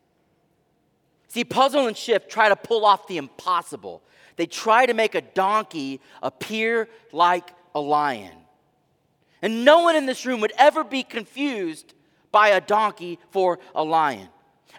See, 1.28 1.44
Puzzle 1.44 1.86
and 1.86 1.96
Shift 1.96 2.28
try 2.28 2.48
to 2.48 2.56
pull 2.56 2.84
off 2.84 3.06
the 3.06 3.16
impossible. 3.16 4.02
They 4.36 4.46
try 4.46 4.86
to 4.86 4.94
make 4.94 5.14
a 5.14 5.20
donkey 5.20 6.00
appear 6.22 6.88
like 7.12 7.50
a 7.74 7.80
lion. 7.80 8.32
And 9.42 9.64
no 9.64 9.80
one 9.80 9.96
in 9.96 10.06
this 10.06 10.26
room 10.26 10.40
would 10.40 10.52
ever 10.58 10.84
be 10.84 11.02
confused 11.02 11.94
by 12.32 12.48
a 12.48 12.60
donkey 12.60 13.18
for 13.30 13.58
a 13.74 13.82
lion. 13.82 14.28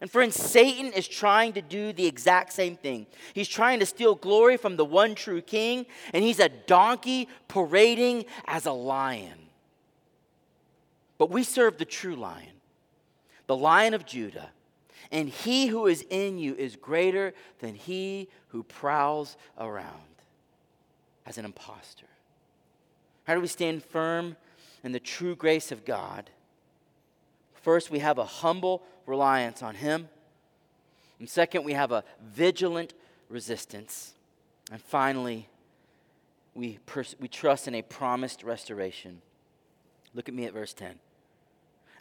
And 0.01 0.09
friends, 0.09 0.35
Satan 0.35 0.91
is 0.93 1.07
trying 1.07 1.53
to 1.53 1.61
do 1.61 1.93
the 1.93 2.07
exact 2.07 2.53
same 2.53 2.75
thing. 2.75 3.05
He's 3.33 3.47
trying 3.47 3.79
to 3.79 3.85
steal 3.85 4.15
glory 4.15 4.57
from 4.57 4.75
the 4.75 4.85
one 4.85 5.15
true 5.15 5.41
king, 5.41 5.85
and 6.13 6.23
he's 6.23 6.39
a 6.39 6.49
donkey 6.49 7.29
parading 7.47 8.25
as 8.45 8.65
a 8.65 8.71
lion. 8.71 9.37
But 11.19 11.29
we 11.29 11.43
serve 11.43 11.77
the 11.77 11.85
true 11.85 12.15
lion, 12.15 12.53
the 13.45 13.55
lion 13.55 13.93
of 13.93 14.05
Judah 14.05 14.49
and 15.11 15.27
he 15.27 15.67
who 15.67 15.87
is 15.87 16.05
in 16.09 16.37
you 16.37 16.55
is 16.55 16.75
greater 16.75 17.33
than 17.59 17.75
he 17.75 18.29
who 18.49 18.63
prowls 18.63 19.35
around 19.57 19.85
as 21.25 21.37
an 21.37 21.45
impostor. 21.45 22.07
How 23.25 23.35
do 23.35 23.41
we 23.41 23.47
stand 23.47 23.83
firm 23.83 24.37
in 24.83 24.93
the 24.93 24.99
true 24.99 25.35
grace 25.35 25.71
of 25.71 25.85
God? 25.85 26.29
First, 27.53 27.91
we 27.91 27.99
have 27.99 28.17
a 28.17 28.25
humble 28.25 28.81
reliance 29.11 29.61
on 29.61 29.75
him. 29.75 30.09
And 31.19 31.29
second, 31.29 31.63
we 31.63 31.73
have 31.73 31.91
a 31.91 32.03
vigilant 32.33 32.93
resistance. 33.29 34.13
And 34.71 34.81
finally, 34.81 35.47
we, 36.55 36.79
pers- 36.85 37.15
we 37.19 37.27
trust 37.27 37.67
in 37.67 37.75
a 37.75 37.81
promised 37.81 38.43
restoration. 38.43 39.21
Look 40.15 40.27
at 40.27 40.35
me 40.35 40.45
at 40.45 40.53
verse 40.53 40.73
10. 40.73 40.95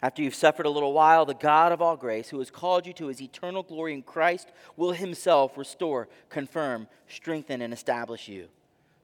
After 0.01 0.23
you've 0.23 0.33
suffered 0.33 0.65
a 0.65 0.69
little 0.69 0.93
while, 0.93 1.25
the 1.25 1.35
God 1.35 1.71
of 1.71 1.81
all 1.81 1.95
grace, 1.95 2.29
who 2.29 2.39
has 2.39 2.49
called 2.49 2.87
you 2.87 2.93
to 2.93 3.07
his 3.07 3.21
eternal 3.21 3.61
glory 3.61 3.93
in 3.93 4.01
Christ, 4.01 4.49
will 4.75 4.93
himself 4.93 5.57
restore, 5.57 6.07
confirm, 6.29 6.87
strengthen, 7.07 7.61
and 7.61 7.71
establish 7.71 8.27
you. 8.27 8.47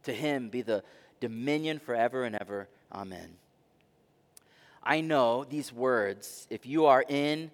To 0.03 0.13
him 0.13 0.49
be 0.49 0.63
the 0.63 0.83
dominion 1.19 1.77
forever 1.77 2.23
and 2.23 2.35
ever. 2.35 2.67
Amen. 2.91 3.35
I 4.81 5.01
know 5.01 5.43
these 5.43 5.71
words, 5.71 6.47
if 6.49 6.65
you 6.65 6.85
are 6.85 7.03
in 7.07 7.51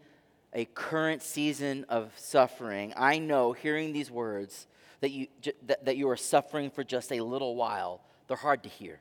a 0.54 0.66
current 0.66 1.22
season 1.22 1.86
of 1.90 2.12
suffering, 2.16 2.94
I 2.96 3.20
know 3.20 3.54
hearing 3.54 3.94
these 3.94 4.12
words 4.12 4.68
that 5.02 5.12
you, 5.12 5.28
that, 5.68 5.86
that 5.86 5.98
you 5.98 6.10
are 6.10 6.18
suffering 6.18 6.70
for 6.70 6.84
just 6.84 7.12
a 7.12 7.20
little 7.22 7.56
while, 7.56 8.02
they're 8.28 8.38
hard 8.38 8.64
to 8.64 8.70
hear. 8.70 9.00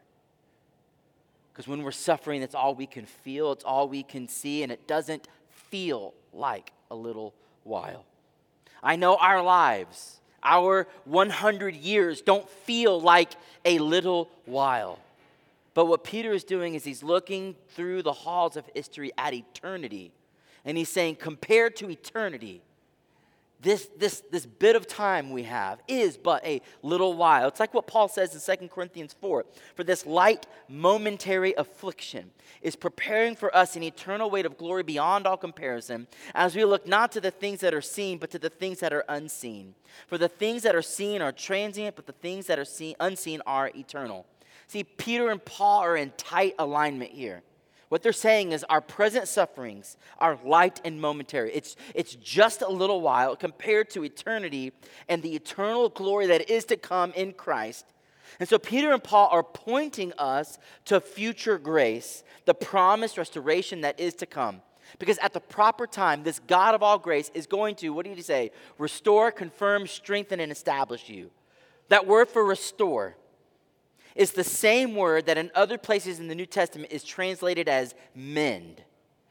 Because 1.52 1.68
when 1.68 1.82
we're 1.82 1.92
suffering, 1.92 2.40
that's 2.40 2.54
all 2.54 2.74
we 2.74 2.86
can 2.86 3.04
feel, 3.04 3.52
it's 3.52 3.64
all 3.64 3.88
we 3.88 4.02
can 4.02 4.26
see, 4.26 4.62
and 4.62 4.72
it 4.72 4.86
doesn't 4.86 5.28
feel 5.50 6.14
like 6.32 6.72
a 6.90 6.94
little 6.94 7.34
while. 7.64 8.04
I 8.82 8.96
know 8.96 9.16
our 9.16 9.42
lives, 9.42 10.20
our 10.42 10.88
100 11.04 11.76
years, 11.76 12.22
don't 12.22 12.48
feel 12.48 13.00
like 13.00 13.32
a 13.64 13.78
little 13.78 14.30
while. 14.46 14.98
But 15.74 15.86
what 15.86 16.04
Peter 16.04 16.32
is 16.32 16.44
doing 16.44 16.74
is 16.74 16.84
he's 16.84 17.02
looking 17.02 17.54
through 17.70 18.02
the 18.02 18.12
halls 18.12 18.56
of 18.56 18.64
history 18.74 19.12
at 19.16 19.34
eternity. 19.34 20.12
And 20.64 20.78
he's 20.78 20.88
saying, 20.88 21.16
compared 21.16 21.76
to 21.76 21.90
eternity, 21.90 22.62
this, 23.62 23.88
this, 23.96 24.22
this 24.30 24.44
bit 24.44 24.74
of 24.74 24.88
time 24.88 25.30
we 25.30 25.44
have 25.44 25.80
is 25.86 26.16
but 26.16 26.44
a 26.44 26.60
little 26.82 27.14
while. 27.14 27.46
It's 27.46 27.60
like 27.60 27.72
what 27.72 27.86
Paul 27.86 28.08
says 28.08 28.34
in 28.34 28.58
2 28.58 28.68
Corinthians 28.68 29.14
4 29.20 29.46
For 29.76 29.84
this 29.84 30.04
light, 30.04 30.46
momentary 30.68 31.54
affliction 31.54 32.32
is 32.60 32.74
preparing 32.74 33.36
for 33.36 33.54
us 33.54 33.76
an 33.76 33.84
eternal 33.84 34.30
weight 34.30 34.46
of 34.46 34.58
glory 34.58 34.82
beyond 34.82 35.28
all 35.28 35.36
comparison, 35.36 36.08
as 36.34 36.56
we 36.56 36.64
look 36.64 36.88
not 36.88 37.12
to 37.12 37.20
the 37.20 37.30
things 37.30 37.60
that 37.60 37.72
are 37.72 37.80
seen, 37.80 38.18
but 38.18 38.30
to 38.30 38.38
the 38.38 38.50
things 38.50 38.80
that 38.80 38.92
are 38.92 39.04
unseen. 39.08 39.74
For 40.08 40.18
the 40.18 40.28
things 40.28 40.62
that 40.62 40.74
are 40.74 40.82
seen 40.82 41.22
are 41.22 41.32
transient, 41.32 41.94
but 41.94 42.06
the 42.06 42.12
things 42.12 42.46
that 42.46 42.58
are 42.58 42.64
seen, 42.64 42.96
unseen 42.98 43.42
are 43.46 43.70
eternal. 43.76 44.26
See, 44.66 44.82
Peter 44.82 45.30
and 45.30 45.44
Paul 45.44 45.80
are 45.82 45.96
in 45.96 46.12
tight 46.16 46.56
alignment 46.58 47.12
here. 47.12 47.42
What 47.92 48.02
they're 48.02 48.14
saying 48.14 48.52
is 48.52 48.64
our 48.70 48.80
present 48.80 49.28
sufferings 49.28 49.98
are 50.16 50.38
light 50.46 50.80
and 50.82 50.98
momentary. 50.98 51.52
It's, 51.52 51.76
it's 51.94 52.14
just 52.14 52.62
a 52.62 52.68
little 52.70 53.02
while 53.02 53.36
compared 53.36 53.90
to 53.90 54.02
eternity 54.02 54.72
and 55.10 55.22
the 55.22 55.34
eternal 55.34 55.90
glory 55.90 56.26
that 56.28 56.48
is 56.48 56.64
to 56.64 56.78
come 56.78 57.12
in 57.12 57.34
Christ. 57.34 57.84
And 58.40 58.48
so 58.48 58.58
Peter 58.58 58.94
and 58.94 59.04
Paul 59.04 59.28
are 59.30 59.42
pointing 59.42 60.14
us 60.16 60.58
to 60.86 61.02
future 61.02 61.58
grace, 61.58 62.24
the 62.46 62.54
promised 62.54 63.18
restoration 63.18 63.82
that 63.82 64.00
is 64.00 64.14
to 64.14 64.24
come. 64.26 64.62
Because 64.98 65.18
at 65.18 65.34
the 65.34 65.40
proper 65.40 65.86
time, 65.86 66.22
this 66.22 66.38
God 66.38 66.74
of 66.74 66.82
all 66.82 66.98
grace 66.98 67.30
is 67.34 67.46
going 67.46 67.74
to, 67.74 67.90
what 67.90 68.06
did 68.06 68.16
he 68.16 68.22
say? 68.22 68.52
Restore, 68.78 69.30
confirm, 69.30 69.86
strengthen, 69.86 70.40
and 70.40 70.50
establish 70.50 71.10
you. 71.10 71.30
That 71.90 72.06
word 72.06 72.28
for 72.28 72.42
restore 72.42 73.16
is 74.14 74.32
the 74.32 74.44
same 74.44 74.94
word 74.94 75.26
that 75.26 75.38
in 75.38 75.50
other 75.54 75.78
places 75.78 76.20
in 76.20 76.28
the 76.28 76.34
New 76.34 76.46
Testament 76.46 76.92
is 76.92 77.04
translated 77.04 77.68
as 77.68 77.94
mend. 78.14 78.82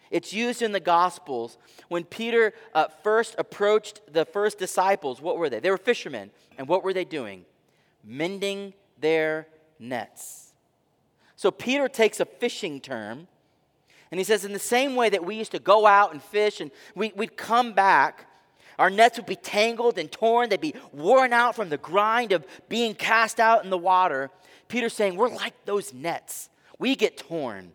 It's 0.09 0.34
used 0.34 0.61
in 0.61 0.73
the 0.73 0.79
Gospels. 0.79 1.57
When 1.88 2.03
Peter 2.03 2.53
uh, 2.73 2.88
first 3.01 3.36
approached 3.38 4.01
the 4.11 4.25
first 4.25 4.59
disciples, 4.59 5.21
what 5.21 5.38
were 5.38 5.49
they? 5.49 5.59
They 5.59 5.71
were 5.71 5.77
fishermen. 5.77 6.32
And 6.57 6.67
what 6.67 6.84
were 6.84 6.93
they 6.93 7.05
doing? 7.05 7.45
Mending 8.03 8.73
their 8.99 9.47
nets. 9.79 10.53
So 11.36 11.49
Peter 11.49 11.88
takes 11.88 12.19
a 12.19 12.25
fishing 12.25 12.79
term 12.82 13.27
and 14.11 14.19
he 14.19 14.25
says, 14.25 14.43
in 14.43 14.51
the 14.51 14.59
same 14.59 14.95
way 14.95 15.09
that 15.09 15.25
we 15.25 15.36
used 15.36 15.51
to 15.53 15.59
go 15.59 15.88
out 15.88 16.11
and 16.11 16.21
fish 16.21 16.59
and 16.59 16.69
we, 16.93 17.13
would 17.15 17.38
come 17.38 17.71
back, 17.71 18.27
our 18.77 18.89
nets 18.89 19.17
would 19.17 19.25
be 19.25 19.38
tangled 19.38 19.97
and 19.97 20.11
torn, 20.11 20.49
they'd 20.49 20.59
be 20.59 20.75
worn 20.91 21.32
out 21.32 21.55
from 21.55 21.69
the 21.69 21.77
grind 21.77 22.34
of 22.34 22.45
being 22.67 22.93
cast 22.93 23.39
out 23.39 23.63
in 23.63 23.69
the 23.69 23.77
water. 23.77 24.29
Peter's 24.72 24.93
saying, 24.93 25.17
We're 25.17 25.30
like 25.30 25.53
those 25.65 25.93
nets. 25.93 26.49
We 26.80 26.95
get 26.95 27.17
torn, 27.17 27.74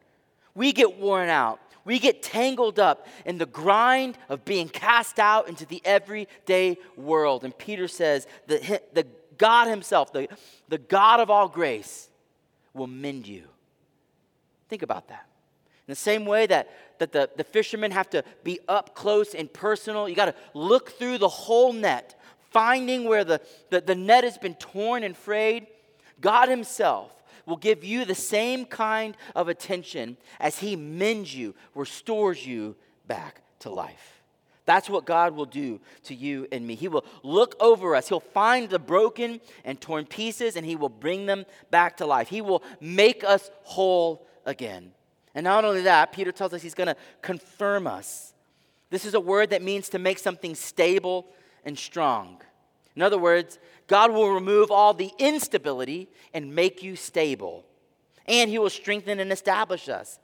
we 0.54 0.72
get 0.72 0.98
worn 0.98 1.28
out, 1.28 1.60
we 1.84 1.98
get 1.98 2.22
tangled 2.22 2.80
up 2.80 3.06
in 3.24 3.38
the 3.38 3.46
grind 3.46 4.18
of 4.28 4.44
being 4.44 4.68
cast 4.68 5.20
out 5.20 5.48
into 5.48 5.66
the 5.66 5.80
everyday 5.84 6.78
world. 6.96 7.44
And 7.44 7.56
Peter 7.56 7.86
says, 7.86 8.26
The, 8.48 8.80
the 8.94 9.06
God 9.38 9.68
Himself, 9.68 10.12
the, 10.12 10.28
the 10.68 10.78
God 10.78 11.20
of 11.20 11.30
all 11.30 11.48
grace, 11.48 12.08
will 12.72 12.86
mend 12.88 13.28
you. 13.28 13.44
Think 14.68 14.82
about 14.82 15.08
that. 15.08 15.26
In 15.86 15.92
the 15.92 15.96
same 15.96 16.24
way 16.24 16.46
that, 16.46 16.68
that 16.98 17.12
the, 17.12 17.30
the 17.36 17.44
fishermen 17.44 17.92
have 17.92 18.10
to 18.10 18.24
be 18.42 18.58
up 18.66 18.94
close 18.94 19.34
and 19.34 19.52
personal, 19.52 20.08
you 20.08 20.16
got 20.16 20.24
to 20.24 20.34
look 20.54 20.90
through 20.92 21.18
the 21.18 21.28
whole 21.28 21.72
net, 21.72 22.20
finding 22.50 23.04
where 23.04 23.22
the, 23.22 23.40
the, 23.70 23.80
the 23.82 23.94
net 23.94 24.24
has 24.24 24.38
been 24.38 24.54
torn 24.54 25.04
and 25.04 25.16
frayed. 25.16 25.66
God 26.20 26.48
Himself 26.48 27.12
will 27.46 27.56
give 27.56 27.84
you 27.84 28.04
the 28.04 28.14
same 28.14 28.64
kind 28.64 29.16
of 29.34 29.48
attention 29.48 30.16
as 30.40 30.58
He 30.58 30.76
mends 30.76 31.34
you, 31.34 31.54
restores 31.74 32.44
you 32.46 32.76
back 33.06 33.42
to 33.60 33.70
life. 33.70 34.16
That's 34.66 34.90
what 34.90 35.06
God 35.06 35.36
will 35.36 35.46
do 35.46 35.80
to 36.04 36.14
you 36.14 36.48
and 36.50 36.66
me. 36.66 36.74
He 36.74 36.88
will 36.88 37.04
look 37.22 37.54
over 37.60 37.94
us. 37.94 38.08
He'll 38.08 38.18
find 38.18 38.68
the 38.68 38.80
broken 38.80 39.40
and 39.64 39.80
torn 39.80 40.06
pieces 40.06 40.56
and 40.56 40.66
He 40.66 40.74
will 40.74 40.88
bring 40.88 41.26
them 41.26 41.46
back 41.70 41.96
to 41.98 42.06
life. 42.06 42.28
He 42.28 42.40
will 42.40 42.64
make 42.80 43.22
us 43.22 43.48
whole 43.62 44.26
again. 44.44 44.90
And 45.36 45.44
not 45.44 45.64
only 45.64 45.82
that, 45.82 46.12
Peter 46.12 46.32
tells 46.32 46.52
us 46.52 46.62
He's 46.62 46.74
going 46.74 46.88
to 46.88 46.96
confirm 47.22 47.86
us. 47.86 48.34
This 48.90 49.04
is 49.04 49.14
a 49.14 49.20
word 49.20 49.50
that 49.50 49.62
means 49.62 49.88
to 49.90 50.00
make 50.00 50.18
something 50.18 50.54
stable 50.56 51.26
and 51.64 51.78
strong. 51.78 52.42
In 52.96 53.02
other 53.02 53.18
words, 53.18 53.58
God 53.86 54.10
will 54.10 54.30
remove 54.30 54.70
all 54.70 54.94
the 54.94 55.12
instability 55.18 56.08
and 56.34 56.54
make 56.54 56.82
you 56.82 56.96
stable. 56.96 57.64
And 58.26 58.50
He 58.50 58.58
will 58.58 58.70
strengthen 58.70 59.20
and 59.20 59.30
establish 59.30 59.88
us. 59.88 60.18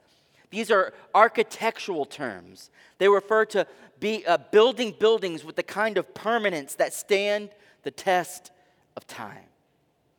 These 0.49 0.69
are 0.69 0.93
architectural 1.15 2.05
terms. 2.05 2.69
They 2.97 3.07
refer 3.07 3.45
to 3.45 3.65
be, 3.99 4.25
uh, 4.25 4.37
building 4.51 4.95
buildings 4.99 5.45
with 5.45 5.55
the 5.55 5.63
kind 5.63 5.97
of 5.97 6.13
permanence 6.13 6.75
that 6.75 6.93
stand 6.93 7.49
the 7.83 7.91
test 7.91 8.51
of 8.97 9.07
time. 9.07 9.45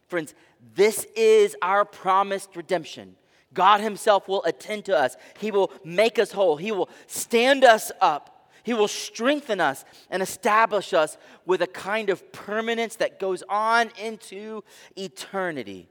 Friends, 0.08 0.34
this 0.74 1.06
is 1.16 1.56
our 1.60 1.84
promised 1.84 2.56
redemption. 2.56 3.16
God 3.52 3.80
Himself 3.80 4.26
will 4.28 4.42
attend 4.44 4.84
to 4.86 4.96
us. 4.96 5.16
He 5.38 5.50
will 5.50 5.70
make 5.84 6.18
us 6.18 6.32
whole. 6.32 6.56
He 6.56 6.72
will 6.72 6.88
stand 7.06 7.64
us 7.64 7.92
up 8.00 8.33
he 8.64 8.74
will 8.74 8.88
strengthen 8.88 9.60
us 9.60 9.84
and 10.10 10.22
establish 10.22 10.92
us 10.92 11.16
with 11.46 11.62
a 11.62 11.66
kind 11.66 12.10
of 12.10 12.32
permanence 12.32 12.96
that 12.96 13.20
goes 13.20 13.44
on 13.48 13.90
into 14.00 14.64
eternity. 14.96 15.86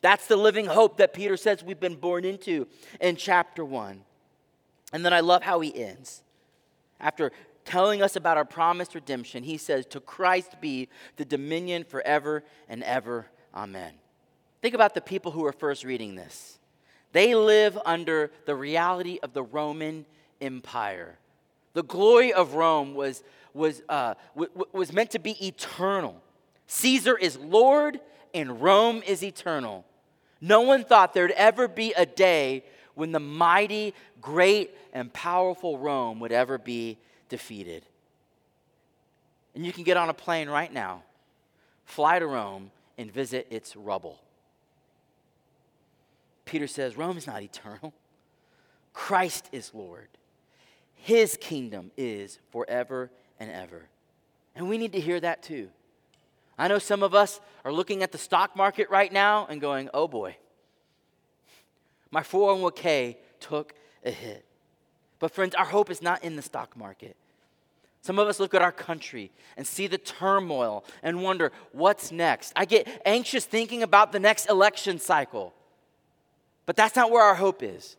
That's 0.00 0.26
the 0.26 0.36
living 0.36 0.66
hope 0.66 0.98
that 0.98 1.14
Peter 1.14 1.36
says 1.36 1.62
we've 1.62 1.80
been 1.80 1.94
born 1.94 2.24
into 2.24 2.66
in 3.00 3.16
chapter 3.16 3.64
1. 3.64 4.02
And 4.92 5.04
then 5.04 5.12
I 5.12 5.20
love 5.20 5.42
how 5.42 5.60
he 5.60 5.74
ends. 5.74 6.22
After 7.00 7.30
telling 7.64 8.02
us 8.02 8.16
about 8.16 8.36
our 8.36 8.44
promised 8.44 8.96
redemption, 8.96 9.44
he 9.44 9.56
says, 9.56 9.86
To 9.86 10.00
Christ 10.00 10.60
be 10.60 10.88
the 11.16 11.24
dominion 11.24 11.84
forever 11.84 12.42
and 12.68 12.82
ever. 12.82 13.26
Amen. 13.54 13.92
Think 14.60 14.74
about 14.74 14.94
the 14.94 15.00
people 15.00 15.30
who 15.30 15.46
are 15.46 15.52
first 15.52 15.84
reading 15.84 16.16
this. 16.16 16.58
They 17.12 17.36
live 17.36 17.78
under 17.86 18.32
the 18.44 18.56
reality 18.56 19.20
of 19.22 19.34
the 19.34 19.42
Roman 19.42 20.04
Empire. 20.40 21.18
The 21.78 21.84
glory 21.84 22.32
of 22.32 22.54
Rome 22.54 22.96
was, 22.96 23.22
was, 23.54 23.82
uh, 23.88 24.14
w- 24.34 24.50
was 24.72 24.92
meant 24.92 25.12
to 25.12 25.20
be 25.20 25.46
eternal. 25.46 26.20
Caesar 26.66 27.16
is 27.16 27.36
Lord 27.36 28.00
and 28.34 28.60
Rome 28.60 29.00
is 29.06 29.22
eternal. 29.22 29.84
No 30.40 30.62
one 30.62 30.82
thought 30.82 31.14
there'd 31.14 31.30
ever 31.30 31.68
be 31.68 31.92
a 31.92 32.04
day 32.04 32.64
when 32.96 33.12
the 33.12 33.20
mighty, 33.20 33.94
great, 34.20 34.72
and 34.92 35.12
powerful 35.12 35.78
Rome 35.78 36.18
would 36.18 36.32
ever 36.32 36.58
be 36.58 36.98
defeated. 37.28 37.86
And 39.54 39.64
you 39.64 39.72
can 39.72 39.84
get 39.84 39.96
on 39.96 40.08
a 40.08 40.14
plane 40.14 40.48
right 40.48 40.72
now, 40.72 41.04
fly 41.84 42.18
to 42.18 42.26
Rome, 42.26 42.72
and 42.98 43.08
visit 43.08 43.46
its 43.50 43.76
rubble. 43.76 44.18
Peter 46.44 46.66
says 46.66 46.96
Rome 46.96 47.16
is 47.16 47.28
not 47.28 47.40
eternal, 47.40 47.94
Christ 48.92 49.48
is 49.52 49.72
Lord. 49.72 50.08
His 50.98 51.36
kingdom 51.40 51.90
is 51.96 52.38
forever 52.50 53.10
and 53.40 53.50
ever. 53.50 53.88
And 54.54 54.68
we 54.68 54.78
need 54.78 54.92
to 54.92 55.00
hear 55.00 55.18
that 55.20 55.42
too. 55.42 55.68
I 56.58 56.68
know 56.68 56.78
some 56.78 57.02
of 57.02 57.14
us 57.14 57.40
are 57.64 57.72
looking 57.72 58.02
at 58.02 58.12
the 58.12 58.18
stock 58.18 58.56
market 58.56 58.90
right 58.90 59.12
now 59.12 59.46
and 59.48 59.60
going, 59.60 59.88
oh 59.94 60.08
boy, 60.08 60.36
my 62.10 62.22
401k 62.22 63.16
took 63.38 63.74
a 64.04 64.10
hit. 64.10 64.44
But, 65.20 65.32
friends, 65.32 65.54
our 65.54 65.64
hope 65.64 65.90
is 65.90 66.00
not 66.00 66.24
in 66.24 66.36
the 66.36 66.42
stock 66.42 66.76
market. 66.76 67.16
Some 68.02 68.18
of 68.18 68.28
us 68.28 68.40
look 68.40 68.54
at 68.54 68.62
our 68.62 68.72
country 68.72 69.30
and 69.56 69.66
see 69.66 69.86
the 69.86 69.98
turmoil 69.98 70.84
and 71.02 71.22
wonder, 71.22 71.52
what's 71.72 72.10
next? 72.10 72.52
I 72.56 72.64
get 72.64 72.88
anxious 73.04 73.44
thinking 73.44 73.82
about 73.82 74.12
the 74.12 74.20
next 74.20 74.48
election 74.48 74.98
cycle. 74.98 75.52
But 76.64 76.76
that's 76.76 76.96
not 76.96 77.10
where 77.10 77.22
our 77.22 77.34
hope 77.34 77.62
is. 77.62 77.97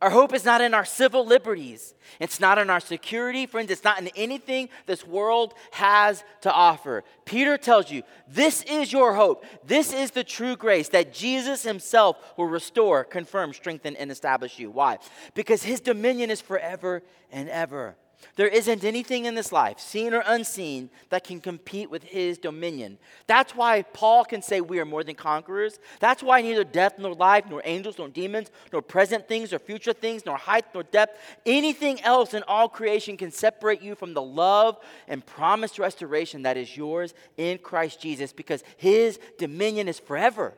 Our 0.00 0.08
hope 0.08 0.32
is 0.32 0.46
not 0.46 0.62
in 0.62 0.72
our 0.72 0.86
civil 0.86 1.26
liberties. 1.26 1.94
It's 2.20 2.40
not 2.40 2.56
in 2.56 2.70
our 2.70 2.80
security, 2.80 3.44
friends. 3.44 3.70
It's 3.70 3.84
not 3.84 3.98
in 4.00 4.08
anything 4.16 4.70
this 4.86 5.06
world 5.06 5.52
has 5.72 6.24
to 6.40 6.50
offer. 6.50 7.04
Peter 7.26 7.58
tells 7.58 7.90
you 7.90 8.02
this 8.26 8.62
is 8.62 8.92
your 8.92 9.14
hope. 9.14 9.44
This 9.62 9.92
is 9.92 10.10
the 10.12 10.24
true 10.24 10.56
grace 10.56 10.88
that 10.88 11.12
Jesus 11.12 11.62
himself 11.62 12.16
will 12.38 12.46
restore, 12.46 13.04
confirm, 13.04 13.52
strengthen, 13.52 13.94
and 13.96 14.10
establish 14.10 14.58
you. 14.58 14.70
Why? 14.70 14.98
Because 15.34 15.62
his 15.62 15.80
dominion 15.80 16.30
is 16.30 16.40
forever 16.40 17.02
and 17.30 17.50
ever. 17.50 17.94
There 18.36 18.48
isn't 18.48 18.84
anything 18.84 19.24
in 19.24 19.34
this 19.34 19.52
life, 19.52 19.78
seen 19.78 20.14
or 20.14 20.22
unseen, 20.24 20.90
that 21.08 21.24
can 21.24 21.40
compete 21.40 21.90
with 21.90 22.04
his 22.04 22.38
dominion. 22.38 22.98
That's 23.26 23.54
why 23.54 23.82
Paul 23.82 24.24
can 24.24 24.42
say 24.42 24.60
we 24.60 24.78
are 24.78 24.84
more 24.84 25.02
than 25.02 25.14
conquerors. 25.14 25.78
That's 25.98 26.22
why 26.22 26.40
neither 26.40 26.64
death 26.64 26.98
nor 26.98 27.14
life, 27.14 27.44
nor 27.48 27.62
angels, 27.64 27.98
nor 27.98 28.08
demons, 28.08 28.50
nor 28.72 28.82
present 28.82 29.26
things, 29.28 29.52
or 29.52 29.58
future 29.58 29.92
things, 29.92 30.24
nor 30.24 30.36
height, 30.36 30.66
nor 30.74 30.82
depth, 30.84 31.18
anything 31.44 32.00
else 32.02 32.34
in 32.34 32.42
all 32.44 32.68
creation 32.68 33.16
can 33.16 33.30
separate 33.30 33.82
you 33.82 33.94
from 33.94 34.14
the 34.14 34.22
love 34.22 34.78
and 35.08 35.24
promised 35.24 35.78
restoration 35.78 36.42
that 36.42 36.56
is 36.56 36.76
yours 36.76 37.14
in 37.36 37.58
Christ 37.58 38.00
Jesus 38.00 38.32
because 38.32 38.62
his 38.76 39.18
dominion 39.38 39.88
is 39.88 39.98
forever. 39.98 40.54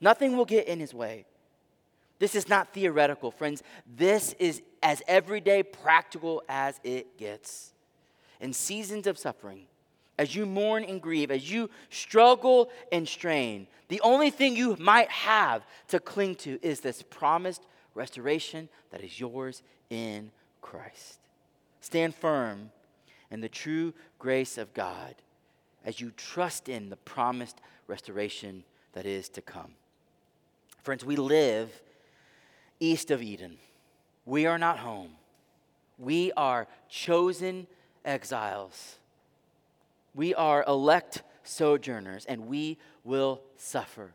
Nothing 0.00 0.36
will 0.36 0.46
get 0.46 0.66
in 0.66 0.80
his 0.80 0.94
way. 0.94 1.26
This 2.18 2.34
is 2.34 2.48
not 2.48 2.74
theoretical, 2.74 3.30
friends. 3.30 3.62
This 3.96 4.34
is 4.38 4.62
as 4.82 5.02
everyday 5.06 5.62
practical 5.62 6.42
as 6.48 6.80
it 6.84 7.18
gets. 7.18 7.72
In 8.40 8.52
seasons 8.52 9.06
of 9.06 9.18
suffering, 9.18 9.66
as 10.18 10.34
you 10.34 10.46
mourn 10.46 10.84
and 10.84 11.00
grieve, 11.00 11.30
as 11.30 11.50
you 11.50 11.70
struggle 11.90 12.70
and 12.92 13.08
strain, 13.08 13.66
the 13.88 14.00
only 14.02 14.30
thing 14.30 14.56
you 14.56 14.76
might 14.78 15.10
have 15.10 15.62
to 15.88 15.98
cling 15.98 16.34
to 16.36 16.58
is 16.62 16.80
this 16.80 17.02
promised 17.02 17.66
restoration 17.94 18.68
that 18.90 19.02
is 19.02 19.18
yours 19.18 19.62
in 19.88 20.30
Christ. 20.62 21.18
Stand 21.80 22.14
firm 22.14 22.70
in 23.30 23.40
the 23.40 23.48
true 23.48 23.94
grace 24.18 24.58
of 24.58 24.72
God 24.74 25.14
as 25.84 26.00
you 26.00 26.12
trust 26.16 26.68
in 26.68 26.90
the 26.90 26.96
promised 26.96 27.60
restoration 27.86 28.64
that 28.92 29.06
is 29.06 29.28
to 29.30 29.40
come. 29.40 29.72
Friends, 30.82 31.04
we 31.04 31.16
live 31.16 31.82
east 32.78 33.10
of 33.10 33.22
Eden. 33.22 33.58
We 34.30 34.46
are 34.46 34.58
not 34.58 34.78
home. 34.78 35.10
We 35.98 36.30
are 36.36 36.68
chosen 36.88 37.66
exiles. 38.04 38.94
We 40.14 40.36
are 40.36 40.64
elect 40.68 41.24
sojourners, 41.42 42.26
and 42.26 42.46
we 42.46 42.78
will 43.02 43.40
suffer. 43.56 44.12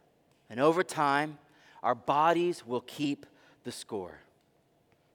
And 0.49 0.61
over 0.61 0.84
time, 0.84 1.38
our 1.84 1.95
bodies 1.95 2.66
will 2.66 2.80
keep 2.80 3.26
the 3.66 3.74
score. 3.74 4.20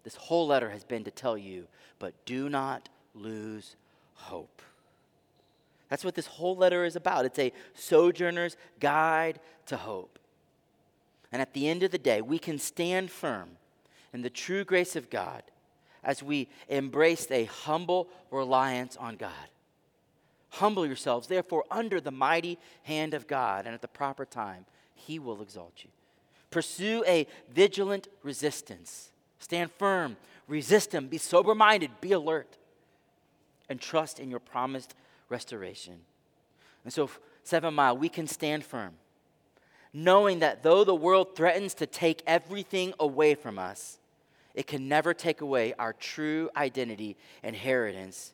This 0.05 0.17
whole 0.17 0.47
letter 0.47 0.69
has 0.69 0.85
been 0.85 1.05
to 1.05 1.11
tell 1.11 1.39
you, 1.39 1.67
but 1.99 2.13
do 2.27 2.51
not 2.51 2.91
lose 3.15 3.77
hope. 4.17 4.61
That's 5.89 6.05
what 6.05 6.15
this 6.15 6.27
whole 6.27 6.57
letter 6.57 6.85
is 6.85 6.95
about. 6.95 7.25
It's 7.25 7.39
a 7.39 7.55
sojourner's 7.73 8.55
guide 8.81 9.41
to 9.65 9.79
hope. 9.79 10.19
And 11.33 11.41
at 11.41 11.55
the 11.55 11.71
end 11.71 11.85
of 11.85 11.91
the 11.91 11.97
day, 11.97 12.21
we 12.21 12.39
can 12.39 12.59
stand 12.59 13.11
firm 13.11 13.57
in 14.13 14.23
the 14.23 14.31
true 14.31 14.65
grace 14.65 14.97
of 14.97 15.11
God 15.11 15.43
as 16.03 16.23
we 16.23 16.49
embrace 16.69 17.27
a 17.31 17.45
humble 17.45 18.09
reliance 18.31 18.97
on 18.97 19.17
God. 19.17 19.33
Humble 20.51 20.87
yourselves, 20.87 21.29
therefore, 21.29 21.65
under 21.71 22.01
the 22.01 22.11
mighty 22.11 22.59
hand 22.83 23.15
of 23.15 23.27
God, 23.27 23.67
and 23.67 23.75
at 23.75 23.83
the 23.83 23.89
proper 23.89 24.25
time, 24.25 24.67
He 24.95 25.19
will 25.19 25.41
exalt 25.43 25.75
you. 25.85 25.91
Pursue 26.51 27.05
a 27.07 27.27
vigilant 27.53 28.09
resistance. 28.23 29.11
Stand 29.39 29.71
firm, 29.73 30.17
resist 30.49 30.93
Him, 30.93 31.07
be 31.07 31.19
sober 31.19 31.55
minded, 31.55 31.91
be 32.01 32.13
alert, 32.13 32.57
and 33.69 33.81
trust 33.81 34.19
in 34.19 34.31
your 34.31 34.41
promised 34.41 34.95
restoration. 35.29 36.01
And 36.85 36.93
so, 36.93 37.11
Seven 37.45 37.75
Mile, 37.75 37.97
we 37.97 38.09
can 38.09 38.27
stand 38.27 38.65
firm 38.65 38.95
knowing 39.93 40.39
that 40.41 40.63
though 40.63 40.85
the 40.85 40.95
world 40.95 41.35
threatens 41.35 41.75
to 41.75 41.87
take 41.87 42.23
everything 42.27 42.95
away 43.01 43.35
from 43.35 43.59
us, 43.59 43.99
it 44.55 44.67
can 44.67 44.89
never 44.89 45.15
take 45.15 45.41
away 45.41 45.75
our 45.79 45.93
true 45.93 46.51
identity 46.57 47.17
and 47.43 47.55
inheritance. 47.55 48.33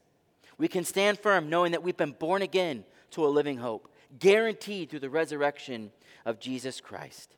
We 0.58 0.68
can 0.68 0.84
stand 0.84 1.18
firm 1.18 1.50
knowing 1.50 1.72
that 1.72 1.82
we've 1.82 1.96
been 1.96 2.12
born 2.12 2.42
again 2.42 2.84
to 3.12 3.26
a 3.26 3.28
living 3.28 3.58
hope, 3.58 3.92
guaranteed 4.18 4.90
through 4.90 5.00
the 5.00 5.10
resurrection 5.10 5.90
of 6.24 6.40
Jesus 6.40 6.80
Christ. 6.80 7.34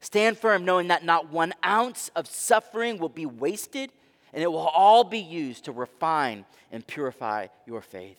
Stand 0.00 0.38
firm 0.38 0.64
knowing 0.64 0.88
that 0.88 1.04
not 1.04 1.30
one 1.30 1.52
ounce 1.64 2.10
of 2.14 2.26
suffering 2.26 2.98
will 2.98 3.08
be 3.08 3.26
wasted 3.26 3.90
and 4.32 4.42
it 4.42 4.52
will 4.52 4.68
all 4.68 5.04
be 5.04 5.18
used 5.18 5.64
to 5.64 5.72
refine 5.72 6.44
and 6.70 6.86
purify 6.86 7.46
your 7.66 7.80
faith. 7.80 8.18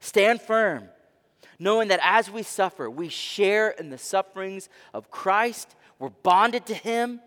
Stand 0.00 0.40
firm 0.40 0.88
knowing 1.60 1.88
that 1.88 2.00
as 2.02 2.30
we 2.30 2.42
suffer, 2.42 2.90
we 2.90 3.08
share 3.08 3.68
in 3.68 3.90
the 3.90 3.98
sufferings 3.98 4.68
of 4.94 5.10
Christ 5.10 5.76
We're 5.98 6.08
bonded 6.08 6.64
to 6.66 6.74
Him, 6.74 7.20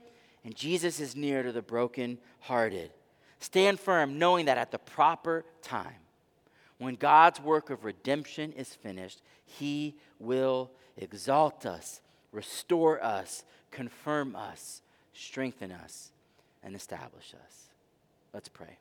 and 0.43 0.55
Jesus 0.55 0.99
is 0.99 1.15
near 1.15 1.43
to 1.43 1.51
the 1.51 1.61
brokenhearted. 1.61 2.91
Stand 3.39 3.79
firm, 3.79 4.17
knowing 4.17 4.45
that 4.45 4.57
at 4.57 4.71
the 4.71 4.79
proper 4.79 5.45
time, 5.61 5.95
when 6.77 6.95
God's 6.95 7.39
work 7.39 7.69
of 7.69 7.85
redemption 7.85 8.51
is 8.53 8.73
finished, 8.73 9.21
He 9.45 9.95
will 10.19 10.71
exalt 10.97 11.65
us, 11.65 12.01
restore 12.31 13.03
us, 13.03 13.43
confirm 13.71 14.35
us, 14.35 14.81
strengthen 15.13 15.71
us, 15.71 16.11
and 16.61 16.75
establish 16.75 17.33
us. 17.33 17.69
Let's 18.33 18.49
pray. 18.49 18.77